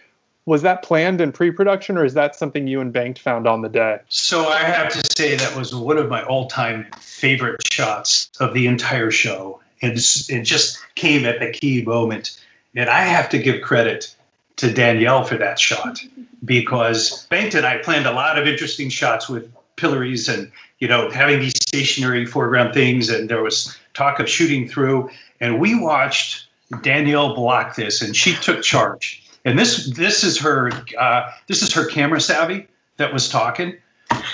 was 0.44 0.62
that 0.62 0.82
planned 0.82 1.20
in 1.20 1.32
pre-production 1.32 1.96
or 1.96 2.04
is 2.04 2.14
that 2.14 2.34
something 2.34 2.66
you 2.66 2.80
and 2.80 2.92
banked 2.92 3.18
found 3.18 3.46
on 3.46 3.62
the 3.62 3.68
day? 3.68 3.98
So 4.08 4.48
i 4.48 4.58
have 4.58 4.92
to 4.92 5.02
say 5.16 5.36
that 5.36 5.56
was 5.56 5.74
one 5.74 5.98
of 5.98 6.08
my 6.08 6.22
all-time 6.24 6.86
favorite 6.98 7.60
shots 7.72 8.30
of 8.40 8.54
the 8.54 8.66
entire 8.66 9.10
show. 9.10 9.60
And 9.82 9.92
it 9.92 10.42
just 10.42 10.78
came 10.94 11.24
at 11.24 11.40
the 11.40 11.50
key 11.50 11.82
moment. 11.82 12.40
And 12.74 12.88
i 12.88 13.00
have 13.00 13.28
to 13.30 13.38
give 13.38 13.62
credit 13.62 14.14
to 14.56 14.72
danielle 14.72 15.24
for 15.24 15.36
that 15.36 15.58
shot 15.58 15.98
because 16.44 17.26
Banked 17.26 17.54
and 17.54 17.66
I 17.66 17.78
planned 17.78 18.06
a 18.06 18.12
lot 18.12 18.38
of 18.38 18.46
interesting 18.46 18.88
shots 18.88 19.28
with 19.28 19.50
pillories 19.76 20.28
and 20.28 20.50
you 20.78 20.88
know 20.88 21.10
having 21.10 21.40
these 21.40 21.56
stationary 21.56 22.26
foreground 22.26 22.74
things. 22.74 23.08
And 23.08 23.28
there 23.28 23.42
was 23.42 23.76
talk 23.94 24.20
of 24.20 24.28
shooting 24.28 24.68
through. 24.68 25.10
And 25.40 25.60
we 25.60 25.78
watched 25.78 26.46
Danielle 26.82 27.34
block 27.34 27.76
this 27.76 28.02
and 28.02 28.16
she 28.16 28.34
took 28.34 28.62
charge 28.62 29.21
and 29.44 29.58
this 29.58 29.90
this 29.94 30.24
is 30.24 30.38
her 30.38 30.70
uh, 30.98 31.30
this 31.48 31.62
is 31.62 31.72
her 31.72 31.86
camera 31.86 32.20
savvy 32.20 32.66
that 32.96 33.12
was 33.12 33.28
talking 33.28 33.76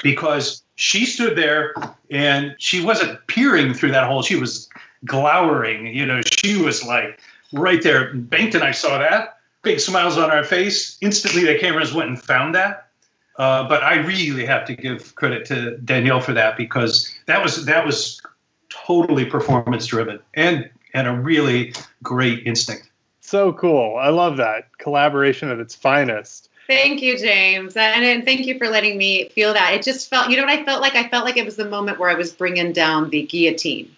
because 0.02 0.62
she 0.74 1.06
stood 1.06 1.36
there 1.36 1.74
and 2.10 2.54
she 2.58 2.84
wasn't 2.84 3.18
peering 3.26 3.74
through 3.74 3.92
that 3.92 4.06
hole 4.06 4.22
she 4.22 4.36
was 4.36 4.68
glowering 5.04 5.86
you 5.86 6.04
know 6.04 6.20
she 6.22 6.60
was 6.60 6.84
like 6.84 7.20
right 7.52 7.82
there 7.82 8.12
Banked 8.14 8.54
and 8.54 8.64
I 8.64 8.72
saw 8.72 8.98
that 8.98 9.38
big 9.62 9.80
smiles 9.80 10.16
on 10.16 10.30
our 10.30 10.44
face. 10.44 10.96
Instantly, 11.00 11.44
the 11.44 11.58
cameras 11.58 11.92
went 11.92 12.08
and 12.08 12.20
found 12.20 12.54
that. 12.54 12.88
Uh, 13.36 13.68
but 13.68 13.82
I 13.82 13.96
really 13.96 14.44
have 14.46 14.64
to 14.66 14.74
give 14.74 15.14
credit 15.14 15.46
to 15.46 15.76
Danielle 15.78 16.20
for 16.20 16.32
that 16.32 16.56
because 16.56 17.14
that 17.26 17.42
was 17.42 17.66
that 17.66 17.86
was 17.86 18.20
totally 18.68 19.24
performance 19.24 19.86
driven 19.86 20.18
and 20.34 20.68
and 20.94 21.06
a 21.06 21.12
really 21.12 21.72
great 22.02 22.44
instinct. 22.46 22.87
So 23.28 23.52
cool! 23.52 23.96
I 23.98 24.08
love 24.08 24.38
that 24.38 24.78
collaboration 24.78 25.50
at 25.50 25.58
its 25.58 25.74
finest. 25.74 26.48
Thank 26.66 27.02
you, 27.02 27.18
James, 27.18 27.76
and, 27.76 28.02
and 28.02 28.24
thank 28.24 28.46
you 28.46 28.56
for 28.56 28.68
letting 28.68 28.96
me 28.96 29.28
feel 29.28 29.52
that. 29.52 29.74
It 29.74 29.82
just 29.82 30.08
felt, 30.08 30.30
you 30.30 30.36
know 30.36 30.44
what 30.44 30.58
I 30.58 30.64
felt 30.64 30.80
like? 30.80 30.94
I 30.94 31.08
felt 31.08 31.26
like 31.26 31.36
it 31.36 31.44
was 31.44 31.56
the 31.56 31.68
moment 31.68 31.98
where 31.98 32.08
I 32.08 32.14
was 32.14 32.32
bringing 32.32 32.72
down 32.72 33.10
the 33.10 33.22
guillotine 33.24 33.94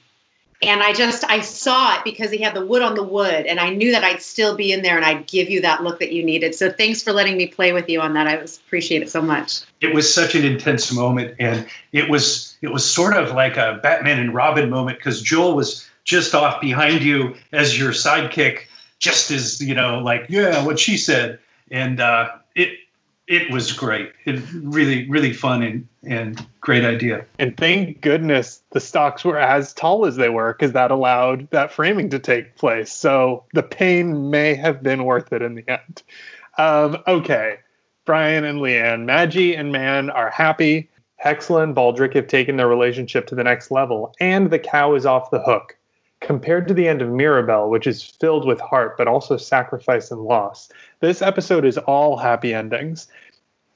and 0.62 0.82
I 0.82 0.92
just 0.92 1.24
I 1.24 1.40
saw 1.40 1.96
it 1.96 2.04
because 2.04 2.30
he 2.30 2.38
had 2.38 2.54
the 2.54 2.64
wood 2.64 2.82
on 2.82 2.94
the 2.94 3.02
wood, 3.02 3.46
and 3.46 3.58
I 3.58 3.70
knew 3.70 3.92
that 3.92 4.04
I'd 4.04 4.20
still 4.20 4.56
be 4.56 4.72
in 4.72 4.82
there 4.82 4.96
and 4.96 5.04
I'd 5.04 5.26
give 5.26 5.48
you 5.48 5.62
that 5.62 5.82
look 5.82 6.00
that 6.00 6.12
you 6.12 6.22
needed. 6.22 6.54
So 6.54 6.70
thanks 6.70 7.02
for 7.02 7.12
letting 7.12 7.36
me 7.36 7.46
play 7.46 7.72
with 7.72 7.88
you 7.88 8.00
on 8.00 8.14
that. 8.14 8.26
I 8.26 8.36
was 8.36 8.58
appreciate 8.58 9.02
it 9.02 9.10
so 9.10 9.22
much. 9.22 9.62
It 9.80 9.94
was 9.94 10.12
such 10.12 10.34
an 10.34 10.44
intense 10.44 10.92
moment, 10.92 11.34
and 11.38 11.66
it 11.92 12.10
was 12.10 12.56
it 12.60 12.68
was 12.68 12.88
sort 12.88 13.16
of 13.16 13.32
like 13.32 13.56
a 13.56 13.80
Batman 13.82 14.18
and 14.18 14.34
Robin 14.34 14.68
moment 14.68 14.98
because 14.98 15.22
Joel 15.22 15.56
was 15.56 15.88
just 16.04 16.34
off 16.34 16.60
behind 16.60 17.02
you 17.02 17.36
as 17.52 17.78
your 17.78 17.92
sidekick, 17.92 18.64
just 19.00 19.30
as 19.30 19.60
you 19.60 19.74
know, 19.74 19.98
like 19.98 20.26
yeah, 20.28 20.64
what 20.64 20.78
she 20.78 20.96
said, 20.96 21.40
and 21.70 21.98
uh, 21.98 22.30
it 22.54 22.78
it 23.26 23.50
was 23.50 23.72
great. 23.72 24.12
It 24.24 24.42
really, 24.52 25.08
really 25.08 25.32
fun 25.32 25.62
and, 25.62 25.88
and 26.04 26.46
great 26.60 26.84
idea. 26.84 27.24
And 27.38 27.56
thank 27.56 28.00
goodness 28.00 28.60
the 28.70 28.80
stocks 28.80 29.24
were 29.24 29.38
as 29.38 29.72
tall 29.72 30.04
as 30.04 30.16
they 30.16 30.28
were 30.28 30.52
because 30.52 30.72
that 30.72 30.90
allowed 30.90 31.48
that 31.50 31.72
framing 31.72 32.10
to 32.10 32.18
take 32.18 32.56
place. 32.56 32.92
So 32.92 33.44
the 33.54 33.62
pain 33.62 34.30
may 34.30 34.54
have 34.54 34.82
been 34.82 35.04
worth 35.04 35.32
it 35.32 35.42
in 35.42 35.54
the 35.54 35.64
end. 35.68 36.02
Um, 36.58 36.98
okay, 37.06 37.58
Brian 38.04 38.44
and 38.44 38.58
Leanne, 38.58 39.04
Maggie 39.04 39.54
and 39.54 39.72
Man 39.72 40.10
are 40.10 40.30
happy. 40.30 40.90
Hexla 41.24 41.62
and 41.62 41.76
Baldric 41.76 42.14
have 42.14 42.26
taken 42.26 42.56
their 42.56 42.66
relationship 42.66 43.26
to 43.28 43.34
the 43.34 43.44
next 43.44 43.70
level, 43.70 44.14
and 44.20 44.50
the 44.50 44.58
cow 44.58 44.94
is 44.94 45.06
off 45.06 45.30
the 45.30 45.42
hook. 45.42 45.76
Compared 46.20 46.68
to 46.68 46.74
the 46.74 46.86
end 46.86 47.00
of 47.00 47.08
Mirabel, 47.08 47.70
which 47.70 47.86
is 47.86 48.02
filled 48.02 48.46
with 48.46 48.60
heart 48.60 48.96
but 48.96 49.08
also 49.08 49.36
sacrifice 49.36 50.10
and 50.10 50.20
loss, 50.20 50.68
this 51.00 51.22
episode 51.22 51.64
is 51.64 51.78
all 51.78 52.16
happy 52.16 52.52
endings. 52.52 53.08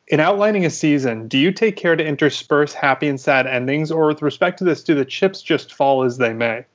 In 0.08 0.20
outlining 0.20 0.66
a 0.66 0.70
season, 0.70 1.28
do 1.28 1.38
you 1.38 1.50
take 1.50 1.76
care 1.76 1.96
to 1.96 2.04
intersperse 2.04 2.74
happy 2.74 3.08
and 3.08 3.18
sad 3.18 3.46
endings, 3.46 3.90
or 3.90 4.06
with 4.06 4.20
respect 4.20 4.58
to 4.58 4.64
this, 4.64 4.84
do 4.84 4.94
the 4.94 5.04
chips 5.04 5.40
just 5.40 5.72
fall 5.72 6.04
as 6.04 6.18
they 6.18 6.34
may? 6.34 6.66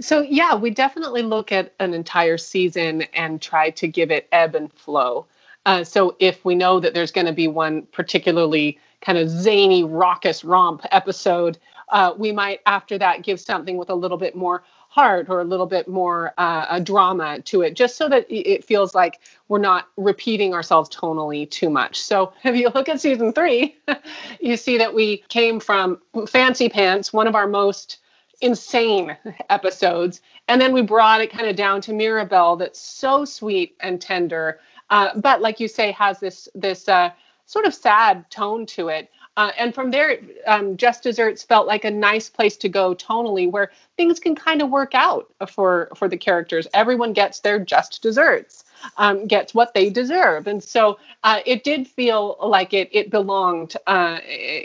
So, 0.00 0.20
yeah, 0.22 0.56
we 0.56 0.70
definitely 0.70 1.22
look 1.22 1.52
at 1.52 1.72
an 1.78 1.94
entire 1.94 2.36
season 2.36 3.02
and 3.14 3.40
try 3.40 3.70
to 3.70 3.86
give 3.86 4.10
it 4.10 4.26
ebb 4.32 4.56
and 4.56 4.72
flow. 4.72 5.26
Uh, 5.66 5.84
so, 5.84 6.16
if 6.18 6.44
we 6.44 6.56
know 6.56 6.80
that 6.80 6.94
there's 6.94 7.12
going 7.12 7.28
to 7.28 7.32
be 7.32 7.46
one 7.46 7.82
particularly 7.92 8.78
kind 9.04 9.18
of 9.18 9.28
zany, 9.28 9.84
raucous 9.84 10.44
romp 10.44 10.82
episode, 10.90 11.58
uh, 11.90 12.14
we 12.16 12.32
might 12.32 12.60
after 12.66 12.98
that 12.98 13.22
give 13.22 13.38
something 13.38 13.76
with 13.76 13.90
a 13.90 13.94
little 13.94 14.16
bit 14.18 14.34
more 14.34 14.64
heart 14.88 15.26
or 15.28 15.40
a 15.40 15.44
little 15.44 15.66
bit 15.66 15.88
more 15.88 16.32
uh, 16.38 16.66
a 16.70 16.80
drama 16.80 17.40
to 17.40 17.62
it, 17.62 17.74
just 17.74 17.96
so 17.96 18.08
that 18.08 18.24
it 18.30 18.64
feels 18.64 18.94
like 18.94 19.20
we're 19.48 19.58
not 19.58 19.88
repeating 19.96 20.54
ourselves 20.54 20.88
tonally 20.88 21.50
too 21.50 21.68
much. 21.68 22.00
So 22.00 22.32
if 22.44 22.54
you 22.56 22.70
look 22.74 22.88
at 22.88 23.00
season 23.00 23.32
three, 23.32 23.76
you 24.40 24.56
see 24.56 24.78
that 24.78 24.94
we 24.94 25.18
came 25.28 25.58
from 25.60 26.00
Fancy 26.28 26.68
Pants, 26.68 27.12
one 27.12 27.26
of 27.26 27.34
our 27.34 27.48
most 27.48 27.98
insane 28.40 29.16
episodes, 29.50 30.20
and 30.48 30.60
then 30.60 30.72
we 30.72 30.82
brought 30.82 31.20
it 31.20 31.32
kind 31.32 31.48
of 31.48 31.56
down 31.56 31.80
to 31.82 31.92
Mirabel, 31.92 32.56
that's 32.56 32.78
so 32.80 33.24
sweet 33.24 33.76
and 33.80 34.00
tender. 34.00 34.60
uh, 34.90 35.10
but 35.16 35.40
like 35.40 35.58
you 35.60 35.68
say, 35.68 35.90
has 35.92 36.20
this 36.20 36.48
this 36.54 36.88
uh, 36.88 37.10
sort 37.46 37.66
of 37.66 37.74
sad 37.74 38.30
tone 38.30 38.66
to 38.66 38.88
it. 38.88 39.10
Uh, 39.36 39.50
and 39.58 39.74
from 39.74 39.90
there, 39.90 40.18
um, 40.46 40.76
Just 40.76 41.02
Desserts 41.02 41.42
felt 41.42 41.66
like 41.66 41.84
a 41.84 41.90
nice 41.90 42.30
place 42.30 42.56
to 42.58 42.68
go 42.68 42.94
tonally, 42.94 43.50
where 43.50 43.72
things 43.96 44.20
can 44.20 44.36
kind 44.36 44.62
of 44.62 44.70
work 44.70 44.94
out 44.94 45.26
for 45.48 45.90
for 45.96 46.08
the 46.08 46.16
characters. 46.16 46.68
Everyone 46.72 47.12
gets 47.12 47.40
their 47.40 47.58
just 47.58 48.00
desserts, 48.00 48.64
um, 48.96 49.26
gets 49.26 49.52
what 49.52 49.74
they 49.74 49.90
deserve, 49.90 50.46
and 50.46 50.62
so 50.62 50.98
uh, 51.24 51.40
it 51.44 51.64
did 51.64 51.88
feel 51.88 52.36
like 52.40 52.72
it 52.72 52.88
it 52.92 53.10
belonged 53.10 53.76
uh, 53.88 54.18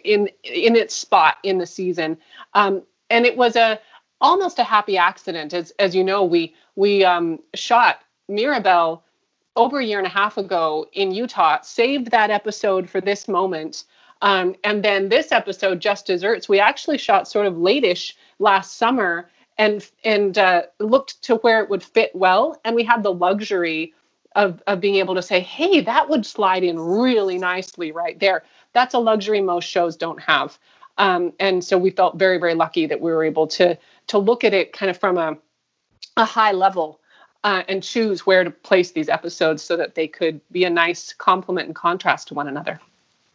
in 0.03 0.30
in 0.43 0.75
its 0.75 0.93
spot 0.93 1.38
in 1.41 1.57
the 1.57 1.65
season. 1.65 2.15
Um, 2.53 2.84
and 3.09 3.25
it 3.25 3.36
was 3.36 3.55
a 3.55 3.80
almost 4.21 4.59
a 4.59 4.63
happy 4.63 4.97
accident, 4.99 5.53
as 5.53 5.71
as 5.80 5.95
you 5.95 6.03
know, 6.03 6.23
we 6.23 6.53
we 6.75 7.03
um, 7.03 7.39
shot 7.55 8.03
Mirabel 8.27 9.03
over 9.60 9.80
a 9.80 9.86
year 9.86 9.97
and 9.97 10.07
a 10.07 10.10
half 10.10 10.38
ago 10.38 10.88
in 10.93 11.12
Utah, 11.12 11.60
saved 11.62 12.12
that 12.12 12.30
episode 12.32 12.89
for 12.89 13.01
this 13.01 13.28
moment. 13.28 13.84
Um, 14.22 14.55
and 14.64 14.84
then 14.84 15.10
this 15.10 15.34
episode, 15.34 15.82
Just 15.82 16.07
Desserts, 16.07 16.47
we 16.47 16.62
actually 16.62 16.97
shot 16.97 17.28
sort 17.28 17.45
of 17.45 17.57
late-ish 17.57 18.16
last 18.39 18.78
summer 18.78 19.30
and 19.57 19.86
and 20.05 20.38
uh, 20.38 20.62
looked 20.80 21.22
to 21.24 21.36
where 21.36 21.62
it 21.62 21.70
would 21.70 21.84
fit 21.84 22.16
well. 22.16 22.60
And 22.64 22.74
we 22.74 22.84
had 22.86 23.03
the 23.03 23.14
luxury 23.14 23.93
of, 24.36 24.64
of 24.66 24.80
being 24.80 24.95
able 24.95 25.16
to 25.16 25.22
say, 25.22 25.41
hey, 25.41 25.82
that 25.82 26.10
would 26.10 26.26
slide 26.26 26.64
in 26.64 26.80
really 26.80 27.38
nicely 27.38 27.91
right 27.91 28.18
there. 28.18 28.43
That's 28.72 28.93
a 28.93 28.99
luxury 28.99 29.41
most 29.41 29.66
shows 29.66 29.97
don't 29.97 30.22
have. 30.22 30.57
Um, 30.97 31.34
and 31.39 31.64
so 31.64 31.78
we 31.78 31.89
felt 31.89 32.18
very, 32.18 32.38
very 32.38 32.55
lucky 32.55 32.86
that 32.86 33.01
we 33.01 33.12
were 33.12 33.26
able 33.26 33.47
to 33.47 33.78
to 34.07 34.18
look 34.18 34.45
at 34.45 34.53
it 34.53 34.72
kind 34.72 34.89
of 34.89 34.97
from 34.97 35.18
a, 35.18 35.38
a 36.16 36.26
high 36.26 36.53
level 36.53 36.98
uh, 37.43 37.63
and 37.67 37.83
choose 37.83 38.25
where 38.25 38.43
to 38.43 38.51
place 38.51 38.91
these 38.91 39.09
episodes 39.09 39.63
so 39.63 39.77
that 39.77 39.95
they 39.95 40.07
could 40.07 40.41
be 40.51 40.63
a 40.63 40.69
nice 40.69 41.13
complement 41.13 41.67
and 41.67 41.75
contrast 41.75 42.27
to 42.29 42.33
one 42.33 42.47
another. 42.47 42.79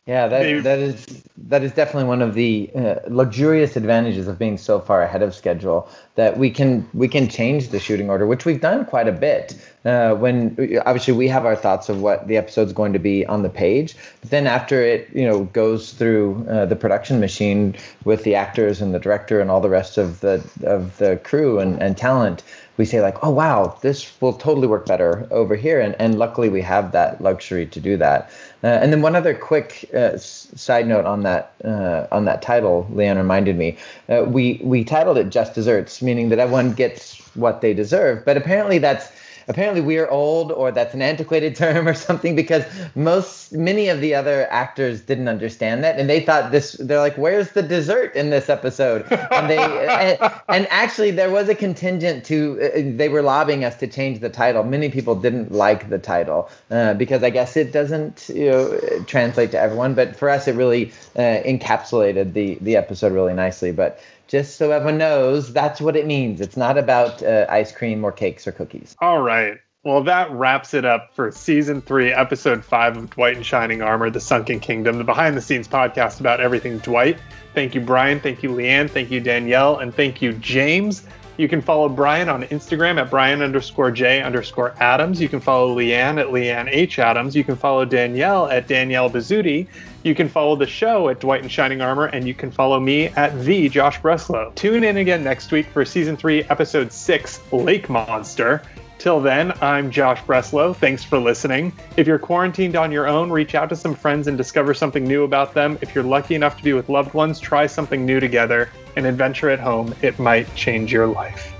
Yeah, 0.06 0.28
that 0.28 0.64
that 0.64 0.78
is 0.80 1.24
that 1.48 1.62
is 1.62 1.72
definitely 1.72 2.04
one 2.04 2.20
of 2.20 2.34
the 2.34 2.70
uh, 2.76 2.96
luxurious 3.08 3.74
advantages 3.74 4.28
of 4.28 4.38
being 4.38 4.58
so 4.58 4.78
far 4.78 5.00
ahead 5.00 5.22
of 5.22 5.34
schedule 5.34 5.88
that 6.16 6.36
we 6.36 6.50
can 6.50 6.86
we 6.92 7.08
can 7.08 7.26
change 7.26 7.70
the 7.70 7.80
shooting 7.80 8.10
order, 8.10 8.26
which 8.26 8.44
we've 8.44 8.60
done 8.60 8.84
quite 8.84 9.08
a 9.08 9.12
bit. 9.12 9.56
Uh, 9.86 10.14
when 10.14 10.78
obviously 10.84 11.14
we 11.14 11.26
have 11.28 11.46
our 11.46 11.56
thoughts 11.56 11.88
of 11.88 12.02
what 12.02 12.28
the 12.28 12.36
episode's 12.36 12.74
going 12.74 12.92
to 12.92 12.98
be 12.98 13.24
on 13.24 13.42
the 13.42 13.48
page, 13.48 13.96
but 14.20 14.28
then 14.28 14.46
after 14.46 14.82
it 14.82 15.08
you 15.14 15.26
know 15.26 15.44
goes 15.44 15.94
through 15.94 16.46
uh, 16.50 16.66
the 16.66 16.76
production 16.76 17.18
machine 17.18 17.74
with 18.04 18.24
the 18.24 18.34
actors 18.34 18.82
and 18.82 18.92
the 18.92 19.00
director 19.00 19.40
and 19.40 19.50
all 19.50 19.62
the 19.62 19.70
rest 19.70 19.96
of 19.96 20.20
the 20.20 20.44
of 20.64 20.98
the 20.98 21.16
crew 21.24 21.60
and, 21.60 21.82
and 21.82 21.96
talent, 21.96 22.42
we 22.76 22.84
say 22.84 23.00
like, 23.00 23.22
oh 23.22 23.30
wow, 23.30 23.76
this 23.82 24.20
will 24.20 24.32
totally 24.32 24.66
work 24.66 24.86
better 24.86 25.26
over 25.30 25.56
here, 25.56 25.80
and 25.80 25.94
and 25.98 26.18
luckily 26.18 26.48
we 26.48 26.60
have 26.62 26.92
that 26.92 27.20
luxury 27.20 27.66
to 27.66 27.80
do 27.80 27.96
that. 27.96 28.30
Uh, 28.62 28.66
and 28.66 28.92
then 28.92 29.02
one 29.02 29.14
other 29.14 29.34
quick 29.34 29.88
uh, 29.94 30.16
side 30.16 30.86
note 30.86 31.04
on 31.04 31.22
that 31.22 31.52
uh, 31.64 32.06
on 32.10 32.24
that 32.24 32.42
title, 32.42 32.88
Leanne 32.92 33.16
reminded 33.16 33.56
me, 33.56 33.76
uh, 34.08 34.24
we 34.26 34.60
we 34.62 34.84
titled 34.84 35.18
it 35.18 35.30
"Just 35.30 35.54
Desserts," 35.54 36.02
meaning 36.02 36.28
that 36.30 36.38
everyone 36.38 36.72
gets 36.72 37.18
what 37.36 37.60
they 37.60 37.74
deserve, 37.74 38.24
but 38.24 38.36
apparently 38.36 38.78
that's 38.78 39.08
apparently 39.48 39.80
we're 39.80 40.08
old 40.08 40.52
or 40.52 40.70
that's 40.70 40.94
an 40.94 41.02
antiquated 41.02 41.56
term 41.64 41.88
or 41.88 41.94
something 41.94 42.36
because 42.36 42.64
most 42.94 43.52
many 43.52 43.88
of 43.88 44.00
the 44.00 44.14
other 44.14 44.46
actors 44.50 45.00
didn't 45.00 45.28
understand 45.28 45.84
that 45.84 45.98
and 45.98 46.08
they 46.08 46.20
thought 46.20 46.50
this 46.50 46.72
they're 46.80 46.98
like 46.98 47.16
where's 47.16 47.52
the 47.52 47.62
dessert 47.62 48.14
in 48.14 48.30
this 48.30 48.48
episode? 48.48 49.06
And 49.30 49.50
they 49.50 49.58
and, 50.18 50.32
and, 50.48 50.66
actually 50.70 51.10
there 51.10 51.30
was 51.30 51.48
a 51.48 51.54
contingent 51.54 52.24
to 52.26 52.58
uh, 52.60 52.96
they 52.96 53.08
were 53.08 53.22
lobbying 53.22 53.64
us 53.64 53.76
to 53.76 53.86
change 53.86 54.20
the 54.20 54.30
title. 54.30 54.64
Many 54.64 54.88
people 54.88 55.14
didn't 55.14 55.52
like 55.52 55.88
the 55.88 55.98
title 55.98 56.50
uh, 56.70 56.94
because 56.94 57.22
i 57.22 57.30
guess 57.30 57.56
it 57.56 57.72
doesn't 57.72 58.28
you 58.28 58.50
know 58.50 58.78
translate 59.06 59.50
to 59.50 59.60
everyone 59.60 59.94
but 59.94 60.16
for 60.16 60.30
us 60.30 60.48
it 60.48 60.54
really 60.54 60.92
uh, 61.16 61.42
encapsulated 61.44 62.32
the 62.32 62.58
the 62.60 62.76
episode 62.76 63.12
really 63.12 63.34
nicely. 63.34 63.72
But 63.72 64.00
just 64.26 64.56
so 64.56 64.70
everyone 64.70 64.98
knows, 64.98 65.52
that's 65.52 65.80
what 65.80 65.96
it 65.96 66.06
means. 66.06 66.40
It's 66.40 66.56
not 66.56 66.78
about 66.78 67.22
uh, 67.22 67.46
ice 67.48 67.72
cream 67.72 68.04
or 68.04 68.12
cakes 68.12 68.46
or 68.46 68.52
cookies. 68.52 68.96
All 69.00 69.20
right. 69.20 69.58
Well, 69.84 70.04
that 70.04 70.30
wraps 70.30 70.72
it 70.72 70.86
up 70.86 71.14
for 71.14 71.30
season 71.30 71.82
three, 71.82 72.10
episode 72.10 72.64
five 72.64 72.96
of 72.96 73.10
Dwight 73.10 73.36
in 73.36 73.42
Shining 73.42 73.82
Armor, 73.82 74.08
The 74.08 74.20
Sunken 74.20 74.58
Kingdom, 74.58 74.96
the 74.96 75.04
behind 75.04 75.36
the 75.36 75.42
scenes 75.42 75.68
podcast 75.68 76.20
about 76.20 76.40
everything 76.40 76.78
Dwight. 76.78 77.18
Thank 77.52 77.74
you, 77.74 77.82
Brian. 77.82 78.18
Thank 78.18 78.42
you, 78.42 78.48
Leanne. 78.48 78.88
Thank 78.88 79.10
you, 79.10 79.20
Danielle. 79.20 79.78
And 79.78 79.94
thank 79.94 80.22
you, 80.22 80.32
James. 80.32 81.06
You 81.36 81.48
can 81.48 81.60
follow 81.60 81.88
Brian 81.88 82.28
on 82.28 82.44
Instagram 82.44 83.00
at 83.00 83.10
Brian 83.10 83.42
underscore 83.42 83.90
J 83.90 84.22
underscore 84.22 84.74
Adams. 84.80 85.20
You 85.20 85.28
can 85.28 85.40
follow 85.40 85.76
Leanne 85.76 86.20
at 86.20 86.28
Leanne 86.28 86.68
H. 86.70 86.98
Adams. 86.98 87.34
You 87.34 87.42
can 87.42 87.56
follow 87.56 87.84
Danielle 87.84 88.46
at 88.48 88.68
Danielle 88.68 89.10
Bisutti. 89.10 89.66
You 90.04 90.14
can 90.14 90.28
follow 90.28 90.54
the 90.54 90.66
show 90.66 91.08
at 91.08 91.20
Dwight 91.20 91.42
in 91.42 91.48
Shining 91.48 91.80
Armor, 91.80 92.06
and 92.06 92.28
you 92.28 92.34
can 92.34 92.50
follow 92.50 92.78
me 92.78 93.06
at 93.08 93.38
the 93.40 93.68
Josh 93.68 94.00
Breslow. 94.00 94.54
Tune 94.54 94.84
in 94.84 94.98
again 94.98 95.24
next 95.24 95.50
week 95.50 95.66
for 95.66 95.84
season 95.84 96.16
three, 96.16 96.44
episode 96.44 96.92
six, 96.92 97.40
Lake 97.52 97.88
Monster. 97.88 98.62
Till 99.04 99.20
then, 99.20 99.52
I'm 99.60 99.90
Josh 99.90 100.22
Breslow. 100.22 100.74
Thanks 100.74 101.04
for 101.04 101.18
listening. 101.18 101.74
If 101.98 102.06
you're 102.06 102.18
quarantined 102.18 102.74
on 102.74 102.90
your 102.90 103.06
own, 103.06 103.30
reach 103.30 103.54
out 103.54 103.68
to 103.68 103.76
some 103.76 103.94
friends 103.94 104.28
and 104.28 104.38
discover 104.38 104.72
something 104.72 105.04
new 105.04 105.24
about 105.24 105.52
them. 105.52 105.76
If 105.82 105.94
you're 105.94 106.02
lucky 106.02 106.34
enough 106.34 106.56
to 106.56 106.64
be 106.64 106.72
with 106.72 106.88
loved 106.88 107.12
ones, 107.12 107.38
try 107.38 107.66
something 107.66 108.06
new 108.06 108.18
together. 108.18 108.70
An 108.96 109.04
adventure 109.04 109.50
at 109.50 109.60
home, 109.60 109.94
it 110.00 110.18
might 110.18 110.54
change 110.54 110.90
your 110.90 111.06
life. 111.06 111.52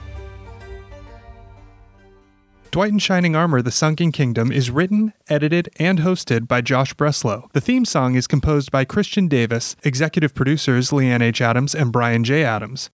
Dwight 2.71 2.93
in 2.93 2.99
Shining 2.99 3.37
Armor 3.37 3.61
The 3.61 3.71
Sunken 3.71 4.11
Kingdom 4.11 4.51
is 4.51 4.71
written, 4.71 5.13
edited, 5.29 5.69
and 5.79 5.99
hosted 5.99 6.49
by 6.49 6.63
Josh 6.63 6.95
Breslow. 6.95 7.53
The 7.53 7.61
theme 7.61 7.85
song 7.85 8.15
is 8.15 8.27
composed 8.27 8.71
by 8.71 8.87
Christian 8.87 9.29
Davis, 9.29 9.77
executive 9.85 10.35
producers 10.35 10.93
Leanne 10.93 11.21
H. 11.21 11.43
Adams 11.43 11.75
and 11.75 11.93
Brian 11.93 12.25
J. 12.25 12.43
Adams. 12.43 12.89